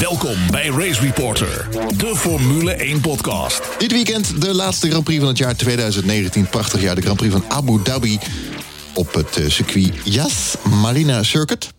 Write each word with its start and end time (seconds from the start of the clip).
Welkom 0.00 0.50
bij 0.50 0.68
Race 0.68 1.00
Reporter, 1.00 1.68
de 1.96 2.16
Formule 2.16 2.72
1 2.72 3.00
podcast. 3.00 3.60
Dit 3.78 3.92
weekend 3.92 4.40
de 4.40 4.54
laatste 4.54 4.88
Grand 4.88 5.04
Prix 5.04 5.20
van 5.20 5.28
het 5.28 5.38
jaar 5.38 5.56
2019. 5.56 6.48
Prachtig 6.48 6.80
jaar, 6.80 6.94
de 6.94 7.00
Grand 7.00 7.16
Prix 7.16 7.32
van 7.32 7.44
Abu 7.48 7.82
Dhabi 7.82 8.18
op 8.94 9.14
het 9.14 9.36
eh, 9.36 9.48
circuit 9.48 9.92
Yas 10.04 10.54
Marina 10.80 11.22
Circuit. 11.22 11.72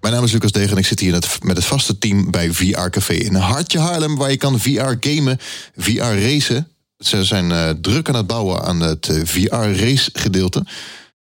Mijn 0.00 0.14
naam 0.14 0.24
is 0.24 0.32
Lucas 0.32 0.52
Degen 0.52 0.70
en 0.70 0.76
ik 0.76 0.86
zit 0.86 1.00
hier 1.00 1.12
met, 1.42 1.56
het 1.56 1.64
vaste 1.64 1.98
team 1.98 2.30
bij 2.30 2.52
VR 2.52 2.88
Café 2.88 3.14
in 3.14 3.34
Hartje 3.34 3.78
Haarlem, 3.78 4.16
waar 4.16 4.30
je 4.30 4.36
kan 4.36 4.60
VR 4.60 4.94
gamen, 5.00 5.38
VR 5.76 6.00
racen. 6.00 6.68
Ze 6.98 7.24
zijn 7.24 7.52
eh, 7.52 7.70
druk 7.80 8.08
aan 8.08 8.14
het 8.14 8.26
bouwen 8.26 8.62
aan 8.62 8.80
het 8.80 9.08
eh, 9.08 9.20
VR 9.24 9.54
race 9.54 10.10
gedeelte. 10.12 10.66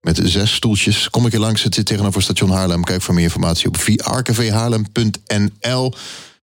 Met 0.01 0.21
zes 0.25 0.55
stoeltjes. 0.55 1.11
Kom 1.11 1.27
ik 1.27 1.33
hier 1.33 1.41
langs, 1.41 1.63
het 1.63 1.75
zit 1.75 1.87
tegenover 1.87 2.23
station 2.23 2.51
Haarlem. 2.51 2.85
Kijk 2.85 3.03
voor 3.03 3.15
meer 3.15 3.25
informatie 3.25 3.69
op 3.69 3.77
vrcafehaarlem.nl. 3.77 5.95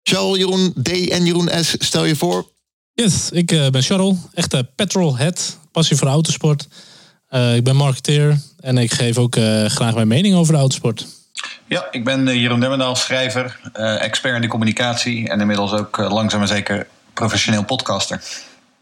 Charles, 0.08 0.38
Jeroen 0.38 0.74
D 0.82 0.88
en 0.88 1.24
Jeroen 1.24 1.50
S, 1.64 1.74
stel 1.78 2.04
je 2.04 2.16
voor. 2.16 2.48
Yes, 2.92 3.30
ik 3.30 3.52
eh, 3.52 3.68
ben 3.68 3.82
Charles, 3.82 4.16
echte 4.34 4.70
petrolhead, 4.76 5.58
passie 5.72 5.96
voor 5.96 6.08
autosport. 6.08 6.68
Eh, 7.28 7.56
ik 7.56 7.64
ben 7.64 7.76
marketeer 7.76 8.40
en 8.60 8.78
ik 8.78 8.92
geef 8.92 9.18
ook 9.18 9.36
eh, 9.36 9.64
graag 9.64 9.94
mijn 9.94 10.08
mening 10.08 10.34
over 10.34 10.52
de 10.52 10.58
autosport. 10.58 11.06
Ja, 11.66 11.88
ik 11.90 12.04
ben 12.04 12.28
eh, 12.28 12.34
Jeroen 12.34 12.60
Demmendaal, 12.60 12.96
schrijver, 12.96 13.60
eh, 13.72 14.02
expert 14.02 14.34
in 14.34 14.40
de 14.40 14.48
communicatie 14.48 15.28
en 15.28 15.40
inmiddels 15.40 15.72
ook 15.72 15.98
eh, 15.98 16.10
langzaam 16.10 16.38
maar 16.38 16.48
zeker 16.48 16.86
professioneel 17.14 17.64
podcaster. 17.64 18.22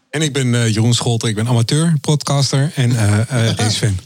En 0.09 0.21
ik 0.21 0.33
ben 0.33 0.55
eh, 0.55 0.73
Jeroen 0.73 0.93
Scholten, 0.93 1.29
ik 1.29 1.35
ben 1.35 1.47
amateur, 1.47 1.93
podcaster 2.01 2.71
en 2.75 2.97
eh 2.97 3.19
eh, 3.19 3.55
racefan. 3.57 3.97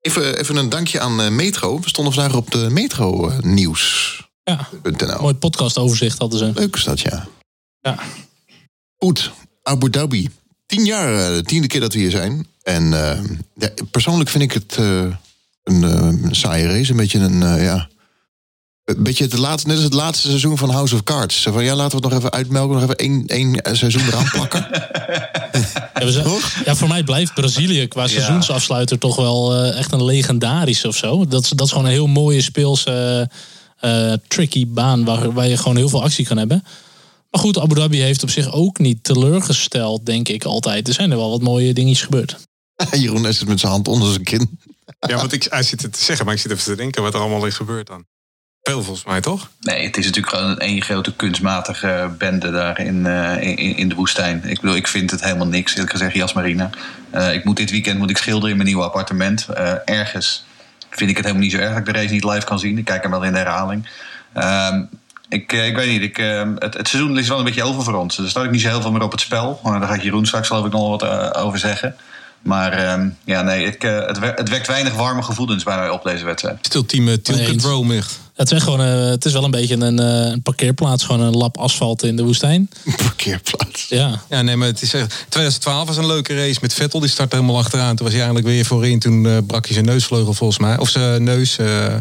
Even, 0.00 0.38
even 0.38 0.56
een 0.56 0.68
dankje 0.68 1.00
aan 1.00 1.20
eh, 1.20 1.28
Metro. 1.28 1.80
We 1.80 1.88
stonden 1.88 2.12
vandaag 2.12 2.36
op 2.36 2.50
de 2.50 2.66
Metro 2.70 3.28
eh, 3.28 3.38
nieuws. 3.38 4.14
Ja, 4.50 4.68
.nl. 4.82 5.20
mooi 5.20 5.34
podcastoverzicht 5.34 6.18
hadden 6.18 6.38
ze. 6.38 6.50
Leuk 6.54 6.76
is 6.76 6.84
dat, 6.84 7.00
ja. 7.00 7.26
Ja. 7.80 7.98
Goed, 8.96 9.30
Abu 9.62 9.90
Dhabi. 9.90 10.30
Tien 10.66 10.84
jaar, 10.84 11.14
eh, 11.28 11.34
de 11.36 11.42
tiende 11.42 11.66
keer 11.66 11.80
dat 11.80 11.92
we 11.92 11.98
hier 11.98 12.10
zijn. 12.10 12.46
En 12.62 12.92
eh, 13.10 13.20
ja, 13.54 13.68
persoonlijk 13.90 14.30
vind 14.30 14.42
ik 14.44 14.52
het 14.52 14.76
eh, 14.78 15.04
een 15.64 16.28
saaie 16.30 16.66
race. 16.66 16.90
Een 16.90 16.96
beetje 16.96 17.18
een, 17.18 17.42
eh, 17.42 17.64
ja... 17.64 17.88
Een 18.84 19.02
beetje 19.02 19.24
het 19.24 19.38
laatste, 19.38 19.66
net 19.68 19.76
als 19.76 19.84
het 19.84 19.94
laatste 19.94 20.28
seizoen 20.28 20.58
van 20.58 20.70
House 20.70 20.94
of 20.94 21.02
Cards. 21.02 21.42
Zo 21.42 21.52
van, 21.52 21.64
ja, 21.64 21.74
laten 21.74 21.98
we 21.98 22.04
het 22.04 22.12
nog 22.12 22.18
even 22.22 22.32
uitmelken. 22.32 22.74
Nog 22.74 22.82
even 22.82 22.96
één, 22.96 23.26
één 23.26 23.60
seizoen 23.76 24.06
eraan 24.06 24.30
plakken. 24.32 24.66
Ja, 25.94 26.04
we 26.04 26.12
zijn- 26.12 26.26
ja, 26.64 26.74
voor 26.74 26.88
mij 26.88 27.04
blijft 27.04 27.34
Brazilië 27.34 27.86
qua 27.86 28.06
seizoensafsluiter 28.06 28.98
toch 28.98 29.16
wel 29.16 29.54
eh, 29.54 29.78
echt 29.78 29.92
een 29.92 30.04
legendarische 30.04 30.88
of 30.88 30.96
zo. 30.96 31.26
Dat, 31.26 31.42
is- 31.42 31.48
dat 31.48 31.66
is 31.66 31.72
gewoon 31.72 31.86
een 31.86 31.92
heel 31.92 32.06
mooie 32.06 32.40
speelse, 32.42 33.30
eh, 33.80 34.12
tricky 34.28 34.66
baan 34.66 35.04
waar, 35.04 35.32
waar 35.32 35.48
je 35.48 35.56
gewoon 35.56 35.76
heel 35.76 35.88
veel 35.88 36.02
actie 36.02 36.26
kan 36.26 36.36
hebben. 36.36 36.64
Maar 37.30 37.40
goed, 37.40 37.58
Abu 37.58 37.74
Dhabi 37.74 38.00
heeft 38.00 38.22
op 38.22 38.30
zich 38.30 38.52
ook 38.52 38.78
niet 38.78 39.04
teleurgesteld, 39.04 40.06
denk 40.06 40.28
ik 40.28 40.44
altijd. 40.44 40.88
Er 40.88 40.94
zijn 40.94 41.10
er 41.10 41.16
wel 41.16 41.30
wat 41.30 41.42
mooie 41.42 41.74
dingetjes 41.74 42.02
gebeurd. 42.02 42.36
Jeroen 42.90 43.26
is 43.26 43.44
met 43.44 43.60
zijn 43.60 43.72
hand 43.72 43.88
onder 43.88 44.10
zijn 44.10 44.24
kin. 44.24 44.48
Ja, 44.98 45.16
want 45.16 45.32
ik, 45.32 45.46
hij 45.50 45.62
zit 45.62 45.82
het 45.82 45.92
te 45.92 46.04
zeggen, 46.04 46.24
maar 46.24 46.34
ik 46.34 46.40
zit 46.40 46.50
even 46.50 46.64
te 46.64 46.74
denken 46.74 47.02
wat 47.02 47.14
er 47.14 47.20
allemaal 47.20 47.46
is 47.46 47.54
gebeurd 47.54 47.86
dan. 47.86 48.04
Veel 48.66 48.82
volgens 48.82 49.06
mij, 49.06 49.20
toch? 49.20 49.50
Nee, 49.60 49.86
het 49.86 49.96
is 49.96 50.04
natuurlijk 50.04 50.36
gewoon 50.36 50.50
een 50.50 50.58
één 50.58 50.82
grote 50.82 51.16
kunstmatige 51.16 52.14
bende 52.18 52.50
daar 52.50 52.80
in, 52.80 53.06
eh, 53.06 53.42
in, 53.42 53.76
in 53.76 53.88
de 53.88 53.94
woestijn. 53.94 54.44
Ik 54.44 54.60
bedoel, 54.60 54.76
ik 54.76 54.86
vind 54.86 55.10
het 55.10 55.24
helemaal 55.24 55.46
niks, 55.46 55.72
eerlijk 55.72 55.90
gezegd, 55.90 56.14
Jas 56.14 56.32
Marina. 56.32 56.70
Eh, 57.10 57.34
ik 57.34 57.44
moet 57.44 57.56
dit 57.56 57.70
weekend 57.70 57.98
moet 57.98 58.10
ik 58.10 58.16
schilderen 58.16 58.50
in 58.50 58.56
mijn 58.56 58.68
nieuwe 58.68 58.84
appartement. 58.84 59.48
Eh, 59.48 59.72
ergens 59.84 60.44
vind 60.90 61.10
ik 61.10 61.16
het 61.16 61.24
helemaal 61.24 61.46
niet 61.46 61.54
zo 61.54 61.58
erg 61.58 61.68
dat 61.68 61.78
ik 61.78 61.84
de 61.84 62.00
race 62.00 62.12
niet 62.12 62.24
live 62.24 62.46
kan 62.46 62.58
zien. 62.58 62.78
Ik 62.78 62.84
kijk 62.84 63.02
hem 63.02 63.10
wel 63.10 63.24
in 63.24 63.32
de 63.32 63.38
herhaling. 63.38 63.88
Ehm, 64.32 64.82
ik, 65.28 65.52
eh, 65.52 65.66
ik 65.66 65.76
weet 65.76 65.88
niet, 65.88 66.02
ik, 66.02 66.18
eh, 66.18 66.50
het, 66.58 66.74
het 66.74 66.88
seizoen 66.88 67.18
is 67.18 67.28
wel 67.28 67.38
een 67.38 67.44
beetje 67.44 67.62
over 67.62 67.82
voor 67.82 67.94
ons. 67.94 68.18
Er 68.18 68.28
staat 68.28 68.44
ook 68.44 68.50
niet 68.50 68.60
zo 68.60 68.68
heel 68.68 68.80
veel 68.80 68.92
meer 68.92 69.02
op 69.02 69.12
het 69.12 69.20
spel. 69.20 69.60
Maar 69.62 69.80
daar 69.80 69.88
gaat 69.88 70.02
Jeroen 70.02 70.26
straks 70.26 70.48
geloof 70.48 70.66
ik 70.66 70.72
nog 70.72 70.88
wat 70.88 71.02
eh, 71.02 71.44
over 71.44 71.58
zeggen. 71.58 71.96
Maar 72.46 72.72
ehm, 72.72 73.08
ja, 73.24 73.42
nee, 73.42 73.66
ik, 73.66 73.84
eh, 73.84 74.06
het, 74.06 74.18
het 74.20 74.48
wekt 74.48 74.66
weinig 74.66 74.94
warme 74.94 75.22
gevoelens 75.22 75.64
bij 75.64 75.76
mij 75.76 75.90
op 75.90 76.02
deze 76.02 76.24
wedstrijd. 76.24 76.58
Stil 76.60 76.86
team 76.86 77.08
uh, 77.08 77.14
Tilted 77.14 77.48
eens. 77.48 77.64
Rome 77.64 77.96
echt. 77.96 78.20
Het 78.36 78.50
is, 78.50 78.62
gewoon, 78.62 78.80
eh, 78.80 79.08
het 79.08 79.24
is 79.24 79.32
wel 79.32 79.44
een 79.44 79.50
beetje 79.50 79.76
een, 79.76 79.98
eh, 79.98 80.30
een 80.32 80.42
parkeerplaats, 80.42 81.04
gewoon 81.04 81.20
een 81.20 81.36
lap 81.36 81.58
asfalt 81.58 82.02
in 82.02 82.16
de 82.16 82.22
woestijn. 82.24 82.68
Parkeerplaats. 82.96 83.86
Ja, 83.88 84.22
Ja, 84.30 84.42
nee, 84.42 84.56
maar 84.56 84.68
het 84.68 84.82
is 84.82 84.94
echt... 84.94 85.24
2012 85.28 85.86
was 85.86 85.96
een 85.96 86.06
leuke 86.06 86.34
race 86.34 86.58
met 86.60 86.74
Vettel. 86.74 87.00
Die 87.00 87.08
startte 87.10 87.36
helemaal 87.36 87.58
achteraan. 87.58 87.96
Toen 87.96 88.04
was 88.06 88.14
hij 88.14 88.24
eigenlijk 88.24 88.46
weer 88.46 88.64
voorin. 88.64 88.98
Toen 88.98 89.26
eh, 89.26 89.36
brak 89.46 89.64
hij 89.64 89.74
zijn 89.74 89.84
neusvleugel 89.86 90.34
volgens 90.34 90.58
mij. 90.58 90.78
Of 90.78 90.88
zijn 90.88 91.22
neus. 91.22 91.58
eh, 91.58 91.86
toen 91.86 92.00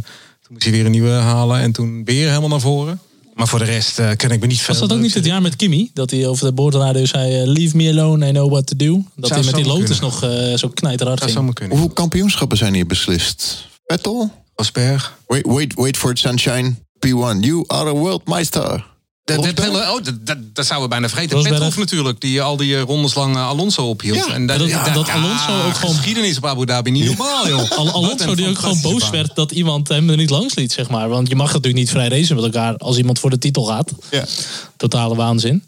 moest 0.49 0.63
hij 0.63 0.71
weer 0.71 0.85
een 0.85 0.91
nieuwe 0.91 1.09
halen. 1.09 1.59
En 1.59 1.71
toen 1.71 2.05
weer 2.05 2.27
helemaal 2.27 2.49
naar 2.49 2.59
voren. 2.59 2.99
Maar 3.33 3.47
voor 3.47 3.59
de 3.59 3.65
rest 3.65 3.99
eh 3.99 4.09
ken 4.15 4.29
ik 4.31 4.39
me 4.39 4.47
niet 4.47 4.57
veel. 4.61 4.67
Was 4.67 4.87
dat 4.87 4.97
ook 4.97 5.03
niet 5.03 5.13
het 5.13 5.25
jaar 5.25 5.41
met 5.41 5.55
Kimi? 5.55 5.91
Dat 5.93 6.11
hij 6.11 6.27
over 6.27 6.45
de 6.45 6.51
boordradio 6.53 7.05
zei: 7.05 7.45
Leave 7.45 7.75
me 7.77 7.89
alone, 7.89 8.27
I 8.27 8.31
know 8.31 8.51
what 8.51 8.67
to 8.67 8.75
do. 8.75 9.03
Dat 9.15 9.29
hij 9.29 9.43
met 9.43 9.55
die 9.55 9.65
Lotus 9.65 9.99
kunnen. 9.99 10.01
nog 10.01 10.23
eh, 10.23 10.57
zo 10.57 10.69
knijterhard 10.69 11.23
ging. 11.23 11.69
Hoeveel 11.69 11.89
kampioenschappen 11.89 12.57
zijn 12.57 12.73
hier 12.73 12.85
beslist? 12.87 13.67
Vettel? 13.87 14.31
Rosberg. 14.55 15.17
Wait, 15.27 15.45
wait, 15.45 15.73
wait 15.75 15.97
for 15.97 16.11
it, 16.11 16.19
sunshine. 16.19 16.75
P1, 17.05 17.39
you 17.39 17.63
are 17.67 17.89
a 17.89 17.93
world 17.93 18.27
meister. 18.27 18.93
Dat, 19.23 19.43
dat, 19.55 19.67
oh, 19.69 19.97
dat, 20.03 20.37
dat, 20.53 20.65
zouden 20.65 20.81
we 20.81 20.87
bijna 20.87 21.09
vergeten. 21.09 21.43
Petrov 21.43 21.77
natuurlijk, 21.77 22.21
die 22.21 22.41
al 22.41 22.57
die 22.57 22.75
eh, 22.75 22.81
rondes 22.81 23.13
lang 23.13 23.35
eh, 23.35 23.47
Alonso 23.47 23.89
ophield. 23.89 24.17
Ja, 24.17 24.33
en 24.33 24.45
dat- 24.47 24.59
dat 24.59 25.09
Alonso 25.09 25.65
ook 25.67 25.73
gewoon- 25.75 25.95
Geschiedenis 25.95 26.37
op 26.37 26.45
Abu 26.45 26.65
Dhabi, 26.65 26.91
niet 26.91 27.05
normaal 27.05 27.47
joh. 27.47 27.71
Al 27.71 27.91
Alonso 27.91 28.35
die 28.35 28.47
ook 28.49 28.57
gewoon 28.59 28.81
boos 28.81 29.01
baan. 29.01 29.11
werd 29.11 29.35
dat 29.35 29.51
iemand 29.51 29.87
hem 29.87 30.09
er 30.09 30.17
niet 30.17 30.29
langs 30.29 30.55
liet, 30.55 30.71
zeg 30.71 30.89
maar. 30.89 31.09
Want 31.09 31.27
je 31.27 31.35
mag 31.35 31.47
natuurlijk 31.47 31.75
niet 31.75 31.89
vrij 31.89 32.07
racen 32.07 32.35
met 32.35 32.45
elkaar 32.45 32.77
als 32.77 32.97
iemand 32.97 33.19
voor 33.19 33.29
de 33.29 33.37
titel 33.37 33.63
gaat. 33.63 33.91
Ja. 34.11 34.25
Totale 34.77 35.15
waanzin. 35.15 35.63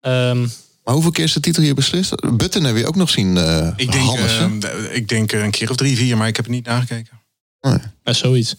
Ehm, 0.00 0.40
Maar 0.84 0.94
hoeveel 0.94 1.10
keer 1.12 1.24
is 1.24 1.32
de 1.32 1.40
titel 1.40 1.62
hier 1.62 1.74
beslist? 1.74 2.14
Button 2.36 2.64
hebben 2.64 2.82
we 2.82 2.88
ook 2.88 2.96
nog 2.96 3.10
zien. 3.10 3.36
eh 3.36 3.68
Ik 3.76 3.92
denk, 3.92 4.04
hammersen. 4.04 4.60
eh, 4.62 4.96
ik 4.96 5.08
denk 5.08 5.32
eh, 5.32 5.42
een 5.42 5.50
keer 5.50 5.70
of 5.70 5.76
drie, 5.76 5.96
vier, 5.96 6.16
maar 6.16 6.28
ik 6.28 6.36
heb 6.36 6.44
het 6.44 6.54
niet 6.54 6.66
nagekeken. 6.66 7.20
Ja, 8.04 8.12
zoiets. 8.12 8.54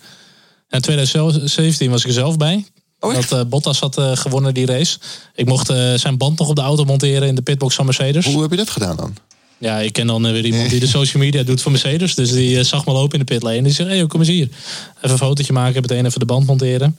En 0.69 0.81
2017 0.81 1.89
was 1.89 2.01
ik 2.01 2.07
er 2.07 2.13
zelf 2.13 2.37
bij. 2.37 2.65
Oh, 2.99 3.13
dat 3.13 3.31
eh, 3.31 3.41
Bottas 3.49 3.79
had 3.79 3.97
eh, 3.97 4.15
gewonnen 4.15 4.53
die 4.53 4.65
race. 4.65 4.97
Ik 5.35 5.45
mocht 5.45 5.69
eh, 5.69 5.93
zijn 5.93 6.17
band 6.17 6.39
nog 6.39 6.49
op 6.49 6.55
de 6.55 6.61
auto 6.61 6.83
monteren 6.83 7.27
in 7.27 7.35
de 7.35 7.41
pitbox 7.41 7.75
van 7.75 7.85
Mercedes. 7.85 8.25
Hoe 8.25 8.41
heb 8.41 8.51
je 8.51 8.57
dat 8.57 8.69
gedaan 8.69 8.95
dan? 8.95 9.15
Ja, 9.57 9.79
ik 9.79 9.93
ken 9.93 10.07
dan 10.07 10.21
weer 10.21 10.45
iemand 10.45 10.69
die 10.69 10.79
de 10.79 10.87
social 10.87 11.23
media 11.23 11.43
doet 11.43 11.61
voor 11.61 11.71
Mercedes. 11.71 12.15
Dus 12.15 12.31
die 12.31 12.63
zag 12.63 12.85
me 12.85 12.91
lopen 12.91 13.19
in 13.19 13.25
de 13.25 13.33
pitlane. 13.33 13.57
En 13.57 13.63
die 13.63 13.73
zei, 13.73 13.89
hey, 13.89 14.07
kom 14.07 14.19
eens 14.19 14.29
hier. 14.29 14.49
Even 14.97 15.09
een 15.09 15.17
fotootje 15.17 15.53
maken, 15.53 15.81
meteen 15.81 16.05
even 16.05 16.19
de 16.19 16.25
band 16.25 16.45
monteren. 16.45 16.97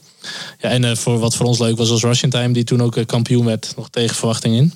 Ja, 0.59 0.69
en 0.69 0.97
voor 0.97 1.19
wat 1.19 1.35
voor 1.35 1.45
ons 1.45 1.59
leuk 1.59 1.77
was 1.77 1.89
als 1.89 2.01
Russian 2.01 2.31
Time, 2.31 2.53
die 2.53 2.63
toen 2.63 2.81
ook 2.81 3.05
kampioen 3.05 3.45
werd. 3.45 3.73
Nog 3.75 3.89
tegen 3.89 4.15
verwachting 4.15 4.55
in. 4.55 4.73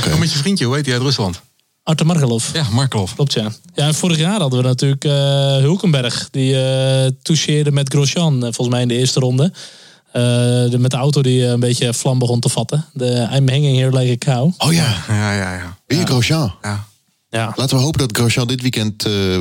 Kom 0.00 0.18
met 0.18 0.32
je 0.32 0.38
vriendje, 0.38 0.64
hoe 0.64 0.74
heet 0.74 0.84
hij 0.84 0.94
uit 0.94 1.02
Rusland? 1.02 1.42
Artur 1.86 2.06
Markelov. 2.06 2.44
Ja, 2.52 2.66
Markov. 2.70 3.14
Klopt, 3.14 3.32
ja. 3.32 3.50
Ja, 3.74 3.86
en 3.86 3.94
vorig 3.94 4.18
jaar 4.18 4.40
hadden 4.40 4.58
we 4.62 4.66
natuurlijk 4.66 5.04
eh, 5.04 5.12
Hulkenberg. 5.56 6.28
Die 6.30 6.60
eh 6.60 7.10
toucheerde 7.22 7.72
met 7.72 7.88
Grosjean, 7.88 8.34
eh, 8.34 8.40
volgens 8.40 8.68
mij 8.68 8.82
in 8.82 8.88
de 8.88 8.96
eerste 8.96 9.20
ronde. 9.20 9.52
Eh, 10.12 10.22
de, 10.70 10.76
met 10.78 10.90
de 10.90 10.96
auto 10.96 11.22
die 11.22 11.44
een 11.44 11.60
beetje 11.60 11.94
vlam 11.94 12.18
begon 12.18 12.40
te 12.40 12.48
vatten. 12.48 12.84
De 12.92 13.28
I'm 13.32 13.48
hanging 13.48 13.76
here 13.78 13.98
like 13.98 14.12
a 14.12 14.34
cow. 14.34 14.52
Oh 14.58 14.72
ja, 14.72 15.04
Ja, 15.08 15.32
ja, 15.32 15.54
ja. 15.54 15.78
weer 15.86 16.06
Grosjean. 16.06 16.54
ja. 16.62 16.86
Ja. 17.30 17.52
Laten 17.56 17.76
we 17.76 17.82
hopen 17.82 17.98
dat 18.00 18.16
Grosjean 18.16 18.46
dit 18.46 18.62
weekend 18.62 19.04
eh, 19.06 19.40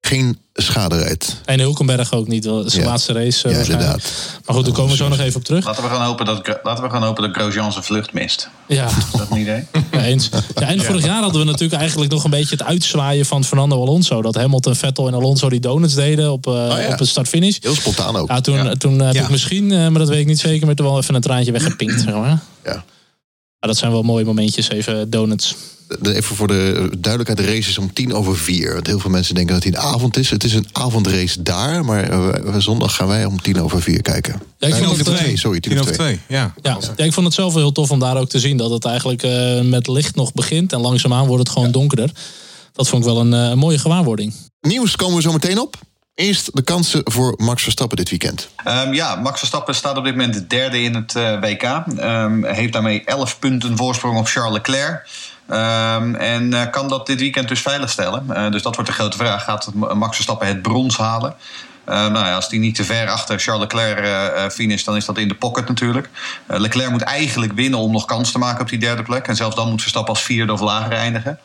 geen 0.00 0.38
schade 0.54 0.98
rijdt. 0.98 1.40
En 1.44 1.60
Hulkenberg 1.60 2.12
ook 2.12 2.28
niet. 2.28 2.44
wel 2.44 2.70
Zijn 2.70 2.82
Ja. 2.82 2.88
laatste 2.90 3.12
race. 3.12 3.44
eh, 3.44 3.50
Ja, 3.50 3.56
waarschijnlijk. 3.56 3.68
inderdaad. 3.90 4.12
Maar 4.46 4.54
goed, 4.56 4.64
daar 4.64 4.74
komen 4.74 4.90
we 4.90 4.96
zo 4.96 5.08
nog 5.08 5.18
even 5.18 5.36
op 5.36 5.44
terug. 5.44 5.64
Laten 5.64 5.82
we 5.82 5.88
gaan 5.88 6.02
hopen 6.04 6.24
dat, 6.26 6.58
laten 6.62 6.84
we 6.84 6.90
gaan 6.90 7.02
hopen 7.02 7.22
dat 7.22 7.32
Grosjean 7.42 7.72
zijn 7.72 7.84
vlucht 7.84 8.12
mist. 8.12 8.48
Ja, 8.68 8.86
Is 8.86 8.92
dat 9.12 9.30
een 9.30 9.36
idee? 9.36 9.64
Ja, 9.92 10.04
eens. 10.04 10.28
Ja, 10.54 10.66
en 10.68 10.80
vorig 10.82 11.04
jaar 11.04 11.22
hadden 11.22 11.40
we 11.40 11.46
natuurlijk 11.46 11.80
eigenlijk 11.80 12.10
nog 12.12 12.24
een 12.24 12.30
beetje 12.30 12.56
het 12.56 12.62
uitzwaaien 12.64 13.26
van 13.26 13.44
Fernando 13.44 13.80
Alonso. 13.80 14.22
Dat 14.22 14.34
Hamilton, 14.34 14.74
Vettel 14.76 15.06
en 15.08 15.14
Alonso 15.14 15.48
die 15.48 15.60
donuts 15.60 15.94
deden 15.94 16.32
op, 16.32 16.46
eh, 16.46 16.52
ja. 16.54 16.92
op 16.92 16.98
het 16.98 17.08
start-finish. 17.08 17.56
Heel 17.60 17.74
spontaan 17.74 18.16
ook. 18.16 18.28
Ja, 18.28 18.40
toen, 18.40 18.78
toen 18.78 18.98
heb 19.00 19.14
Ja. 19.14 19.22
ik 19.22 19.28
misschien, 19.30 19.72
eh, 19.72 19.78
maar 19.78 19.98
dat 19.98 20.08
weet 20.08 20.20
ik 20.20 20.26
niet 20.26 20.40
zeker, 20.40 20.66
maar 20.66 20.74
toen 20.74 20.86
wel 20.86 20.98
even 20.98 21.14
een 21.14 21.20
traantje 21.20 21.52
weggepinkt. 21.52 22.00
Zeg 22.00 22.14
maar. 22.14 22.38
Ja. 22.64 22.84
Ja, 23.60 23.66
dat 23.68 23.76
zijn 23.76 23.90
wel 23.92 24.02
mooie 24.02 24.24
momentjes, 24.24 24.68
even 24.70 25.10
donuts. 25.10 25.54
De- 26.00 26.14
Even 26.14 26.36
voor 26.36 26.46
de 26.46 26.90
duidelijkheid, 26.98 27.48
de 27.48 27.54
race 27.54 27.68
is 27.68 27.78
om 27.78 27.92
tien 27.92 28.14
over 28.14 28.36
vier. 28.36 28.72
Want 28.74 28.86
heel 28.86 28.98
veel 28.98 29.10
mensen 29.10 29.34
denken 29.34 29.54
dat 29.54 29.64
het 29.64 29.74
een 29.74 29.80
avond 29.80 30.16
is. 30.16 30.30
Het 30.30 30.44
is 30.44 30.54
een 30.54 30.66
avondrace 30.72 31.42
daar, 31.42 31.84
maar 31.84 32.04
eh, 32.10 32.54
zondag 32.58 32.94
gaan 32.94 33.06
wij 33.08 33.24
om 33.24 33.40
tien 33.42 33.60
over 33.60 33.82
vier 33.82 34.02
kijken. 34.02 34.32
Ja, 34.58 34.66
ik 34.66 34.72
Eh, 34.72 34.78
vond 34.78 34.88
tien 34.90 34.98
het, 34.98 35.08
over 35.08 35.12
eh, 35.20 35.24
twee, 35.24 35.36
sorry, 35.38 35.60
tien 35.60 35.70
Tien 35.72 35.80
over 35.80 35.92
twee. 35.94 36.06
twee, 36.26 36.38
ja. 36.38 36.54
Ja, 36.62 36.78
ja, 36.96 37.04
ik 37.04 37.12
vond 37.12 37.26
het 37.26 37.34
zelf 37.34 37.52
wel 37.52 37.62
heel 37.62 37.72
tof 37.72 37.90
om 37.90 37.98
daar 37.98 38.16
ook 38.16 38.28
te 38.28 38.38
zien 38.38 38.56
dat 38.56 38.70
het 38.70 38.84
eigenlijk 38.84 39.22
eh, 39.22 39.60
met 39.60 39.88
licht 39.88 40.14
nog 40.14 40.32
begint. 40.32 40.72
En 40.72 40.80
langzaamaan 40.80 41.26
wordt 41.26 41.42
het 41.42 41.52
gewoon 41.56 41.70
donkerder. 41.72 42.10
Dat 42.72 42.88
vond 42.88 43.04
ik 43.04 43.08
wel 43.12 43.20
een, 43.20 43.34
eh, 43.34 43.48
een 43.50 43.58
mooie 43.58 43.78
gewaarwording. 43.78 44.32
Nieuws 44.60 44.96
komen 44.96 45.16
we 45.16 45.22
zo 45.22 45.32
meteen 45.32 45.60
op. 45.60 45.76
Eerst 46.14 46.56
de 46.56 46.62
kansen 46.62 47.00
voor 47.04 47.34
Max 47.36 47.62
Verstappen 47.62 47.96
dit 47.96 48.10
weekend. 48.10 48.48
Ehm, 48.64 48.92
ja, 48.92 49.16
Max 49.16 49.38
Verstappen 49.38 49.74
staat 49.74 49.96
op 49.96 50.04
dit 50.04 50.16
moment 50.16 50.34
de 50.34 50.46
derde 50.46 50.82
in 50.82 50.94
het 50.94 51.16
eh, 51.16 51.40
WK. 51.40 51.62
Ehm, 51.62 52.44
heeft 52.44 52.72
daarmee 52.72 53.04
11 53.04 53.38
punten 53.38 53.76
voorsprong 53.76 54.18
op 54.18 54.26
Charles 54.26 54.52
Leclerc. 54.52 55.08
Ehm, 55.48 56.14
en 56.14 56.52
eh, 56.54 56.70
kan 56.70 56.88
dat 56.88 57.06
dit 57.06 57.20
weekend 57.20 57.48
dus 57.48 57.60
veiligstellen? 57.60 58.24
Eh, 58.30 58.50
dus 58.50 58.62
dat 58.62 58.74
wordt 58.74 58.90
de 58.90 58.96
grote 58.96 59.16
vraag. 59.16 59.44
Gaat 59.44 59.74
Max 59.74 60.14
Verstappen 60.14 60.46
het 60.46 60.62
brons 60.62 60.96
halen? 60.96 61.34
nou 61.84 62.26
ja, 62.26 62.34
als 62.34 62.48
die 62.48 62.60
niet 62.60 62.74
te 62.74 62.84
ver 62.84 63.08
achter 63.08 63.38
Charles 63.38 63.62
Leclerc 63.62 64.04
uh, 64.04 64.48
finish, 64.48 64.84
dan 64.84 64.96
is 64.96 65.04
dat 65.04 65.18
in 65.18 65.28
de 65.28 65.34
pocket 65.34 65.68
natuurlijk. 65.68 66.08
Leclerc 66.46 66.90
moet 66.90 67.02
eigenlijk 67.02 67.52
winnen 67.52 67.78
om 67.78 67.92
nog 67.92 68.04
kans 68.04 68.32
te 68.32 68.38
maken 68.38 68.60
op 68.60 68.68
die 68.68 68.78
derde 68.78 69.02
plek. 69.02 69.26
En 69.26 69.36
zelfs 69.36 69.56
dan 69.56 69.68
moet 69.70 69.80
Verstappen 69.80 70.14
als 70.14 70.22
vierde 70.22 70.52
of 70.52 70.60
lager 70.60 70.92
eindigen. 70.92 71.38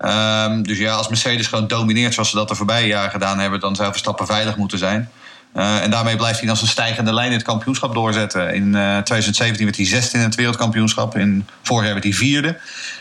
Ehm, 0.00 0.62
dus 0.62 0.78
ja, 0.78 0.94
als 0.94 1.08
Mercedes 1.08 1.46
gewoon 1.46 1.66
domineert 1.66 2.14
zoals 2.14 2.30
ze 2.30 2.36
dat 2.36 2.48
de 2.48 2.54
voorbije 2.54 2.86
jaren 2.86 3.10
gedaan 3.10 3.38
hebben, 3.38 3.60
dan 3.60 3.76
zou 3.76 3.90
Verstappen 3.90 4.26
veilig 4.26 4.56
moeten 4.56 4.78
zijn. 4.78 5.10
Uh, 5.56 5.82
en 5.82 5.90
daarmee 5.90 6.16
blijft 6.16 6.40
hij 6.40 6.50
als 6.50 6.62
een 6.62 6.68
stijgende 6.68 7.14
lijn 7.14 7.32
het 7.32 7.42
kampioenschap 7.42 7.94
doorzetten. 7.94 8.54
In 8.54 8.66
uh, 8.66 8.98
2017 8.98 9.64
werd 9.64 9.76
hij 9.76 9.86
zesde 9.86 10.18
in 10.18 10.24
het 10.24 10.34
wereldkampioenschap. 10.34 11.16
In 11.16 11.46
vorig 11.62 11.84
jaar 11.84 11.92
werd 11.92 12.04
hij 12.04 12.12
vierde. 12.12 12.58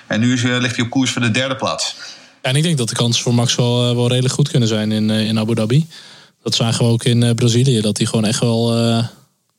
En 0.07 0.19
nu 0.19 0.34
is, 0.34 0.44
uh, 0.44 0.57
ligt 0.60 0.75
hij 0.75 0.86
op 0.86 0.92
koers 0.92 1.12
voor 1.12 1.22
de 1.22 1.31
derde 1.31 1.56
plaats. 1.56 1.96
En 2.42 2.56
ik 2.56 2.63
denk 2.63 2.78
dat 2.78 2.90
de 2.90 2.96
kansen 2.96 3.24
voor 3.24 3.34
Max 3.34 3.56
wel, 3.56 3.95
wel 3.95 4.07
redelijk 4.07 4.34
goed 4.34 4.50
kunnen 4.50 4.68
zijn 4.68 4.92
in, 4.92 5.10
in 5.10 5.40
Abu 5.40 5.56
Dhabi. 5.56 5.88
Dat 6.44 6.56
zagen 6.56 6.86
we 6.86 6.92
ook 6.92 7.04
in 7.04 7.36
Brazilië. 7.36 7.81
Dat 7.81 7.98
hij 7.98 8.06
gewoon 8.06 8.25
echt 8.25 8.40
wel 8.40 8.74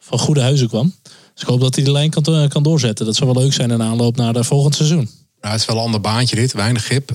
van 0.00 0.18
goede 0.18 0.40
huizen 0.40 0.68
kwam. 0.68 0.94
Dus 1.32 1.42
ik 1.42 1.48
hoop 1.48 1.60
dat 1.60 1.74
hij 1.74 1.84
de 1.84 1.92
lijn 1.92 2.10
kan, 2.10 2.48
kan 2.48 2.62
doorzetten. 2.62 3.06
Dat 3.06 3.16
zou 3.16 3.32
wel 3.32 3.42
leuk 3.42 3.52
zijn 3.52 3.70
in 3.70 3.82
aanloop 3.82 4.16
naar 4.16 4.34
het 4.34 4.46
volgend 4.46 4.74
seizoen. 4.74 5.19
Ja, 5.42 5.50
het 5.50 5.60
is 5.60 5.66
wel 5.66 5.76
een 5.76 5.82
ander 5.82 6.00
baantje 6.00 6.36
dit. 6.36 6.52
Weinig 6.52 6.84
grip. 6.84 7.10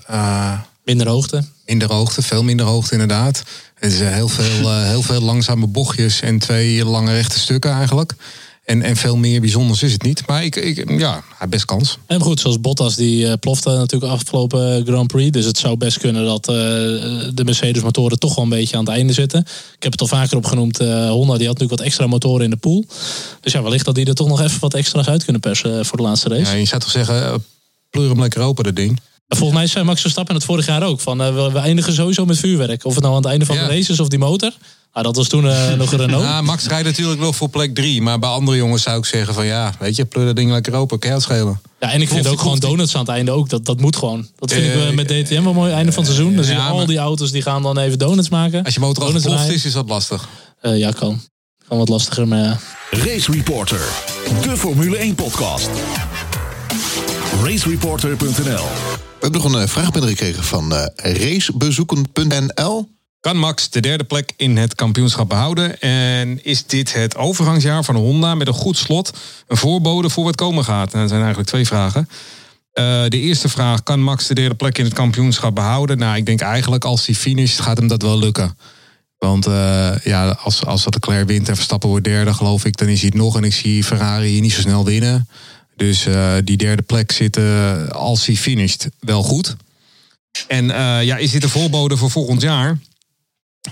minder 0.84 1.08
hoogte. 1.08 1.44
Minder 1.66 1.92
hoogte, 1.92 2.22
veel 2.22 2.44
minder 2.44 2.66
hoogte 2.66 2.92
inderdaad. 2.92 3.44
Het 3.76 3.94
is 3.94 4.00
heel 4.00 4.28
veel, 4.28 4.62
uh, 4.62 4.84
heel 4.84 5.02
veel 5.02 5.22
langzame 5.22 5.68
bochtjes 5.68 6.22
en 6.22 6.40
twee 6.40 6.86
lange 6.86 7.14
rechte 7.14 7.40
stukken 7.40 7.72
eigenlijk. 7.72 8.14
En, 8.64 8.82
en 8.82 8.96
veel 8.96 9.18
meer 9.18 9.42
bijzonders 9.42 9.84
is 9.84 9.92
het 9.92 10.02
niet. 10.02 10.28
Maar 10.28 10.44
ik, 10.44 10.56
ik 10.56 11.00
ja, 11.00 11.24
hij 11.38 11.48
best 11.48 11.66
kans. 11.66 11.98
En 12.06 12.22
goed, 12.22 12.40
zoals 12.40 12.62
Bottas, 12.62 12.96
die 12.96 13.26
uh, 13.26 13.34
plofte 13.40 13.70
natuurlijk 13.70 14.12
afgelopen 14.12 14.86
Grand 14.86 15.08
Prix. 15.08 15.32
Dus 15.32 15.46
het 15.46 15.58
zou 15.58 15.78
best 15.78 15.98
kunnen 15.98 16.26
dat 16.26 16.50
uh, 16.50 16.56
de 17.34 17.42
Mercedes-motoren 17.44 18.20
toch 18.20 18.36
wel 18.36 18.44
een 18.44 18.50
beetje 18.50 18.78
aan 18.78 18.86
het 18.86 18.94
einde 18.94 19.14
zitten. 19.14 19.40
Ik 19.76 19.84
heb 19.84 19.92
het 19.92 20.02
al 20.02 20.08
vaker 20.08 20.38
opgenoemd. 20.38 20.78
Honda 20.78 21.10
die 21.10 21.26
had 21.26 21.38
natuurlijk 21.38 21.70
wat 21.70 21.82
extra 21.82 22.08
motoren 22.08 22.44
in 22.44 22.50
de 22.50 22.58
pool. 22.58 22.86
Dus 23.42 23.54
ja, 23.54 23.62
wellicht 23.62 23.86
dat 23.86 23.96
die 23.96 24.06
er 24.06 24.16
toch 24.16 24.28
nog 24.28 24.42
even 24.42 24.60
wat 24.60 24.74
extra's 24.74 25.08
uit 25.08 25.24
kunnen 25.24 25.42
persen 25.42 25.86
voor 25.86 25.98
de 25.98 26.04
laatste 26.04 26.30
race. 26.30 26.52
Ja, 26.52 26.58
je 26.58 26.66
zou 26.66 26.82
toch 26.82 26.92
zeggen, 26.92 27.44
pleur 27.96 28.10
hem 28.10 28.20
lekker 28.20 28.42
open, 28.42 28.64
dat 28.64 28.76
ding. 28.76 29.00
Volgens 29.28 29.60
mij 29.60 29.68
zei 29.68 29.86
Max 29.86 30.02
Verstappen 30.02 30.36
het 30.36 30.44
vorig 30.44 30.66
jaar 30.66 30.84
ook. 30.84 31.02
Van, 31.02 31.22
uh, 31.22 31.52
we 31.54 31.60
eindigen 31.60 31.94
sowieso 31.94 32.26
met 32.26 32.38
vuurwerk. 32.38 32.86
Of 32.86 32.94
het 32.94 33.04
nou 33.04 33.16
aan 33.16 33.22
het 33.22 33.30
einde 33.30 33.46
van 33.46 33.56
de 33.56 33.66
race 33.66 33.92
is 33.92 34.00
of 34.00 34.08
die 34.08 34.20
motor. 34.20 34.52
Ah, 34.92 35.04
dat 35.04 35.16
was 35.16 35.28
toen 35.28 35.46
uh, 35.46 35.74
nog 35.78 35.92
een 35.92 35.98
Renault. 35.98 36.24
Ja, 36.24 36.42
Max 36.42 36.68
rijdt 36.68 36.86
natuurlijk 36.86 37.20
nog 37.20 37.36
voor 37.36 37.50
plek 37.50 37.76
3. 37.76 38.02
Maar 38.02 38.20
bij 38.20 38.30
andere 38.30 38.58
jongens 38.58 38.84
zou 38.84 38.98
ik 38.98 39.06
zeggen 39.06 39.34
van 39.34 39.46
ja, 39.46 39.74
weet 39.80 39.96
je, 39.96 40.06
pleur 40.06 40.26
dat 40.26 40.36
ding 40.36 40.52
lekker 40.52 40.74
open, 40.74 41.00
kan 41.00 41.22
schelen. 41.22 41.62
Ja, 41.80 41.92
en 41.92 42.02
ik 42.02 42.10
vind 42.10 42.28
ook 42.28 42.40
gewoon 42.40 42.60
donuts 42.60 42.94
aan 42.96 43.02
het 43.02 43.10
einde 43.10 43.32
ook. 43.32 43.50
Dat, 43.50 43.66
dat 43.66 43.80
moet 43.80 43.96
gewoon. 43.96 44.28
Dat 44.36 44.54
vind 44.54 44.66
uh, 44.66 44.88
ik 44.88 44.96
met 44.96 45.08
DTM 45.08 45.44
wel 45.44 45.54
mooi. 45.54 45.72
Einde 45.74 45.92
van 45.92 46.04
het 46.04 46.14
seizoen. 46.14 46.36
Dan 46.36 46.44
zie 46.44 46.56
je 46.56 46.62
al 46.62 46.86
die 46.86 46.98
auto's 46.98 47.32
die 47.32 47.42
gaan 47.42 47.62
dan 47.62 47.78
even 47.78 48.00
donuts 48.00 48.30
maken. 48.30 48.64
Als 48.64 48.74
je 48.74 48.80
motor 48.80 49.04
al 49.04 49.12
geploft 49.12 49.50
is, 49.50 49.66
is 49.66 49.74
dat 49.74 49.90
lastig. 49.90 50.28
ja, 50.62 50.92
kan. 50.92 51.22
Kan 51.68 51.78
wat 51.78 51.90
lastiger, 51.90 52.28
maar 52.28 52.44
ja. 52.44 52.60
Race 52.90 53.32
Reporter. 53.32 53.82
De 54.42 54.58
Formule 54.58 54.98
1 54.98 55.16
podcast. 55.16 55.70
Racereporter.nl 57.44 59.04
we 59.26 59.32
hebben 59.32 59.52
nog 59.52 59.54
een 59.54 59.68
eh, 59.68 59.74
vraag 59.74 59.92
binnengekregen 59.92 60.44
van 60.44 60.74
uh, 60.74 60.86
racebezoeken.nl. 60.96 62.90
Kan 63.20 63.38
Max 63.38 63.70
de 63.70 63.80
derde 63.80 64.04
plek 64.04 64.34
in 64.38 64.58
het 64.58 64.76
kampioenschap 64.76 65.30
behouden? 65.30 65.80
En 65.80 66.44
is 66.44 66.66
dit 66.66 66.94
het 66.94 67.18
overgangsjaar 67.18 67.84
van 67.84 67.96
Honda 67.96 68.36
met 68.36 68.48
een 68.48 68.54
goed 68.54 68.78
slot 68.78 69.18
een 69.48 69.58
voorbode 69.58 70.10
voor 70.10 70.24
wat 70.24 70.36
komen 70.36 70.64
gaat? 70.64 70.94
En 70.94 71.00
dat 71.00 71.10
zijn 71.10 71.22
eigenlijk 71.22 71.50
twee 71.50 71.66
vragen. 71.66 72.10
Uh, 72.74 73.04
de 73.08 73.20
eerste 73.20 73.50
vraag, 73.50 73.84
kan 73.84 74.02
Max 74.02 74.28
de 74.28 74.34
derde 74.34 74.56
plek 74.56 74.78
in 74.78 74.86
het 74.86 74.94
kampioenschap 74.94 75.56
behouden? 75.56 75.98
Nou, 75.98 76.16
ik 76.18 76.26
denk 76.26 76.42
eigenlijk 76.42 76.86
als 76.86 77.06
hij 77.06 77.16
finisht 77.16 77.60
gaat 77.60 77.78
hem 77.78 77.88
dat 77.88 78.02
wel 78.02 78.20
lukken. 78.20 78.58
Want 79.18 79.48
uh, 79.48 79.98
ja, 80.04 80.30
als, 80.30 80.66
als 80.66 80.86
Leclerc 80.86 81.28
wint 81.28 81.50
en 81.50 81.56
Verstappen 81.56 81.90
wordt 81.90 82.06
derde, 82.06 82.34
geloof 82.34 82.66
ik, 82.66 82.78
dan 82.78 82.88
is 82.88 83.00
hij 83.00 83.10
het 83.14 83.18
nog. 83.18 83.38
En 83.38 83.44
ik 83.44 83.54
zie 83.54 83.84
Ferrari 83.84 84.28
hier 84.28 84.42
niet 84.42 84.54
zo 84.54 84.62
snel 84.62 84.86
winnen. 84.86 85.28
Dus 85.76 86.06
uh, 86.08 86.34
die 86.44 86.58
derde 86.58 86.82
plek 86.82 87.12
zit, 87.12 87.38
uh, 87.38 87.88
als 87.88 88.26
hij 88.26 88.36
finisht, 88.36 88.88
wel 89.00 89.24
goed. 89.24 89.56
En 90.48 90.66
uh, 90.66 91.04
ja, 91.04 91.18
is 91.18 91.32
dit 91.32 91.44
een 91.44 91.50
voorbode 91.50 91.98
voor 91.98 92.12
volgend 92.12 92.42
jaar? 92.42 92.80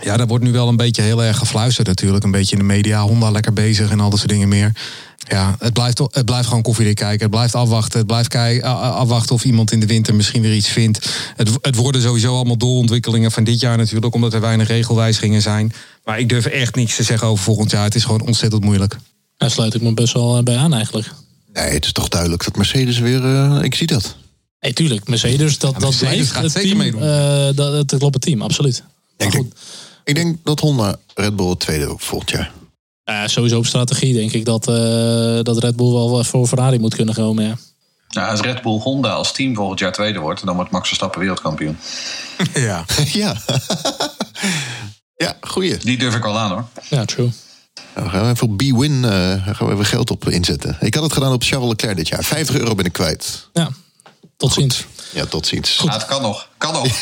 Ja, 0.01 0.17
daar 0.17 0.27
wordt 0.27 0.43
nu 0.43 0.51
wel 0.51 0.67
een 0.67 0.75
beetje 0.75 1.01
heel 1.01 1.23
erg 1.23 1.37
gefluisterd 1.37 1.87
natuurlijk. 1.87 2.23
Een 2.23 2.31
beetje 2.31 2.51
in 2.51 2.61
de 2.61 2.67
media, 2.67 3.01
Honda 3.01 3.31
lekker 3.31 3.53
bezig 3.53 3.89
en 3.89 3.99
al 3.99 4.09
dat 4.09 4.19
soort 4.19 4.31
dingen 4.31 4.47
meer. 4.47 4.71
Ja, 5.27 5.55
het 5.59 5.73
blijft, 5.73 5.97
het 5.97 6.25
blijft 6.25 6.47
gewoon 6.47 6.61
koffiedik 6.61 6.95
kijken. 6.95 7.21
Het 7.21 7.29
blijft 7.29 7.55
afwachten. 7.55 7.97
Het 7.97 8.07
blijft 8.07 8.27
kijken, 8.27 8.63
afwachten 8.93 9.35
of 9.35 9.45
iemand 9.45 9.71
in 9.71 9.79
de 9.79 9.85
winter 9.85 10.15
misschien 10.15 10.41
weer 10.41 10.55
iets 10.55 10.67
vindt. 10.67 11.09
Het, 11.35 11.49
het 11.61 11.75
worden 11.75 12.01
sowieso 12.01 12.35
allemaal 12.35 12.57
doorontwikkelingen 12.57 13.31
van 13.31 13.43
dit 13.43 13.59
jaar 13.59 13.77
natuurlijk. 13.77 14.15
Omdat 14.15 14.33
er 14.33 14.41
weinig 14.41 14.67
regelwijzigingen 14.67 15.41
zijn. 15.41 15.73
Maar 16.03 16.19
ik 16.19 16.29
durf 16.29 16.45
echt 16.45 16.75
niets 16.75 16.95
te 16.95 17.03
zeggen 17.03 17.27
over 17.27 17.43
volgend 17.43 17.71
jaar. 17.71 17.83
Het 17.83 17.95
is 17.95 18.03
gewoon 18.03 18.21
ontzettend 18.21 18.63
moeilijk. 18.63 18.97
Daar 19.37 19.51
sluit 19.51 19.73
ik 19.73 19.81
me 19.81 19.93
best 19.93 20.13
wel 20.13 20.43
bij 20.43 20.57
aan 20.57 20.73
eigenlijk. 20.73 21.13
Nee, 21.53 21.69
het 21.69 21.85
is 21.85 21.91
toch 21.91 22.07
duidelijk 22.07 22.43
dat 22.43 22.55
Mercedes 22.55 22.99
weer. 22.99 23.21
Uh, 23.21 23.63
ik 23.63 23.75
zie 23.75 23.87
dat. 23.87 24.15
Nee, 24.59 24.73
tuurlijk. 24.73 25.07
Mercedes, 25.07 25.57
dat, 25.57 25.73
ja, 25.73 25.79
Mercedes 25.79 25.99
dat 25.99 26.09
blijft 26.09 26.31
gaat 26.31 26.43
het 26.43 26.51
zeker 26.51 26.69
team. 26.69 26.77
Meedoen. 26.77 27.01
Uh, 27.01 27.55
dat, 27.55 27.73
het 27.73 27.97
klopt 27.97 28.13
het 28.13 28.23
team, 28.23 28.41
absoluut. 28.41 28.83
Ik 29.17 29.31
denk, 29.31 29.53
ik 30.03 30.15
denk, 30.15 30.37
dat 30.43 30.59
Honda 30.59 30.95
Red 31.13 31.35
Bull 31.35 31.55
tweede 31.55 31.87
ook 31.87 32.01
volgend 32.01 32.29
jaar. 32.29 32.51
Ja, 33.03 33.27
sowieso 33.27 33.57
op 33.57 33.65
strategie 33.65 34.13
denk 34.13 34.31
ik 34.31 34.45
dat, 34.45 34.67
uh, 34.67 34.75
dat 35.41 35.57
Red 35.57 35.75
Bull 35.75 35.91
wel 35.91 36.23
voor 36.23 36.47
Ferrari 36.47 36.79
moet 36.79 36.95
kunnen 36.95 37.15
komen. 37.15 37.43
Ja. 37.43 37.57
Nou, 38.09 38.29
als 38.29 38.39
Red 38.39 38.61
Bull 38.61 38.79
Honda 38.79 39.11
als 39.11 39.31
team 39.31 39.55
volgend 39.55 39.79
jaar 39.79 39.91
tweede 39.91 40.19
wordt, 40.19 40.45
dan 40.45 40.55
wordt 40.55 40.71
Max 40.71 40.87
Verstappen 40.87 41.19
wereldkampioen. 41.19 41.77
ja. 42.53 42.85
ja. 43.23 43.35
ja, 45.15 45.37
goeie. 45.41 45.77
Die 45.77 45.97
durf 45.97 46.15
ik 46.15 46.25
al 46.25 46.37
aan 46.37 46.51
hoor. 46.51 46.65
Ja, 46.89 47.05
true. 47.05 47.31
Dan 47.95 48.09
gaan 48.09 48.23
we 48.23 48.29
even 48.29 48.47
op 48.49 48.57
B-Win 48.57 48.91
uh, 48.91 49.09
gaan 49.55 49.67
we 49.67 49.73
even 49.73 49.85
geld 49.85 50.11
op 50.11 50.29
inzetten. 50.29 50.77
Ik 50.79 50.93
had 50.93 51.03
het 51.03 51.13
gedaan 51.13 51.33
op 51.33 51.43
Charles 51.43 51.69
Leclerc 51.69 51.95
dit 51.95 52.07
jaar. 52.07 52.23
50 52.23 52.55
euro 52.55 52.75
ben 52.75 52.85
ik 52.85 52.93
kwijt. 52.93 53.47
Ja, 53.53 53.69
tot 54.37 54.51
Goed. 54.51 54.61
ziens. 54.61 54.85
Ja, 55.13 55.25
tot 55.25 55.47
ziens. 55.47 55.81
Ja, 55.83 55.93
het 55.93 56.05
kan 56.05 56.21
nog. 56.21 56.49
Kan 56.57 56.73
nog. 56.73 56.87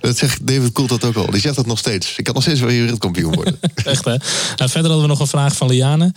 dat 0.00 0.16
zegt 0.16 0.46
David 0.46 0.72
Koelt 0.72 0.88
dat 0.88 1.04
ook 1.04 1.16
al. 1.16 1.30
Die 1.30 1.40
zegt 1.40 1.56
dat 1.56 1.66
nog 1.66 1.78
steeds. 1.78 2.16
Ik 2.16 2.24
kan 2.24 2.34
nog 2.34 2.42
steeds 2.42 2.60
wel 2.60 2.68
wereldkampioen 2.68 3.34
worden. 3.34 3.58
Echt 3.84 4.04
hè? 4.04 4.16
Nou, 4.56 4.70
verder 4.70 4.90
hadden 4.90 5.00
we 5.00 5.06
nog 5.06 5.20
een 5.20 5.26
vraag 5.26 5.56
van 5.56 5.68
Liane. 5.68 6.14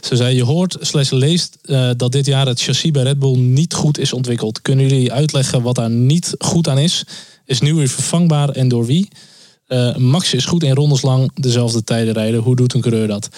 Ze 0.00 0.16
zei, 0.16 0.36
je 0.36 0.44
hoort 0.44 0.76
slash 0.80 1.10
leest 1.10 1.58
uh, 1.64 1.90
dat 1.96 2.12
dit 2.12 2.26
jaar 2.26 2.46
het 2.46 2.62
chassis 2.62 2.90
bij 2.90 3.02
Red 3.02 3.18
Bull 3.18 3.38
niet 3.38 3.74
goed 3.74 3.98
is 3.98 4.12
ontwikkeld. 4.12 4.62
Kunnen 4.62 4.88
jullie 4.88 5.12
uitleggen 5.12 5.62
wat 5.62 5.74
daar 5.74 5.90
niet 5.90 6.34
goed 6.38 6.68
aan 6.68 6.78
is? 6.78 7.04
Is 7.44 7.60
nu 7.60 7.74
weer 7.74 7.88
vervangbaar 7.88 8.48
en 8.48 8.68
door 8.68 8.86
wie? 8.86 9.08
Uh, 9.72 9.96
Max 9.96 10.34
is 10.34 10.44
goed 10.44 10.62
in 10.62 10.74
rondes 10.74 11.02
lang 11.02 11.30
dezelfde 11.34 11.84
tijden 11.84 12.14
rijden. 12.14 12.40
Hoe 12.40 12.56
doet 12.56 12.74
een 12.74 12.80
coureur 12.80 13.06
dat? 13.06 13.28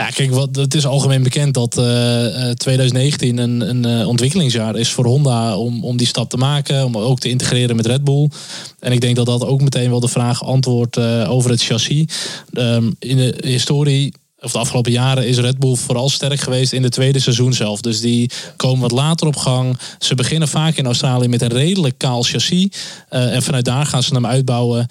Ja, 0.00 0.06
kijk, 0.06 0.30
wat, 0.30 0.56
het 0.56 0.74
is 0.74 0.86
algemeen 0.86 1.22
bekend 1.22 1.54
dat 1.54 1.78
uh, 1.78 2.50
2019 2.50 3.38
een, 3.38 3.60
een 3.60 4.00
uh, 4.00 4.08
ontwikkelingsjaar 4.08 4.76
is 4.76 4.90
voor 4.90 5.06
Honda 5.06 5.56
om, 5.56 5.84
om 5.84 5.96
die 5.96 6.06
stap 6.06 6.30
te 6.30 6.36
maken, 6.36 6.84
om 6.84 6.96
ook 6.96 7.18
te 7.18 7.28
integreren 7.28 7.76
met 7.76 7.86
Red 7.86 8.04
Bull. 8.04 8.30
En 8.78 8.92
ik 8.92 9.00
denk 9.00 9.16
dat 9.16 9.26
dat 9.26 9.46
ook 9.46 9.60
meteen 9.60 9.90
wel 9.90 10.00
de 10.00 10.08
vraag 10.08 10.44
antwoordt 10.44 10.96
uh, 10.98 11.30
over 11.30 11.50
het 11.50 11.62
chassis. 11.62 12.04
Um, 12.52 12.96
in 12.98 13.16
de 13.16 13.34
historie 13.46 14.14
of 14.40 14.52
de 14.52 14.58
afgelopen 14.58 14.92
jaren 14.92 15.26
is 15.26 15.38
Red 15.38 15.58
Bull 15.58 15.76
vooral 15.76 16.08
sterk 16.08 16.40
geweest 16.40 16.72
in 16.72 16.82
de 16.82 16.88
tweede 16.88 17.18
seizoen 17.18 17.52
zelf. 17.52 17.80
Dus 17.80 18.00
die 18.00 18.30
komen 18.56 18.80
wat 18.80 18.90
later 18.90 19.26
op 19.26 19.36
gang. 19.36 19.78
Ze 19.98 20.14
beginnen 20.14 20.48
vaak 20.48 20.76
in 20.76 20.86
Australië 20.86 21.28
met 21.28 21.42
een 21.42 21.48
redelijk 21.48 21.98
kaal 21.98 22.22
chassis. 22.22 22.68
Uh, 23.10 23.34
en 23.34 23.42
vanuit 23.42 23.64
daar 23.64 23.86
gaan 23.86 24.02
ze 24.02 24.14
hem 24.14 24.26
uitbouwen. 24.26 24.86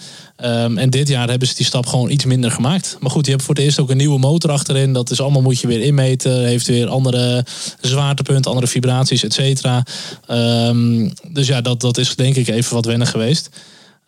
Um, 0.45 0.77
en 0.77 0.89
dit 0.89 1.07
jaar 1.07 1.29
hebben 1.29 1.47
ze 1.47 1.55
die 1.55 1.65
stap 1.65 1.85
gewoon 1.85 2.09
iets 2.09 2.25
minder 2.25 2.51
gemaakt. 2.51 2.97
Maar 2.99 3.11
goed, 3.11 3.25
je 3.25 3.31
hebt 3.31 3.43
voor 3.43 3.55
het 3.55 3.63
eerst 3.63 3.79
ook 3.79 3.89
een 3.89 3.97
nieuwe 3.97 4.19
motor 4.19 4.51
achterin. 4.51 4.93
Dat 4.93 5.11
is 5.11 5.21
allemaal 5.21 5.41
moet 5.41 5.59
je 5.59 5.67
weer 5.67 5.81
inmeten. 5.81 6.45
Heeft 6.45 6.67
weer 6.67 6.87
andere 6.87 7.45
zwaartepunten, 7.81 8.51
andere 8.51 8.67
vibraties, 8.67 9.23
et 9.23 9.33
cetera. 9.33 9.83
Um, 10.29 11.13
dus 11.27 11.47
ja, 11.47 11.61
dat, 11.61 11.81
dat 11.81 11.97
is 11.97 12.15
denk 12.15 12.35
ik 12.35 12.47
even 12.47 12.73
wat 12.73 12.85
wennen 12.85 13.07
geweest. 13.07 13.49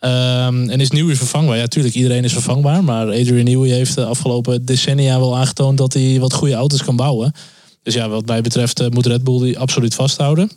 Um, 0.04 0.68
en 0.68 0.80
is 0.80 0.90
Newey 0.90 1.14
vervangbaar? 1.14 1.56
Ja, 1.56 1.62
natuurlijk, 1.62 1.94
iedereen 1.94 2.24
is 2.24 2.32
vervangbaar. 2.32 2.84
Maar 2.84 3.06
Adrian 3.06 3.44
Newey 3.44 3.70
heeft 3.70 3.94
de 3.94 4.04
afgelopen 4.04 4.64
decennia 4.64 5.18
wel 5.18 5.36
aangetoond 5.36 5.78
dat 5.78 5.92
hij 5.92 6.20
wat 6.20 6.32
goede 6.32 6.54
auto's 6.54 6.84
kan 6.84 6.96
bouwen. 6.96 7.32
Dus 7.82 7.94
ja, 7.94 8.08
wat 8.08 8.26
mij 8.26 8.40
betreft 8.40 8.80
uh, 8.80 8.88
moet 8.88 9.06
Red 9.06 9.24
Bull 9.24 9.40
die 9.40 9.58
absoluut 9.58 9.94
vasthouden. 9.94 10.50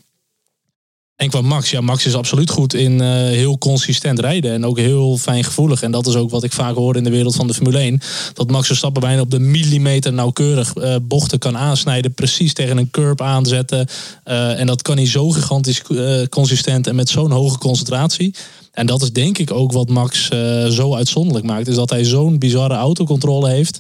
En 1.16 1.30
qua 1.30 1.42
Max, 1.42 1.70
ja, 1.70 1.82
Max 1.82 2.06
is 2.06 2.16
absoluut 2.16 2.50
goed 2.50 2.74
in 2.74 2.92
uh, 2.92 3.08
heel 3.14 3.58
consistent 3.58 4.20
rijden. 4.20 4.52
En 4.52 4.66
ook 4.66 4.78
heel 4.78 5.18
fijn 5.18 5.44
gevoelig. 5.44 5.82
En 5.82 5.92
dat 5.92 6.08
is 6.08 6.16
ook 6.16 6.30
wat 6.30 6.44
ik 6.44 6.54
vaak 6.54 6.76
hoor 6.76 6.96
in 6.96 7.04
de 7.04 7.10
wereld 7.10 7.36
van 7.36 7.48
de 7.48 7.54
Formule 7.54 7.78
1. 7.78 8.02
Dat 8.34 8.50
Max 8.52 8.68
Verstappen 8.68 9.02
bijna 9.02 9.22
op 9.22 9.32
de 9.32 9.40
millimeter 9.40 10.14
nauwkeurig 10.14 10.76
uh, 10.76 10.96
bochten 11.02 11.40
kan 11.40 11.58
aansnijden. 11.58 12.14
Precies 12.14 12.54
tegen 12.54 12.78
een 12.78 12.92
curb 12.92 13.22
aanzetten. 13.22 13.88
Uh, 14.26 14.60
en 14.60 14.68
dat 14.68 14.82
kan 14.82 14.98
hij 14.98 15.08
zo 15.08 15.30
gigantisch 15.30 15.82
consistent 16.30 16.88
en 16.88 16.96
met 16.96 17.10
zo'n 17.10 17.32
hoge 17.32 17.58
concentratie. 17.58 18.34
En 18.72 18.86
dat 18.86 19.02
is 19.02 19.12
denk 19.12 19.38
ik 19.38 19.52
ook 19.52 19.72
wat 19.72 19.90
Max 19.90 20.28
zo 20.70 20.96
uitzonderlijk 20.96 21.46
maakt. 21.46 21.68
Is 21.68 21.76
dat 21.76 21.90
hij 21.90 22.04
zo'n 22.06 22.40
bizarre 22.40 22.76
autocontrole 22.76 23.50
heeft. 23.50 23.80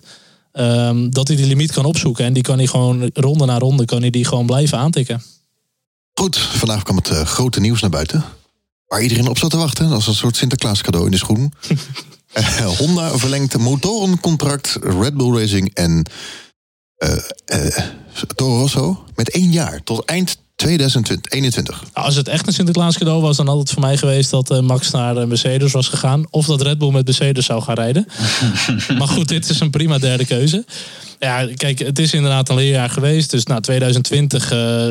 Um, 0.53 1.09
dat 1.09 1.27
hij 1.27 1.37
die 1.37 1.45
limiet 1.45 1.71
kan 1.71 1.85
opzoeken. 1.85 2.25
En 2.25 2.33
die 2.33 2.43
kan 2.43 2.57
hij 2.57 2.67
gewoon 2.67 3.09
ronde 3.13 3.45
na 3.45 3.59
ronde 3.59 3.85
kan 3.85 4.01
hij 4.01 4.09
die 4.09 4.25
gewoon 4.25 4.45
blijven 4.45 4.77
aantikken. 4.77 5.21
Goed, 6.19 6.37
vandaag 6.37 6.83
kwam 6.83 6.95
het 6.95 7.09
uh, 7.09 7.21
grote 7.21 7.59
nieuws 7.59 7.81
naar 7.81 7.89
buiten. 7.89 8.23
Waar 8.87 9.01
iedereen 9.01 9.27
op 9.27 9.37
zat 9.37 9.49
te 9.49 9.57
wachten. 9.57 9.91
Als 9.91 10.07
een 10.07 10.15
soort 10.15 10.35
Sinterklaas 10.35 10.81
cadeau 10.81 11.05
in 11.05 11.11
de 11.11 11.17
schoen. 11.17 11.53
Eh, 12.35 12.65
Honda 12.65 13.17
verlengt 13.17 13.57
motorencontract 13.57 14.77
Red 14.81 15.13
Bull 15.13 15.39
Racing 15.39 15.73
en 15.73 16.05
eh, 16.95 17.17
eh, 17.45 17.85
Toro 18.35 18.57
Rosso 18.59 19.03
met 19.15 19.29
één 19.29 19.51
jaar 19.51 19.83
tot 19.83 20.05
eind 20.05 20.37
2021. 20.55 21.81
Nou, 21.93 22.05
Als 22.05 22.15
het 22.15 22.27
echt 22.27 22.47
een 22.47 22.53
Sinterklaas 22.53 22.97
cadeau 22.97 23.21
was, 23.21 23.37
dan 23.37 23.47
had 23.47 23.57
het 23.57 23.71
voor 23.71 23.81
mij 23.81 23.97
geweest 23.97 24.29
dat 24.29 24.51
eh, 24.51 24.59
Max 24.59 24.91
naar 24.91 25.17
eh, 25.17 25.27
Mercedes 25.27 25.71
was 25.71 25.87
gegaan. 25.87 26.25
Of 26.29 26.45
dat 26.45 26.61
Red 26.61 26.77
Bull 26.77 26.91
met 26.91 27.05
Mercedes 27.05 27.45
zou 27.45 27.61
gaan 27.61 27.75
rijden. 27.75 28.07
maar 28.97 29.07
goed, 29.07 29.27
dit 29.27 29.49
is 29.49 29.59
een 29.59 29.69
prima 29.69 29.97
derde 29.97 30.25
keuze. 30.25 30.65
Ja, 31.19 31.47
kijk, 31.55 31.79
het 31.79 31.99
is 31.99 32.13
inderdaad 32.13 32.49
een 32.49 32.55
leerjaar 32.55 32.89
geweest. 32.89 33.31
Dus 33.31 33.45
na 33.45 33.59
2020 33.59 34.51
eh, 34.51 34.85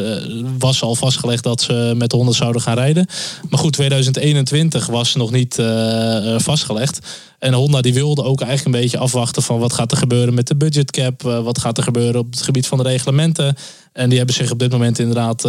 was 0.59 0.83
al 0.83 0.95
vastgelegd 0.95 1.43
dat 1.43 1.63
ze 1.63 1.95
met 1.97 2.11
de 2.11 2.17
Honda 2.17 2.33
zouden 2.33 2.63
gaan 2.63 2.75
rijden. 2.75 3.07
Maar 3.49 3.59
goed, 3.59 3.73
2021 3.73 4.87
was 4.87 5.15
nog 5.15 5.31
niet 5.31 5.59
eh, 5.59 6.35
eh, 6.35 6.41
vastgelegd. 6.41 6.99
En 7.39 7.53
Honda 7.53 7.81
die 7.81 7.95
wilde 7.95 8.25
ook 8.25 8.41
eigenlijk 8.41 8.77
een 8.77 8.83
beetje 8.83 8.99
afwachten 8.99 9.43
van 9.43 9.59
wat 9.59 9.73
gaat 9.73 9.91
er 9.91 9.97
gebeuren 9.97 10.35
met 10.35 10.47
de 10.47 10.57
budgetcap. 10.57 11.23
wat 11.23 11.59
gaat 11.59 11.79
er 11.79 11.85
gebeuren 11.85 12.21
op 12.21 12.31
het 12.31 12.43
gebied 12.43 12.67
van 12.67 12.79
de 12.79 12.85
reglementen. 12.85 13.57
En 13.93 14.09
die 14.09 14.19
hebben 14.19 14.37
zich 14.37 14.51
op 14.51 14.59
dit 14.59 14.73
moment 14.73 14.99
inderdaad 14.99 15.49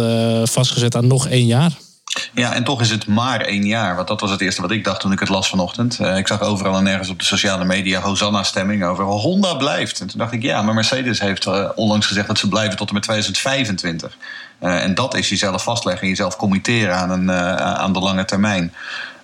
vastgezet 0.50 0.94
aan 0.96 1.06
nog 1.06 1.28
één 1.28 1.46
jaar. 1.46 1.72
Ja, 2.34 2.52
en 2.54 2.64
toch 2.64 2.80
is 2.80 2.90
het 2.90 3.06
maar 3.06 3.40
één 3.40 3.66
jaar. 3.66 3.96
Want 3.96 4.08
dat 4.08 4.20
was 4.20 4.30
het 4.30 4.40
eerste 4.40 4.60
wat 4.60 4.70
ik 4.70 4.84
dacht 4.84 5.00
toen 5.00 5.12
ik 5.12 5.20
het 5.20 5.28
las 5.28 5.48
vanochtend. 5.48 5.98
Eh, 6.00 6.16
ik 6.16 6.26
zag 6.26 6.40
overal 6.40 6.76
en 6.76 6.82
nergens 6.82 7.08
op 7.08 7.18
de 7.18 7.24
sociale 7.24 7.64
media 7.64 8.00
Hosanna-stemming 8.00 8.84
over 8.84 9.04
Honda 9.04 9.54
blijft. 9.54 10.00
En 10.00 10.06
toen 10.06 10.18
dacht 10.18 10.32
ik, 10.32 10.42
ja, 10.42 10.62
maar 10.62 10.74
Mercedes 10.74 11.20
heeft 11.20 11.46
eh, 11.46 11.68
onlangs 11.74 12.06
gezegd 12.06 12.26
dat 12.26 12.38
ze 12.38 12.48
blijven 12.48 12.76
tot 12.76 12.88
en 12.88 12.94
met 12.94 13.02
2025. 13.02 14.16
Eh, 14.58 14.82
en 14.82 14.94
dat 14.94 15.14
is 15.16 15.28
jezelf 15.28 15.62
vastleggen 15.62 16.02
en 16.02 16.08
jezelf 16.08 16.36
committeren 16.36 16.96
aan, 16.96 17.10
een, 17.10 17.30
aan 17.30 17.92
de 17.92 17.98
lange 17.98 18.24
termijn. 18.24 18.74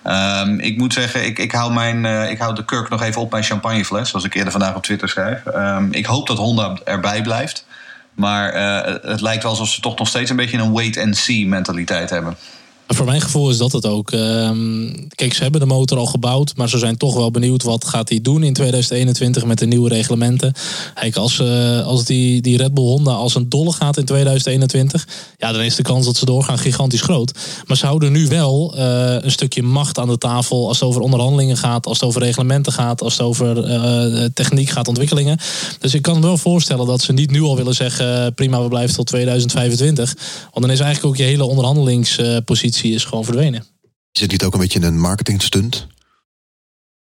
Ehm, 0.03 0.59
ik 0.59 0.77
moet 0.77 0.93
zeggen, 0.93 1.25
ik, 1.25 1.39
ik, 1.39 1.51
hou 1.51 1.73
mijn, 1.73 2.29
ik 2.29 2.39
hou 2.39 2.55
de 2.55 2.65
kurk 2.65 2.89
nog 2.89 3.01
even 3.01 3.21
op 3.21 3.31
mijn 3.31 3.43
champagnefles, 3.43 4.09
zoals 4.09 4.25
ik 4.25 4.33
eerder 4.33 4.51
vandaag 4.51 4.75
op 4.75 4.83
Twitter 4.83 5.09
schrijf. 5.09 5.45
Ehm, 5.45 5.87
ik 5.91 6.05
hoop 6.05 6.27
dat 6.27 6.37
Honda 6.37 6.77
erbij 6.83 7.21
blijft. 7.21 7.65
Maar 8.13 8.53
het 9.01 9.21
lijkt 9.21 9.43
wel 9.43 9.51
alsof 9.51 9.69
ze 9.69 9.81
toch 9.81 9.97
nog 9.97 10.07
steeds 10.07 10.29
een 10.29 10.35
beetje 10.35 10.57
een 10.57 10.71
wait-and-see 10.71 11.47
mentaliteit 11.47 12.09
hebben. 12.09 12.37
Voor 12.87 13.05
mijn 13.05 13.21
gevoel 13.21 13.49
is 13.49 13.57
dat 13.57 13.71
het 13.71 13.85
ook. 13.85 14.11
Ehm, 14.11 14.93
kijk, 15.15 15.33
ze 15.33 15.41
hebben 15.41 15.59
de 15.59 15.65
motor 15.65 15.97
al 15.97 16.05
gebouwd, 16.05 16.53
maar 16.55 16.69
ze 16.69 16.77
zijn 16.77 16.97
toch 16.97 17.15
wel 17.15 17.31
benieuwd 17.31 17.63
wat 17.63 17.85
gaat 17.85 18.09
hij 18.09 18.21
doen 18.21 18.43
in 18.43 18.53
2021 18.53 19.45
met 19.45 19.59
de 19.59 19.65
nieuwe 19.65 19.89
reglementen. 19.89 20.53
Kijk, 20.93 21.15
als, 21.15 21.39
eh, 21.39 21.85
als 21.85 22.05
die, 22.05 22.41
die 22.41 22.57
Red 22.57 22.73
Bull 22.73 22.83
Honda 22.83 23.11
als 23.11 23.35
een 23.35 23.49
dolle 23.49 23.71
gaat 23.71 23.97
in 23.97 24.05
2021, 24.05 25.07
ja, 25.37 25.51
dan 25.51 25.61
is 25.61 25.75
de 25.75 25.83
kans 25.83 26.05
dat 26.05 26.15
ze 26.15 26.25
doorgaan 26.25 26.57
gigantisch 26.57 27.01
groot. 27.01 27.31
Maar 27.65 27.77
ze 27.77 27.85
houden 27.85 28.11
nu 28.11 28.27
wel 28.27 28.73
eh, 28.77 29.15
een 29.21 29.31
stukje 29.31 29.63
macht 29.63 29.99
aan 29.99 30.07
de 30.07 30.17
tafel 30.17 30.67
als 30.67 30.79
het 30.79 30.89
over 30.89 31.01
onderhandelingen 31.01 31.57
gaat, 31.57 31.85
als 31.85 31.99
het 31.99 32.09
over 32.09 32.21
reglementen 32.21 32.73
gaat, 32.73 33.01
als 33.01 33.13
het 33.13 33.21
over 33.21 33.63
eh, 33.63 34.25
techniek 34.33 34.69
gaat, 34.69 34.87
ontwikkelingen. 34.87 35.37
Dus 35.79 35.93
ik 35.93 36.01
kan 36.01 36.19
me 36.19 36.25
wel 36.25 36.37
voorstellen 36.37 36.85
dat 36.85 37.01
ze 37.01 37.13
niet 37.13 37.31
nu 37.31 37.41
al 37.41 37.55
willen 37.55 37.75
zeggen, 37.75 38.33
prima, 38.33 38.61
we 38.61 38.67
blijven 38.67 38.95
tot 38.95 39.07
2025. 39.07 40.15
Want 40.41 40.65
dan 40.65 40.71
is 40.71 40.79
eigenlijk 40.79 41.05
ook 41.05 41.17
je 41.17 41.23
hele 41.23 41.45
onderhandelingspositie 41.45 42.72
is 42.81 43.05
gewoon 43.05 43.23
verdwenen. 43.23 43.65
Is 44.11 44.21
het 44.21 44.31
niet 44.31 44.43
ook 44.43 44.53
een 44.53 44.59
beetje 44.59 44.81
een 44.81 44.99
marketing 44.99 45.41
stunt? 45.41 45.87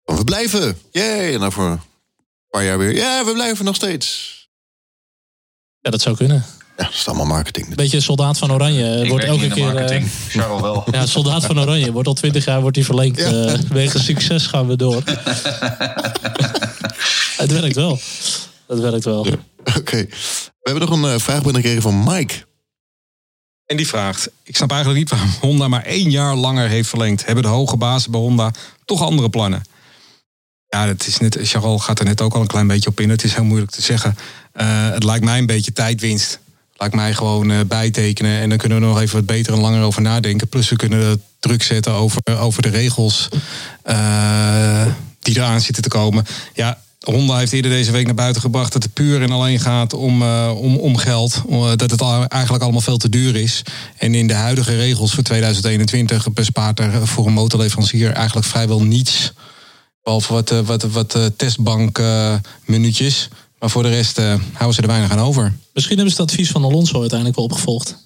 We 0.03 0.23
blijven! 0.23 0.77
Yay! 0.91 1.33
En 1.33 1.39
dan 1.39 1.51
voor 1.51 1.65
een 1.65 1.79
paar 2.49 2.63
jaar 2.63 2.77
weer. 2.77 2.95
Ja, 2.95 3.25
we 3.25 3.33
blijven 3.33 3.65
nog 3.65 3.75
steeds. 3.75 4.33
Ja, 5.79 5.91
dat 5.91 6.01
zou 6.01 6.15
kunnen. 6.15 6.45
Ja, 6.77 6.83
dat 6.83 6.93
is 6.93 7.07
allemaal 7.07 7.25
marketing. 7.25 7.75
Beetje 7.75 8.01
soldaat 8.01 8.37
van 8.37 8.51
Oranje. 8.51 9.01
Ik 9.03 9.09
wordt 9.09 9.25
elke 9.25 9.47
keer. 9.47 9.67
eh, 9.67 9.73
marketing. 9.73 10.09
Charles 10.29 10.61
wel. 10.61 10.83
ja, 10.91 11.05
soldaat 11.05 11.45
van 11.45 11.59
Oranje. 11.59 11.91
Wordt 11.91 12.07
al 12.07 12.13
twintig 12.13 12.45
jaar 12.45 12.61
wordt 12.61 12.75
hij 12.75 12.85
verlengd. 12.85 13.19
Ja. 13.19 13.45
eh, 13.45 13.59
wegens 13.59 14.05
succes 14.05 14.47
gaan 14.47 14.67
we 14.67 14.75
door. 14.75 15.03
het 17.37 17.51
werkt 17.51 17.75
wel. 17.75 17.99
Het 18.67 18.79
werkt 18.79 19.03
wel. 19.05 19.27
Oké. 19.77 20.05
We 20.05 20.71
hebben 20.71 20.89
nog 20.89 20.97
een 21.03 21.13
eh, 21.13 21.19
vraag 21.19 21.41
binnengekregen 21.43 21.81
van 21.81 22.03
Mike. 22.03 22.33
En 23.65 23.77
die 23.77 23.87
vraagt: 23.87 24.29
Ik 24.43 24.55
snap 24.55 24.71
eigenlijk 24.71 24.99
niet 24.99 25.09
waarom 25.09 25.35
Honda 25.41 25.67
maar 25.67 25.83
één 25.83 26.11
jaar 26.11 26.35
langer 26.35 26.67
heeft 26.67 26.89
verlengd. 26.89 27.25
Hebben 27.25 27.43
de 27.43 27.49
hoge 27.49 27.77
bazen 27.77 28.11
bij 28.11 28.19
Honda 28.19 28.51
toch 28.85 29.01
andere 29.01 29.29
plannen? 29.29 29.63
Ja, 30.67 30.85
dat 30.85 31.07
is 31.07 31.17
net, 31.17 31.37
Charles 31.41 31.81
gaat 31.81 31.99
er 31.99 32.05
net 32.05 32.21
ook 32.21 32.33
al 32.33 32.41
een 32.41 32.47
klein 32.47 32.67
beetje 32.67 32.89
op 32.89 32.99
in. 32.99 33.09
Het 33.09 33.23
is 33.23 33.33
heel 33.33 33.43
moeilijk 33.43 33.71
te 33.71 33.81
zeggen. 33.81 34.15
Eh, 34.51 34.89
het 34.89 35.03
lijkt 35.03 35.25
mij 35.25 35.37
een 35.37 35.45
beetje 35.45 35.73
tijdwinst. 35.73 36.39
Lijkt 36.77 36.95
mij 36.95 37.13
gewoon 37.13 37.51
eh, 37.51 37.59
bijtekenen. 37.67 38.39
En 38.39 38.49
dan 38.49 38.57
kunnen 38.57 38.79
we 38.79 38.85
nog 38.85 39.01
even 39.01 39.15
wat 39.15 39.25
beter 39.25 39.53
en 39.53 39.59
langer 39.59 39.83
over 39.83 40.01
nadenken. 40.01 40.47
Plus 40.47 40.69
we 40.69 40.75
kunnen 40.75 41.23
druk 41.39 41.63
zetten 41.63 41.93
over, 41.93 42.21
over 42.39 42.61
de 42.61 42.69
regels 42.69 43.29
eh, 43.83 44.87
die 45.19 45.35
eraan 45.37 45.61
zitten 45.61 45.83
te 45.83 45.89
komen. 45.89 46.25
Ja, 46.53 46.81
Honda 47.05 47.37
heeft 47.37 47.51
eerder 47.51 47.71
deze 47.71 47.91
week 47.91 48.05
naar 48.05 48.13
buiten 48.15 48.41
gebracht 48.41 48.73
dat 48.73 48.83
het 48.83 48.93
puur 48.93 49.21
en 49.21 49.31
alleen 49.31 49.59
gaat 49.59 49.93
om, 49.93 50.21
eh, 50.21 50.51
om, 50.57 50.75
om 50.77 50.97
geld. 50.97 51.41
Eh, 51.49 51.71
dat 51.75 51.91
het 51.91 52.01
eigenlijk 52.27 52.63
allemaal 52.63 52.81
veel 52.81 52.97
te 52.97 53.09
duur 53.09 53.35
is. 53.35 53.61
En 53.97 54.15
in 54.15 54.27
de 54.27 54.33
huidige 54.33 54.75
regels 54.75 55.13
voor 55.13 55.23
2021 55.23 56.33
bespaart 56.33 56.79
er 56.79 57.07
voor 57.07 57.25
een 57.27 57.33
motorleverancier 57.33 58.11
eigenlijk 58.11 58.47
vrijwel 58.47 58.83
niets. 58.83 59.31
Behalve 60.03 60.33
wat, 60.33 60.51
eh, 60.51 60.59
wat, 60.59 60.83
wat 60.83 61.15
eh, 61.15 61.25
testbank 61.37 61.99
eh, 61.99 62.35
minuutjes. 62.65 63.27
Maar 63.59 63.69
voor 63.69 63.83
de 63.83 63.89
rest 63.89 64.17
eh, 64.17 64.33
houden 64.53 64.75
ze 64.75 64.81
er 64.81 64.87
weinig 64.87 65.11
aan 65.11 65.19
over. 65.19 65.53
Misschien 65.73 65.95
hebben 65.95 66.15
ze 66.15 66.21
het 66.21 66.31
advies 66.31 66.49
van 66.51 66.63
Alonso 66.63 66.99
uiteindelijk 66.99 67.37
wel 67.37 67.45
opgevolgd. 67.45 68.03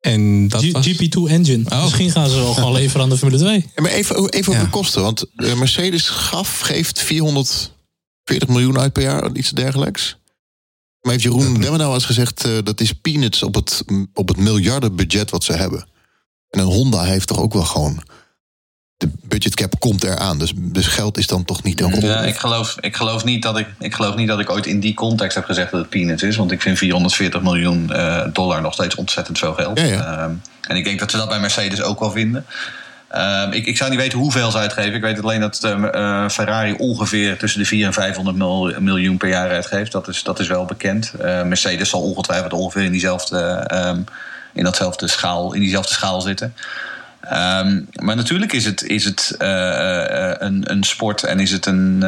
En 0.00 0.48
dat 0.48 0.64
G- 0.64 0.72
was... 0.72 0.88
GP2 0.88 1.30
engine. 1.30 1.62
Oh. 1.70 1.82
Misschien 1.82 2.10
gaan 2.10 2.28
ze 2.30 2.36
wel 2.36 2.54
gewoon 2.54 2.72
leveren 2.80 3.02
aan 3.02 3.08
de 3.08 3.16
Formule 3.16 3.38
2. 3.38 3.66
Ja, 3.74 3.82
maar 3.82 3.90
even, 3.90 4.16
even 4.28 4.52
over 4.52 4.52
Ja. 4.52 4.60
de 4.64 4.70
kosten. 4.70 5.02
Want 5.02 5.24
Mercedes 5.34 6.08
gaf, 6.08 6.60
geeft 6.60 7.00
440 8.26 8.48
miljoen 8.48 8.78
uit 8.78 8.92
per 8.92 9.02
jaar, 9.02 9.30
iets 9.32 9.50
dergelijks. 9.50 10.16
Maar 11.00 11.12
heeft 11.12 11.24
Jeroen 11.24 11.60
Demmenau 11.60 11.94
eens 11.94 12.04
gezegd, 12.04 12.44
eh, 12.44 12.52
dat 12.64 12.80
is 12.80 12.92
peanuts 12.92 13.42
op 13.42 13.54
het, 13.54 13.84
op 14.14 14.28
het 14.28 14.36
miljardenbudget 14.36 15.30
wat 15.30 15.44
ze 15.44 15.52
hebben. 15.52 15.86
En 16.50 16.60
een 16.60 16.66
Honda 16.66 17.02
heeft 17.02 17.26
toch 17.26 17.40
ook 17.40 17.52
wel 17.52 17.64
gewoon... 17.64 18.02
De 18.96 19.10
budgetcap 19.22 19.80
komt 19.80 20.04
eraan, 20.04 20.38
dus, 20.38 20.52
dus 20.56 20.86
geld 20.86 21.18
is 21.18 21.26
dan 21.26 21.44
toch 21.44 21.62
niet 21.62 21.80
een 21.80 21.90
rol. 21.90 22.08
Ja, 22.08 22.22
ik 22.22 22.36
geloof, 22.36 22.76
ik, 22.80 22.96
geloof 22.96 23.24
niet 23.24 23.42
dat 23.42 23.58
ik, 23.58 23.68
ik 23.78 23.94
geloof 23.94 24.14
niet 24.14 24.28
dat 24.28 24.40
ik 24.40 24.50
ooit 24.50 24.66
in 24.66 24.80
die 24.80 24.94
context 24.94 25.34
heb 25.36 25.44
gezegd 25.44 25.70
dat 25.70 25.80
het 25.80 25.88
peanuts 25.88 26.22
is. 26.22 26.36
Want 26.36 26.50
ik 26.52 26.62
vind 26.62 26.78
440 26.78 27.42
miljoen 27.42 27.92
eh, 27.92 28.26
dollar 28.32 28.62
nog 28.62 28.72
steeds 28.72 28.94
ontzettend 28.94 29.38
veel 29.38 29.54
geld. 29.54 29.78
Ja, 29.78 29.84
ja. 29.84 30.18
Ehm, 30.18 30.34
en 30.60 30.76
ik 30.76 30.84
denk 30.84 30.98
dat 30.98 31.10
ze 31.10 31.16
dat 31.16 31.28
bij 31.28 31.40
Mercedes 31.40 31.82
ook 31.82 32.00
wel 32.00 32.10
vinden. 32.10 32.46
Ehm, 33.08 33.52
ik, 33.52 33.66
ik 33.66 33.76
zou 33.76 33.90
niet 33.90 33.98
weten 33.98 34.18
hoeveel 34.18 34.50
ze 34.50 34.58
uitgeven. 34.58 34.94
Ik 34.94 35.00
weet 35.00 35.22
alleen 35.22 35.40
dat 35.40 35.64
eh, 35.64 35.72
eh, 35.72 36.28
Ferrari 36.30 36.74
ongeveer 36.78 37.38
tussen 37.38 37.60
de 37.60 37.66
400 37.66 37.98
en 37.98 38.04
500 38.04 38.36
mil- 38.36 38.80
miljoen 38.80 39.16
per 39.16 39.28
jaar 39.28 39.50
uitgeeft. 39.50 39.92
Dat 39.92 40.08
is, 40.08 40.22
dat 40.22 40.38
is 40.40 40.48
wel 40.48 40.64
bekend. 40.64 41.12
Eh, 41.20 41.42
Mercedes 41.42 41.88
zal 41.88 42.02
ongetwijfeld 42.02 42.52
ongeveer 42.52 42.82
in 42.84 42.90
diezelfde, 42.90 43.38
ehm, 43.66 44.00
in 44.52 44.64
datzelfde 44.64 45.08
schaal, 45.08 45.52
in 45.52 45.60
diezelfde 45.60 45.92
schaal 45.94 46.20
zitten. 46.20 46.54
Ehm, 47.20 47.80
maar 47.92 48.16
natuurlijk 48.16 48.52
is 48.52 48.64
het, 48.64 48.82
is 48.82 49.04
het 49.04 49.34
eh, 49.38 50.30
eh, 50.30 50.34
een, 50.38 50.70
een 50.70 50.84
sport 50.84 51.22
en 51.24 51.40
is 51.40 51.50
het 51.50 51.66
een, 51.66 52.02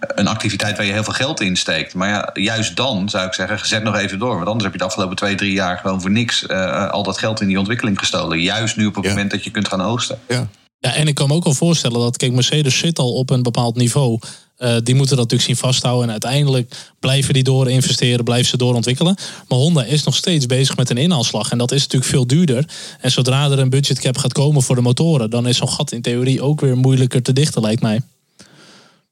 een 0.00 0.28
activiteit 0.28 0.76
waar 0.76 0.86
je 0.86 0.92
heel 0.92 1.04
veel 1.04 1.12
geld 1.12 1.40
in 1.40 1.56
steekt. 1.56 1.94
Maar 1.94 2.08
ja, 2.08 2.30
juist 2.32 2.76
dan 2.76 3.08
zou 3.08 3.26
ik 3.26 3.34
zeggen, 3.34 3.68
zet 3.68 3.82
nog 3.82 3.96
even 3.96 4.18
door. 4.18 4.34
Want 4.34 4.46
anders 4.46 4.62
heb 4.64 4.72
je 4.72 4.78
de 4.78 4.84
afgelopen 4.84 5.16
twee, 5.16 5.34
drie 5.34 5.52
jaar 5.52 5.78
gewoon 5.78 6.00
voor 6.00 6.10
niks 6.10 6.46
eh, 6.46 6.90
al 6.90 7.02
dat 7.02 7.18
geld 7.18 7.40
in 7.40 7.48
die 7.48 7.58
ontwikkeling 7.58 7.98
gestolen. 7.98 8.40
Juist 8.40 8.76
nu 8.76 8.86
op 8.86 8.94
het 8.94 9.04
Ja. 9.04 9.10
moment 9.10 9.30
dat 9.30 9.44
je 9.44 9.50
kunt 9.50 9.68
gaan 9.68 9.82
oogsten. 9.82 10.18
Ja. 10.28 10.48
Ja, 10.78 10.94
en 10.94 11.06
ik 11.08 11.14
kan 11.14 11.28
me 11.28 11.34
ook 11.34 11.44
wel 11.44 11.54
voorstellen 11.54 12.00
dat, 12.00 12.16
kijk, 12.16 12.32
Mercedes 12.32 12.78
zit 12.78 12.98
al 12.98 13.12
op 13.12 13.30
een 13.30 13.42
bepaald 13.42 13.76
niveau. 13.76 14.18
Eh, 14.56 14.76
die 14.82 14.94
moeten 14.94 15.16
dat 15.16 15.30
natuurlijk 15.30 15.42
zien 15.42 15.56
vasthouden. 15.56 16.04
En 16.04 16.10
uiteindelijk 16.10 16.74
blijven 17.00 17.34
die 17.34 17.42
door 17.42 17.70
investeren, 17.70 18.24
blijven 18.24 18.48
ze 18.48 18.56
doorontwikkelen. 18.56 19.16
Maar 19.48 19.58
Honda 19.58 19.84
is 19.84 20.02
nog 20.04 20.14
steeds 20.14 20.46
bezig 20.46 20.76
met 20.76 20.90
een 20.90 20.96
inhaalslag. 20.96 21.50
En 21.50 21.58
dat 21.58 21.72
is 21.72 21.82
natuurlijk 21.82 22.10
veel 22.10 22.26
duurder. 22.26 22.68
En 23.00 23.10
zodra 23.10 23.50
er 23.50 23.58
een 23.58 23.70
budgetcap 23.70 24.18
gaat 24.18 24.32
komen 24.32 24.62
voor 24.62 24.74
de 24.74 24.82
motoren, 24.82 25.30
dan 25.30 25.46
is 25.46 25.56
zo'n 25.56 25.68
gat 25.68 25.92
in 25.92 26.02
theorie 26.02 26.42
ook 26.42 26.60
weer 26.60 26.76
moeilijker 26.76 27.22
te 27.22 27.32
dichten, 27.32 27.62
lijkt 27.62 27.82
mij. 27.82 28.00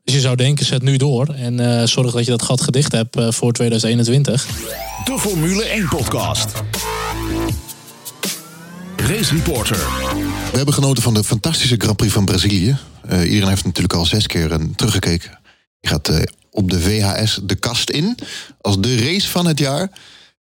Dus 0.08 0.16
je 0.16 0.22
zou 0.22 0.36
denken, 0.36 0.66
zet 0.66 0.82
nu 0.82 0.96
door. 0.96 1.26
En 1.26 1.80
eh, 1.80 1.86
zorg 1.86 2.12
dat 2.12 2.24
je 2.24 2.30
dat 2.30 2.42
gat 2.42 2.60
gedicht 2.60 2.92
hebt 2.92 3.16
eh, 3.16 3.30
voor 3.30 3.52
2021. 3.52 4.46
De 5.04 5.18
Formule 5.18 5.64
1 5.64 5.88
podcast. 5.88 6.52
Race 8.96 9.34
Reporter. 9.34 9.76
We 10.50 10.56
hebben 10.56 10.74
genoten 10.74 11.02
van 11.02 11.14
de 11.14 11.24
fantastische 11.24 11.74
Grand 11.78 11.96
Prix 11.96 12.12
van 12.12 12.24
Brazilië. 12.24 12.76
Eh, 13.02 13.22
iedereen 13.22 13.48
heeft 13.48 13.64
natuurlijk 13.64 13.94
al 13.94 14.04
zes 14.06 14.26
keer 14.26 14.52
een 14.52 14.74
teruggekeken. 14.74 15.38
Je 15.80 15.88
gaat 15.88 16.08
eh, 16.08 16.22
op 16.50 16.70
de 16.70 16.80
VHS 16.80 17.40
de 17.42 17.54
kast 17.54 17.90
in. 17.90 18.18
Als 18.60 18.80
de 18.80 18.96
race 18.96 19.28
van 19.28 19.46
het 19.46 19.58
jaar. 19.58 19.90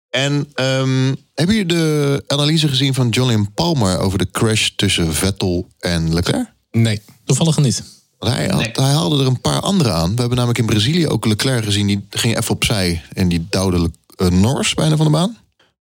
En 0.10 0.48
ehm, 0.54 1.14
hebben 1.34 1.56
jullie 1.56 1.66
de 1.66 2.24
analyse 2.28 2.68
gezien 2.68 2.94
van 2.94 3.10
Jolyon 3.10 3.54
Palmer 3.54 4.00
over 4.00 4.18
de 4.18 4.32
crash 4.32 4.70
tussen 4.76 5.14
Vettel 5.14 5.68
en 5.80 6.14
Leclerc? 6.14 6.54
Nee. 6.72 7.02
Toevallig 7.26 7.58
niet. 7.58 7.93
Want 8.24 8.36
hij, 8.36 8.48
had- 8.48 8.60
Nee. 8.60 8.72
hij 8.74 8.94
haalde 8.94 9.20
er 9.20 9.28
een 9.28 9.42
paar 9.42 9.60
andere 9.60 9.92
aan. 9.92 10.10
We 10.14 10.20
hebben 10.20 10.36
namelijk 10.38 10.60
in 10.60 10.66
Brazilië 10.66 11.08
ook 11.08 11.26
Leclerc 11.26 11.64
gezien. 11.64 11.88
Die 11.88 12.06
ging 12.10 12.38
even 12.38 12.56
opzij 12.56 13.02
en 13.14 13.28
die 13.30 13.48
duwde 13.50 13.80
Le- 13.80 13.92
eh, 14.16 14.28
Norris 14.28 14.74
bijna 14.74 14.96
van 14.96 15.06
de 15.06 15.12
baan. 15.12 15.38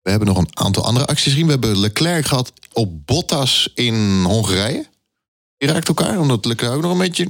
We 0.02 0.10
hebben 0.10 0.28
nog 0.28 0.36
een 0.38 0.48
aantal 0.58 0.84
andere 0.84 1.06
acties 1.06 1.32
gezien. 1.32 1.44
We 1.44 1.50
hebben 1.52 1.78
Leclerc 1.80 2.26
gehad 2.26 2.52
op 2.72 3.06
Bottas 3.06 3.68
in 3.74 4.22
Hongarije. 4.24 4.86
Die 5.56 5.68
raakt 5.68 5.88
elkaar, 5.88 6.18
omdat 6.20 6.44
Leclerc 6.44 6.72
ook 6.74 6.82
nog 6.82 6.92
een 6.92 6.98
beetje 6.98 7.28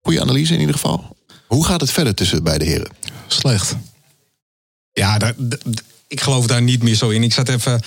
Goede 0.00 0.20
analyse 0.20 0.52
in 0.54 0.60
ieder 0.60 0.74
geval. 0.74 1.16
Hoe 1.46 1.64
gaat 1.64 1.80
het 1.80 1.90
verder 1.90 2.14
tussen 2.14 2.42
beide 2.42 2.64
heren? 2.64 2.90
Slecht. 3.26 3.76
Ja, 4.92 5.18
daar, 5.18 5.34
ik 6.08 6.20
geloof 6.20 6.46
daar 6.46 6.62
niet 6.62 6.82
meer 6.82 6.94
zo 6.94 7.08
in. 7.08 7.22
Ik 7.22 7.32
zat 7.32 7.48
even 7.48 7.82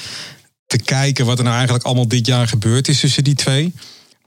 te 0.68 0.78
kijken 0.78 1.26
wat 1.26 1.38
er 1.38 1.44
nou 1.44 1.56
eigenlijk 1.56 1.86
allemaal 1.86 2.08
dit 2.08 2.26
jaar 2.26 2.48
gebeurd 2.48 2.88
is 2.88 3.00
tussen 3.00 3.24
die 3.24 3.36
twee. 3.36 3.74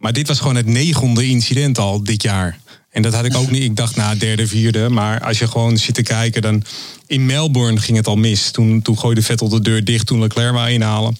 Maar 0.02 0.12
dit 0.12 0.28
was 0.28 0.38
gewoon 0.38 0.56
het 0.56 0.66
negende 0.66 1.26
incident 1.26 1.78
al 1.78 2.04
dit 2.04 2.22
jaar. 2.22 2.58
En 2.90 3.02
dat 3.02 3.14
had 3.14 3.24
ik 3.24 3.36
ook 3.36 3.50
niet. 3.50 3.62
Ik 3.62 3.76
dacht, 3.76 3.96
nou, 3.96 4.16
derde, 4.16 4.46
vierde. 4.46 4.88
Maar 4.88 5.20
als 5.20 5.38
je 5.38 5.48
gewoon 5.48 5.76
zit 5.76 5.94
te 5.94 6.02
kijken, 6.02 6.42
dan... 6.42 6.62
In 7.06 7.26
Melbourne 7.26 7.80
ging 7.80 7.96
het 7.96 8.06
al 8.06 8.16
mis. 8.16 8.50
Toen, 8.50 8.82
toen 8.82 8.98
gooide 8.98 9.22
Vettel 9.22 9.48
de 9.48 9.60
deur 9.60 9.84
dicht 9.84 10.06
toen 10.06 10.20
Leclerc 10.20 10.52
wou 10.52 10.70
inhalen. 10.70 11.16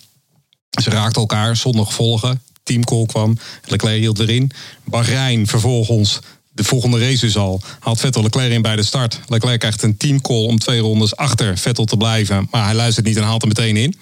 Ze 0.83 0.91
raakten 0.91 1.21
elkaar 1.21 1.57
zonder 1.57 1.87
gevolgen. 1.87 2.43
Teamcall 2.63 3.07
kwam. 3.07 3.39
Leclerc 3.65 3.99
hield 3.99 4.19
erin. 4.19 4.51
Bahrein 4.85 5.47
vervolgens. 5.47 6.21
De 6.55 6.65
volgende 6.65 6.99
race 6.99 7.21
dus 7.21 7.37
al. 7.37 7.63
Haalt 7.79 8.01
Vettel 8.01 8.23
Leclerc 8.23 8.53
in 8.53 8.63
bij 8.63 8.77
de 8.77 8.83
start. 8.83 9.21
Leclerc 9.27 9.59
krijgt 9.59 9.83
een 9.83 9.97
teamcall 9.97 10.45
om 10.45 10.59
twee 10.59 10.81
rondes 10.81 11.17
achter 11.17 11.59
Vettel 11.59 11.85
te 11.85 11.97
blijven. 11.97 12.49
Maar 12.51 12.65
hij 12.65 12.75
luistert 12.75 13.07
niet 13.07 13.17
en 13.17 13.23
haalt 13.23 13.41
hem 13.41 13.53
meteen 13.57 13.77
in. 13.77 13.95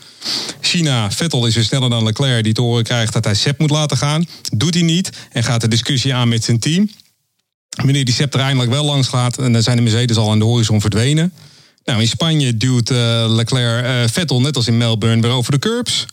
China, 0.60 1.10
Vettel 1.10 1.46
is 1.46 1.54
weer 1.54 1.64
sneller 1.64 1.90
dan 1.90 2.04
Leclerc. 2.04 2.44
Die 2.44 2.52
te 2.52 2.60
horen 2.60 2.84
krijgt 2.84 3.12
dat 3.12 3.24
hij 3.24 3.34
Sepp 3.34 3.58
moet 3.58 3.70
laten 3.70 3.96
gaan. 3.96 4.26
Doet 4.56 4.74
hij 4.74 4.82
niet. 4.82 5.10
En 5.32 5.44
gaat 5.44 5.60
de 5.60 5.68
discussie 5.68 6.14
aan 6.14 6.28
met 6.28 6.44
zijn 6.44 6.58
team. 6.58 6.90
Wanneer 7.68 8.04
die 8.04 8.14
Sepp 8.14 8.34
er 8.34 8.40
eindelijk 8.40 8.70
wel 8.70 8.84
langs 8.84 9.08
gaat. 9.08 9.38
En 9.38 9.52
dan 9.52 9.62
zijn 9.62 9.76
de 9.76 9.82
Mercedes 9.82 10.16
al 10.16 10.30
aan 10.30 10.38
de 10.38 10.44
horizon 10.44 10.80
verdwenen. 10.80 11.32
Nou, 11.84 12.00
in 12.00 12.08
Spanje 12.08 12.56
duwt 12.56 12.90
eh, 12.90 13.24
Leclerc 13.28 13.84
eh, 13.84 14.12
Vettel 14.12 14.40
net 14.40 14.56
als 14.56 14.66
in 14.66 14.76
Melbourne 14.76 15.22
weer 15.22 15.30
over 15.30 15.52
de 15.52 15.58
curbs. 15.58 16.06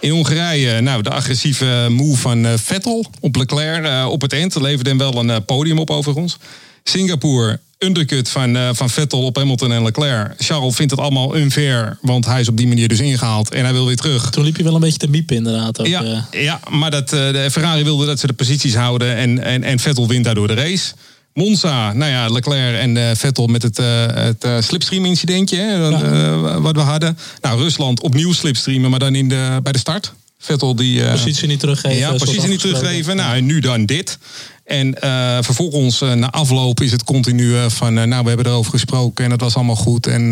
In 0.00 0.10
Hongarije, 0.10 0.80
nou, 0.80 1.02
de 1.02 1.10
agressieve 1.10 1.86
move 1.90 2.20
van 2.20 2.46
eh, 2.46 2.52
Vettel 2.56 3.06
op 3.20 3.36
Leclerc 3.36 4.08
op 4.10 4.20
het 4.20 4.32
eind. 4.32 4.60
Leverde 4.60 4.88
hem 4.88 4.98
wel 4.98 5.16
een 5.16 5.44
podium 5.44 5.78
op 5.78 5.90
overigens. 5.90 6.38
Singapore, 6.84 7.60
undercut 7.78 8.28
van, 8.28 8.74
van 8.74 8.90
Vettel 8.90 9.22
op 9.24 9.36
Hamilton 9.36 9.72
en 9.72 9.82
Leclerc. 9.82 10.34
Charles 10.38 10.74
vindt 10.74 10.90
het 10.90 11.00
allemaal 11.00 11.36
unfair, 11.36 11.98
want 12.00 12.26
hij 12.26 12.40
is 12.40 12.48
op 12.48 12.56
die 12.56 12.68
manier 12.68 12.88
dus 12.88 13.00
ingehaald. 13.00 13.50
En 13.50 13.64
hij 13.64 13.72
wil 13.72 13.86
weer 13.86 13.96
terug. 13.96 14.30
Toen 14.30 14.44
liep 14.44 14.56
je 14.56 14.62
wel 14.62 14.74
een 14.74 14.80
beetje 14.80 14.98
te 14.98 15.08
miepen 15.08 15.36
inderdaad. 15.36 15.80
Ook, 15.80 15.86
Ja, 15.86 16.28
ja 16.30 16.60
maar 16.70 16.90
dat, 16.90 17.08
de 17.08 17.48
Ferrari 17.50 17.84
wilde 17.84 18.06
dat 18.06 18.20
ze 18.20 18.26
de 18.26 18.32
posities 18.32 18.74
houden 18.74 19.16
en, 19.16 19.42
en, 19.42 19.62
en 19.62 19.78
Vettel 19.78 20.08
wint 20.08 20.24
daardoor 20.24 20.46
de 20.46 20.54
race. 20.54 20.92
Monza, 21.36 21.92
nou 21.92 22.10
ja, 22.10 22.28
Leclerc 22.28 22.80
en 22.80 22.96
eh, 22.96 23.10
Vettel 23.14 23.46
met 23.46 23.62
het, 23.62 23.78
eh, 23.78 24.06
het 24.06 24.44
eh, 24.44 24.60
slipstream-incidentje 24.60 25.56
hè, 25.56 25.92
eh, 25.92 26.56
wat 26.56 26.74
we 26.74 26.80
hadden. 26.80 27.18
Nou, 27.40 27.58
Rusland 27.58 28.00
opnieuw 28.00 28.32
slipstreamen, 28.32 28.90
maar 28.90 28.98
dan 28.98 29.14
in 29.14 29.28
de, 29.28 29.60
bij 29.62 29.72
de 29.72 29.78
start. 29.78 30.12
Vettel 30.38 30.76
die... 30.76 31.10
Positie 31.10 31.48
niet 31.48 31.60
teruggeven. 31.60 31.98
ja, 31.98 32.12
precies 32.12 32.46
niet 32.46 32.60
teruggeven. 32.60 33.16
Nou, 33.16 33.36
en 33.36 33.44
nu 33.46 33.60
dan 33.60 33.86
dit. 33.86 34.18
En 34.64 34.96
vervolgens, 35.40 36.00
na 36.00 36.30
afloop, 36.30 36.80
is 36.80 36.92
het 36.92 37.04
continu 37.04 37.54
van... 37.68 37.94
nou, 37.94 38.22
we 38.22 38.28
hebben 38.28 38.46
erover 38.46 38.70
gesproken 38.70 39.24
en 39.24 39.30
het 39.30 39.40
was 39.40 39.54
allemaal 39.54 39.76
goed. 39.76 40.06
En 40.06 40.30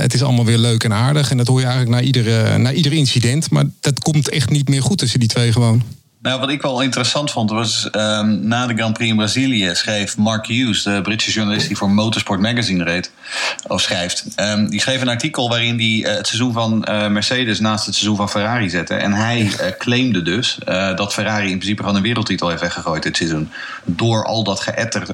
het 0.00 0.14
is 0.14 0.22
allemaal 0.22 0.44
weer 0.44 0.58
leuk 0.58 0.84
en 0.84 0.92
aardig. 0.92 1.30
En 1.30 1.36
dat 1.36 1.46
hoor 1.46 1.60
je 1.60 1.66
eigenlijk 1.66 1.96
na, 1.96 2.06
iedere, 2.06 2.58
na 2.58 2.72
ieder 2.72 2.92
incident. 2.92 3.50
Maar 3.50 3.64
dat 3.80 4.00
komt 4.00 4.28
echt 4.28 4.50
niet 4.50 4.68
meer 4.68 4.82
goed 4.82 4.98
tussen 4.98 5.20
die 5.20 5.28
twee 5.28 5.52
gewoon. 5.52 5.82
Nou, 6.24 6.40
wat 6.40 6.50
ik 6.50 6.62
wel 6.62 6.80
interessant 6.80 7.30
vond, 7.30 7.50
was 7.50 7.90
ehm, 7.90 8.48
na 8.48 8.66
de 8.66 8.74
Grand 8.74 8.92
Prix 8.94 9.10
in 9.10 9.16
Brazilië 9.16 9.70
schreef 9.74 10.16
Mark 10.16 10.46
Hughes, 10.46 10.82
de 10.82 11.00
Britse 11.02 11.30
journalist 11.30 11.66
die 11.66 11.76
voor 11.76 11.90
Motorsport 11.90 12.40
Magazine 12.40 12.84
reed, 12.84 13.10
of 13.66 13.80
schrijft. 13.80 14.24
ehm, 14.34 14.66
die 14.66 14.80
schreef 14.80 15.00
een 15.00 15.08
artikel 15.08 15.48
waarin 15.48 15.76
hij 15.78 16.10
eh, 16.10 16.16
het 16.16 16.26
seizoen 16.26 16.52
van 16.52 16.84
eh, 16.84 17.08
Mercedes 17.08 17.60
naast 17.60 17.86
het 17.86 17.94
seizoen 17.94 18.16
van 18.16 18.28
Ferrari 18.30 18.70
zette. 18.70 18.94
En 18.94 19.12
hij 19.12 19.50
eh, 19.58 19.72
claimde 19.78 20.22
dus 20.22 20.58
dat 20.96 21.12
Ferrari 21.12 21.50
in 21.50 21.56
principe 21.56 21.80
gewoon 21.82 21.96
een 21.96 22.02
wereldtitel 22.02 22.48
heeft 22.48 22.60
weggegooid 22.60 23.02
dit 23.02 23.16
seizoen. 23.16 23.50
Door 23.84 24.24
al 24.24 24.44
dat 24.44 24.60
geëtter 24.60 25.06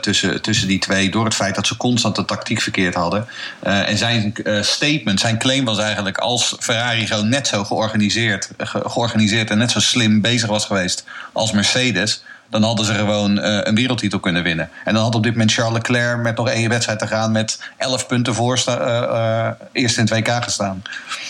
tussen, 0.00 0.42
tussen 0.42 0.68
die 0.68 0.78
twee, 0.78 1.10
door 1.10 1.24
het 1.24 1.34
feit 1.34 1.54
dat 1.54 1.66
ze 1.66 1.76
constant 1.76 2.16
de 2.16 2.24
tactiek 2.24 2.60
verkeerd 2.60 2.94
hadden. 2.94 3.26
En 3.62 3.98
zijn 3.98 4.34
statement, 4.60 5.20
zijn 5.20 5.38
claim 5.38 5.64
was 5.64 5.78
eigenlijk 5.78 6.18
als 6.18 6.56
Ferrari 6.58 7.06
gewoon 7.06 7.28
net 7.28 7.46
zo 7.46 7.64
georganiseerd, 7.64 8.50
ge- 8.58 8.82
georganiseerd 8.84 9.50
en 9.50 9.58
net 9.58 9.70
zo 9.70 9.80
slim 9.80 10.20
bezig 10.20 10.47
was 10.48 10.64
geweest 10.64 11.04
als 11.32 11.52
Mercedes. 11.52 12.22
Dan 12.50 12.62
hadden 12.62 12.84
ze 12.86 12.94
gewoon 12.94 13.38
eh, 13.38 13.58
een 13.62 13.74
wereldtitel 13.74 14.20
kunnen 14.20 14.42
winnen. 14.42 14.70
En 14.84 14.94
dan 14.94 15.02
had 15.02 15.14
op 15.14 15.22
dit 15.22 15.32
moment 15.32 15.52
Charles 15.52 15.72
Leclerc 15.74 16.22
met 16.22 16.36
nog 16.36 16.48
één 16.48 16.68
wedstrijd 16.68 16.98
te 16.98 17.06
gaan 17.06 17.32
met 17.32 17.58
11 17.76 18.06
punten 18.06 18.34
voor 18.34 18.58
sta- 18.58 18.78
eh, 18.78 19.46
eh, 19.46 19.52
eerst 19.72 19.98
in 19.98 20.04
het 20.04 20.12
WK 20.28 20.42
gestaan. 20.44 20.82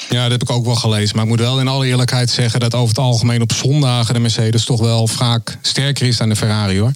Ja, 0.08 0.22
dat 0.22 0.30
heb 0.30 0.42
ik 0.42 0.50
ook 0.50 0.64
wel 0.64 0.74
gelezen. 0.74 1.14
Maar 1.16 1.24
ik 1.24 1.30
moet 1.30 1.40
wel 1.40 1.60
in 1.60 1.68
alle 1.68 1.86
eerlijkheid 1.86 2.30
zeggen... 2.30 2.60
dat 2.60 2.74
over 2.74 2.88
het 2.88 2.98
algemeen 2.98 3.42
op 3.42 3.52
zondagen 3.52 4.14
de 4.14 4.20
Mercedes 4.20 4.64
toch 4.64 4.80
wel 4.80 5.06
vaak 5.06 5.58
sterker 5.60 6.06
is 6.06 6.16
dan 6.16 6.28
de 6.28 6.36
Ferrari, 6.36 6.80
hoor. 6.80 6.92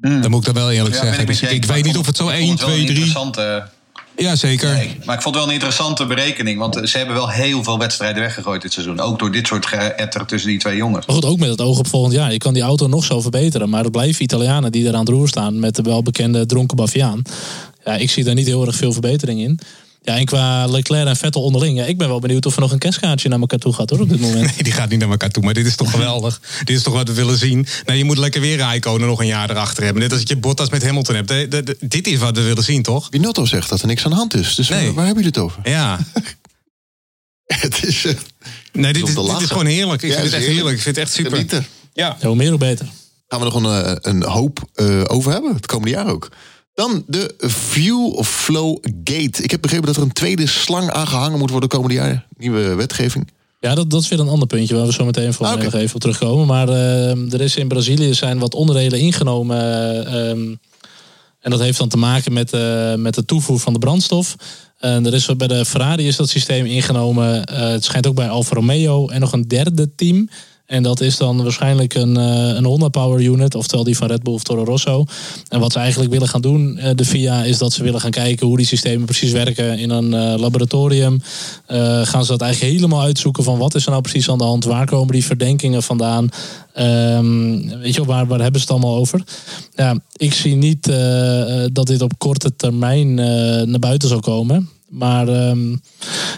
Dan 0.00 0.30
moet 0.30 0.40
ik 0.40 0.54
dat 0.54 0.62
wel 0.62 0.70
eerlijk 0.70 0.94
Hmm. 0.94 1.04
Ja, 1.04 1.14
zeggen. 1.14 1.32
ik 1.32 1.40
Dus 1.40 1.50
ik 1.50 1.64
weet 1.64 1.84
niet 1.84 1.96
of 1.96 2.06
het 2.06 2.16
zo 2.16 2.28
ik 2.28 2.34
1, 2.34 2.46
vond 2.46 2.60
het 2.60 2.68
wel 2.68 2.76
2, 2.76 2.88
een 2.88 2.94
3... 2.94 3.12
Ja, 4.16 4.36
zeker. 4.36 4.72
Nee, 4.72 4.98
maar 5.04 5.14
ik 5.14 5.22
vond 5.22 5.34
het 5.34 5.34
wel 5.34 5.46
een 5.46 5.52
interessante 5.52 6.06
berekening. 6.06 6.58
Want 6.58 6.80
ze 6.88 6.96
hebben 6.96 7.16
wel 7.16 7.30
heel 7.30 7.64
veel 7.64 7.78
wedstrijden 7.78 8.22
weggegooid 8.22 8.62
dit 8.62 8.72
seizoen. 8.72 9.00
Ook 9.00 9.18
door 9.18 9.32
dit 9.32 9.46
soort 9.46 9.66
geëtter 9.66 10.26
tussen 10.26 10.50
die 10.50 10.58
twee 10.58 10.76
jongens. 10.76 11.06
Maar 11.06 11.14
goed, 11.14 11.24
ook 11.24 11.38
met 11.38 11.48
het 11.48 11.60
oog 11.60 11.78
op 11.78 11.86
volgend 11.86 12.14
jaar. 12.14 12.32
Je 12.32 12.38
kan 12.38 12.54
die 12.54 12.62
auto 12.62 12.86
nog 12.86 13.04
zo 13.04 13.20
verbeteren. 13.20 13.68
Maar 13.68 13.82
het 13.82 13.92
blijven 13.92 14.22
Italianen 14.22 14.72
die 14.72 14.88
er 14.88 14.94
aan 14.94 15.00
het 15.00 15.08
roer 15.08 15.28
staan. 15.28 15.58
Met 15.58 15.76
de 15.76 15.82
welbekende 15.82 16.46
dronken 16.46 16.76
Baviaan. 16.76 17.22
Ja, 17.84 17.96
ik 17.96 18.10
zie 18.10 18.24
daar 18.24 18.34
niet 18.34 18.46
heel 18.46 18.66
erg 18.66 18.76
veel 18.76 18.92
verbetering 18.92 19.40
in. 19.40 19.60
Ja, 20.06 20.16
en 20.16 20.24
qua 20.24 20.66
Leclerc 20.66 21.06
en 21.06 21.16
Vettel 21.16 21.42
onderling. 21.42 21.78
Ja, 21.78 21.84
ik 21.84 21.98
ben 21.98 22.08
wel 22.08 22.18
benieuwd 22.18 22.46
of 22.46 22.54
er 22.54 22.60
nog 22.60 22.72
een 22.72 22.78
kerstkaartje 22.78 23.28
naar 23.28 23.40
elkaar 23.40 23.58
toe 23.58 23.72
gaat 23.72 23.90
hoor, 23.90 24.00
op 24.00 24.08
dit 24.08 24.20
moment. 24.20 24.40
Nee, 24.54 24.62
die 24.62 24.72
gaat 24.72 24.88
niet 24.88 24.98
naar 24.98 25.10
elkaar 25.10 25.30
toe. 25.30 25.42
Maar 25.42 25.54
dit 25.54 25.66
is 25.66 25.76
toch 25.76 25.90
geweldig. 25.90 26.40
dit 26.64 26.76
is 26.76 26.82
toch 26.82 26.94
wat 26.94 27.08
we 27.08 27.14
willen 27.14 27.38
zien. 27.38 27.66
Nou, 27.86 27.98
je 27.98 28.04
moet 28.04 28.18
lekker 28.18 28.40
weer 28.40 28.56
Rijkonen 28.56 29.06
nog 29.06 29.20
een 29.20 29.26
jaar 29.26 29.50
erachter 29.50 29.84
hebben. 29.84 30.02
Net 30.02 30.12
als 30.12 30.22
je 30.24 30.36
Bottas 30.36 30.68
met 30.70 30.82
Hamilton 30.84 31.14
hebt. 31.14 31.28
De- 31.28 31.46
de- 31.48 31.62
de- 31.62 31.76
dit 31.80 32.06
is 32.06 32.18
wat 32.18 32.36
we 32.36 32.42
willen 32.42 32.62
zien, 32.64 32.82
toch? 32.82 33.10
Binotto 33.10 33.44
zegt 33.44 33.68
dat 33.68 33.80
er 33.80 33.86
niks 33.86 34.04
aan 34.04 34.10
de 34.10 34.16
hand 34.16 34.34
is. 34.34 34.54
Dus 34.54 34.68
Nee. 34.68 34.84
waar, 34.84 34.94
waar 34.94 35.04
hebben 35.06 35.22
jullie 35.24 35.38
het 35.40 35.50
over? 35.50 35.60
Ja. 35.70 35.98
Het 37.46 37.84
is, 37.84 38.04
eh, 38.04 38.14
Nee, 38.72 38.92
dit 38.92 39.08
is, 39.08 39.14
dit 39.14 39.40
is 39.40 39.48
gewoon 39.48 39.66
heerlijk. 39.66 40.02
Ik 40.02 40.08
Ja, 40.10 40.14
vind 40.14 40.26
het 40.26 40.34
echt 40.34 40.46
is 40.48 40.54
heerlijk. 40.54 40.76
Ik 40.76 40.82
vind 40.82 40.96
het 40.96 41.04
echt 41.04 41.14
super. 41.14 41.30
genieten. 41.32 41.66
Ja. 41.92 42.16
Ja, 42.20 42.26
hoe 42.26 42.36
meer 42.36 42.48
hoe 42.50 42.58
beter. 42.58 42.86
Gaan 43.28 43.38
we 43.38 43.44
nog 43.44 43.54
een, 43.54 43.84
eh, 43.84 43.96
een 44.12 44.22
hoop 44.22 44.68
eh, 44.74 45.02
over 45.06 45.32
hebben, 45.32 45.54
het 45.54 45.66
komende 45.66 45.90
jaar 45.94 46.06
ook. 46.06 46.28
Dan 46.76 47.04
de 47.06 47.34
Fuel 47.38 48.22
Flow 48.24 48.76
Gate. 49.04 49.42
Ik 49.42 49.50
heb 49.50 49.60
begrepen 49.60 49.86
dat 49.86 49.96
er 49.96 50.02
een 50.02 50.12
tweede 50.12 50.46
slang 50.46 50.90
aangehangen 50.90 51.38
moet 51.38 51.50
worden 51.50 51.68
komende 51.68 51.94
jaar. 51.94 52.26
Nieuwe 52.36 52.74
wetgeving. 52.74 53.28
Ja, 53.60 53.74
dat, 53.74 53.90
dat 53.90 54.02
is 54.02 54.08
weer 54.08 54.20
een 54.20 54.28
ander 54.28 54.46
puntje 54.46 54.74
waar 54.76 54.86
we 54.86 54.92
zo 54.92 55.04
meteen 55.04 55.32
voor 55.32 55.46
Ah, 55.46 55.62
nog 55.62 55.74
even 55.74 55.94
op 55.94 56.00
terugkomen. 56.00 56.46
Maar 56.46 56.68
eh, 56.68 57.32
er 57.32 57.40
is 57.40 57.56
in 57.56 57.68
Brazilië 57.68 58.14
zijn 58.14 58.38
wat 58.38 58.54
onderdelen 58.54 58.98
ingenomen. 59.00 59.56
eh, 60.06 60.30
ehm, 60.30 60.54
en 61.40 61.50
dat 61.50 61.60
heeft 61.60 61.78
dan 61.78 61.88
te 61.88 61.96
maken 61.96 62.32
met, 62.32 62.52
eh, 62.52 62.94
met 62.94 63.14
de 63.14 63.24
toevoer 63.24 63.60
van 63.60 63.72
de 63.72 63.78
brandstof. 63.78 64.36
En 64.78 65.06
er 65.06 65.14
is 65.14 65.36
bij 65.36 65.46
de 65.46 65.64
Ferrari 65.64 66.06
is 66.06 66.16
dat 66.16 66.28
systeem 66.28 66.66
ingenomen. 66.66 67.44
Eh, 67.44 67.68
het 67.68 67.84
schijnt 67.84 68.06
ook 68.06 68.14
bij 68.14 68.28
Alfa 68.28 68.54
Romeo 68.54 69.08
en 69.08 69.20
nog 69.20 69.32
een 69.32 69.48
derde 69.48 69.94
team. 69.94 70.28
En 70.66 70.82
dat 70.82 71.00
is 71.00 71.16
dan 71.16 71.42
waarschijnlijk 71.42 71.94
een, 71.94 72.16
eh, 72.16 72.54
een 72.54 72.64
Honda 72.64 72.88
Power 72.88 73.22
Unit, 73.22 73.54
oftewel 73.54 73.84
die 73.84 73.96
van 73.96 74.08
Red 74.08 74.22
Bull 74.22 74.34
of 74.34 74.42
Toro 74.42 74.64
Rosso. 74.64 75.04
En 75.48 75.60
wat 75.60 75.72
ze 75.72 75.78
eigenlijk 75.78 76.10
willen 76.12 76.28
gaan 76.28 76.40
doen, 76.40 76.78
eh, 76.78 76.90
de 76.94 77.04
FIA, 77.04 77.44
is 77.44 77.58
dat 77.58 77.72
ze 77.72 77.82
willen 77.82 78.00
gaan 78.00 78.10
kijken 78.10 78.46
hoe 78.46 78.56
die 78.56 78.66
systemen 78.66 79.04
precies 79.04 79.32
werken 79.32 79.78
in 79.78 79.90
een 79.90 80.14
eh, 80.14 80.38
laboratorium. 80.38 81.20
Gaan 82.02 82.24
ze 82.24 82.30
dat 82.30 82.40
eigenlijk 82.40 82.72
helemaal 82.72 83.02
uitzoeken 83.02 83.44
van 83.44 83.58
wat 83.58 83.74
is 83.74 83.84
er 83.84 83.90
nou 83.90 84.02
precies 84.02 84.30
aan 84.30 84.38
de 84.38 84.44
hand, 84.44 84.64
waar 84.64 84.86
komen 84.86 85.12
die 85.12 85.24
verdenkingen 85.24 85.82
vandaan. 85.82 86.28
Ehm, 86.72 87.78
weet 87.78 87.94
je 87.94 88.04
waar, 88.04 88.26
waar 88.26 88.40
hebben 88.40 88.60
ze 88.60 88.66
het 88.66 88.76
allemaal 88.76 88.96
over? 88.96 89.22
Ja, 89.74 89.98
ik 90.16 90.34
zie 90.34 90.54
niet 90.54 90.92
dat 91.72 91.86
dit 91.86 92.02
op 92.02 92.12
korte 92.18 92.56
termijn 92.56 93.14
naar 93.70 93.78
buiten 93.78 94.08
zal 94.08 94.20
komen. 94.20 94.68
Maar 94.88 95.28
ehm, 95.28 95.70
ja, 95.70 95.76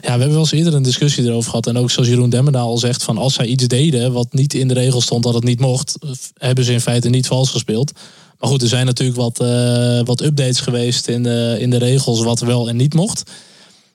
we 0.01 0.09
hebben 0.09 0.31
wel 0.31 0.39
eens 0.39 0.53
eerder 0.53 0.75
een 0.75 0.83
discussie 0.83 1.25
erover 1.25 1.51
gehad. 1.51 1.67
En 1.67 1.77
ook 1.77 1.91
zoals 1.91 2.09
Jeroen 2.09 2.31
Demmerdaal 2.31 2.69
al 2.69 2.79
zegt, 2.79 3.03
van 3.03 3.19
als 3.19 3.35
zij 3.35 3.47
iets 3.47 3.67
deden 3.67 4.13
wat 4.13 4.33
niet 4.33 4.55
in 4.55 4.69
de 4.69 4.75
regel 4.75 5.01
stond 5.01 5.23
dat 5.23 5.35
het 5.35 5.45
niet 5.45 5.61
mocht, 5.61 5.99
hebben 6.35 6.65
ze 6.65 6.73
in 6.73 6.81
feite 6.81 7.09
niet 7.09 7.27
vals 7.27 7.51
gespeeld. 7.51 7.93
Maar 8.39 8.51
goed, 8.51 8.63
er 8.63 8.69
zijn 8.69 8.87
natuurlijk 8.87 9.19
wat, 9.19 9.41
eh, 9.41 10.01
wat 10.05 10.21
updates 10.21 10.61
geweest 10.61 11.09
in 11.09 11.23
de, 11.23 11.57
in 11.59 11.71
de 11.71 11.79
regels 11.79 12.23
wat 12.23 12.41
wel 12.41 12.69
en 12.69 12.77
niet 12.77 12.95
mocht. 12.95 13.31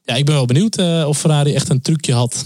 Ja, 0.03 0.15
ik 0.15 0.25
ben 0.25 0.35
wel 0.35 0.45
benieuwd 0.45 0.75
eh, 0.75 1.05
of 1.07 1.17
Ferrari 1.17 1.53
echt 1.53 1.69
een 1.69 1.81
trucje 1.81 2.13
had. 2.13 2.45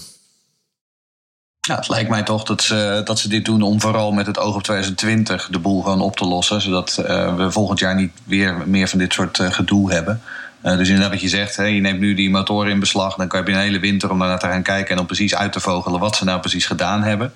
Ja, 1.59 1.75
het 1.75 1.89
lijkt 1.89 2.09
mij 2.09 2.23
toch 2.23 2.43
dat 2.43 2.61
ze, 2.61 3.01
dat 3.03 3.19
ze 3.19 3.29
dit 3.29 3.45
doen 3.45 3.61
om 3.61 3.81
vooral 3.81 4.11
met 4.11 4.25
het 4.25 4.39
oog 4.39 4.55
op 4.55 4.63
2020 4.63 5.47
de 5.51 5.59
boel 5.59 5.81
gewoon 5.81 6.01
op 6.01 6.15
te 6.15 6.25
lossen. 6.25 6.61
Zodat 6.61 6.97
eh, 6.97 7.35
we 7.35 7.51
volgend 7.51 7.79
jaar 7.79 7.95
niet 7.95 8.11
weer 8.23 8.63
meer 8.67 8.87
van 8.87 8.99
dit 8.99 9.13
soort 9.13 9.39
gedoe 9.41 9.91
hebben. 9.91 10.21
Eh, 10.61 10.77
dus 10.77 10.87
inderdaad 10.87 11.11
wat 11.11 11.21
je 11.21 11.27
zegt, 11.29 11.55
hè, 11.55 11.63
je 11.63 11.81
neemt 11.81 11.99
nu 11.99 12.13
die 12.13 12.29
motoren 12.29 12.71
in 12.71 12.79
beslag. 12.79 13.15
Dan 13.15 13.27
heb 13.31 13.47
je 13.47 13.53
een 13.53 13.59
hele 13.59 13.79
winter 13.79 14.11
om 14.11 14.19
daarnaar 14.19 14.39
te 14.39 14.47
gaan 14.47 14.63
kijken 14.63 14.95
en 14.95 14.99
om 15.01 15.05
precies 15.05 15.35
uit 15.35 15.51
te 15.53 15.59
vogelen 15.59 15.99
wat 15.99 16.15
ze 16.15 16.23
nou 16.23 16.39
precies 16.39 16.65
gedaan 16.65 17.03
hebben. 17.03 17.33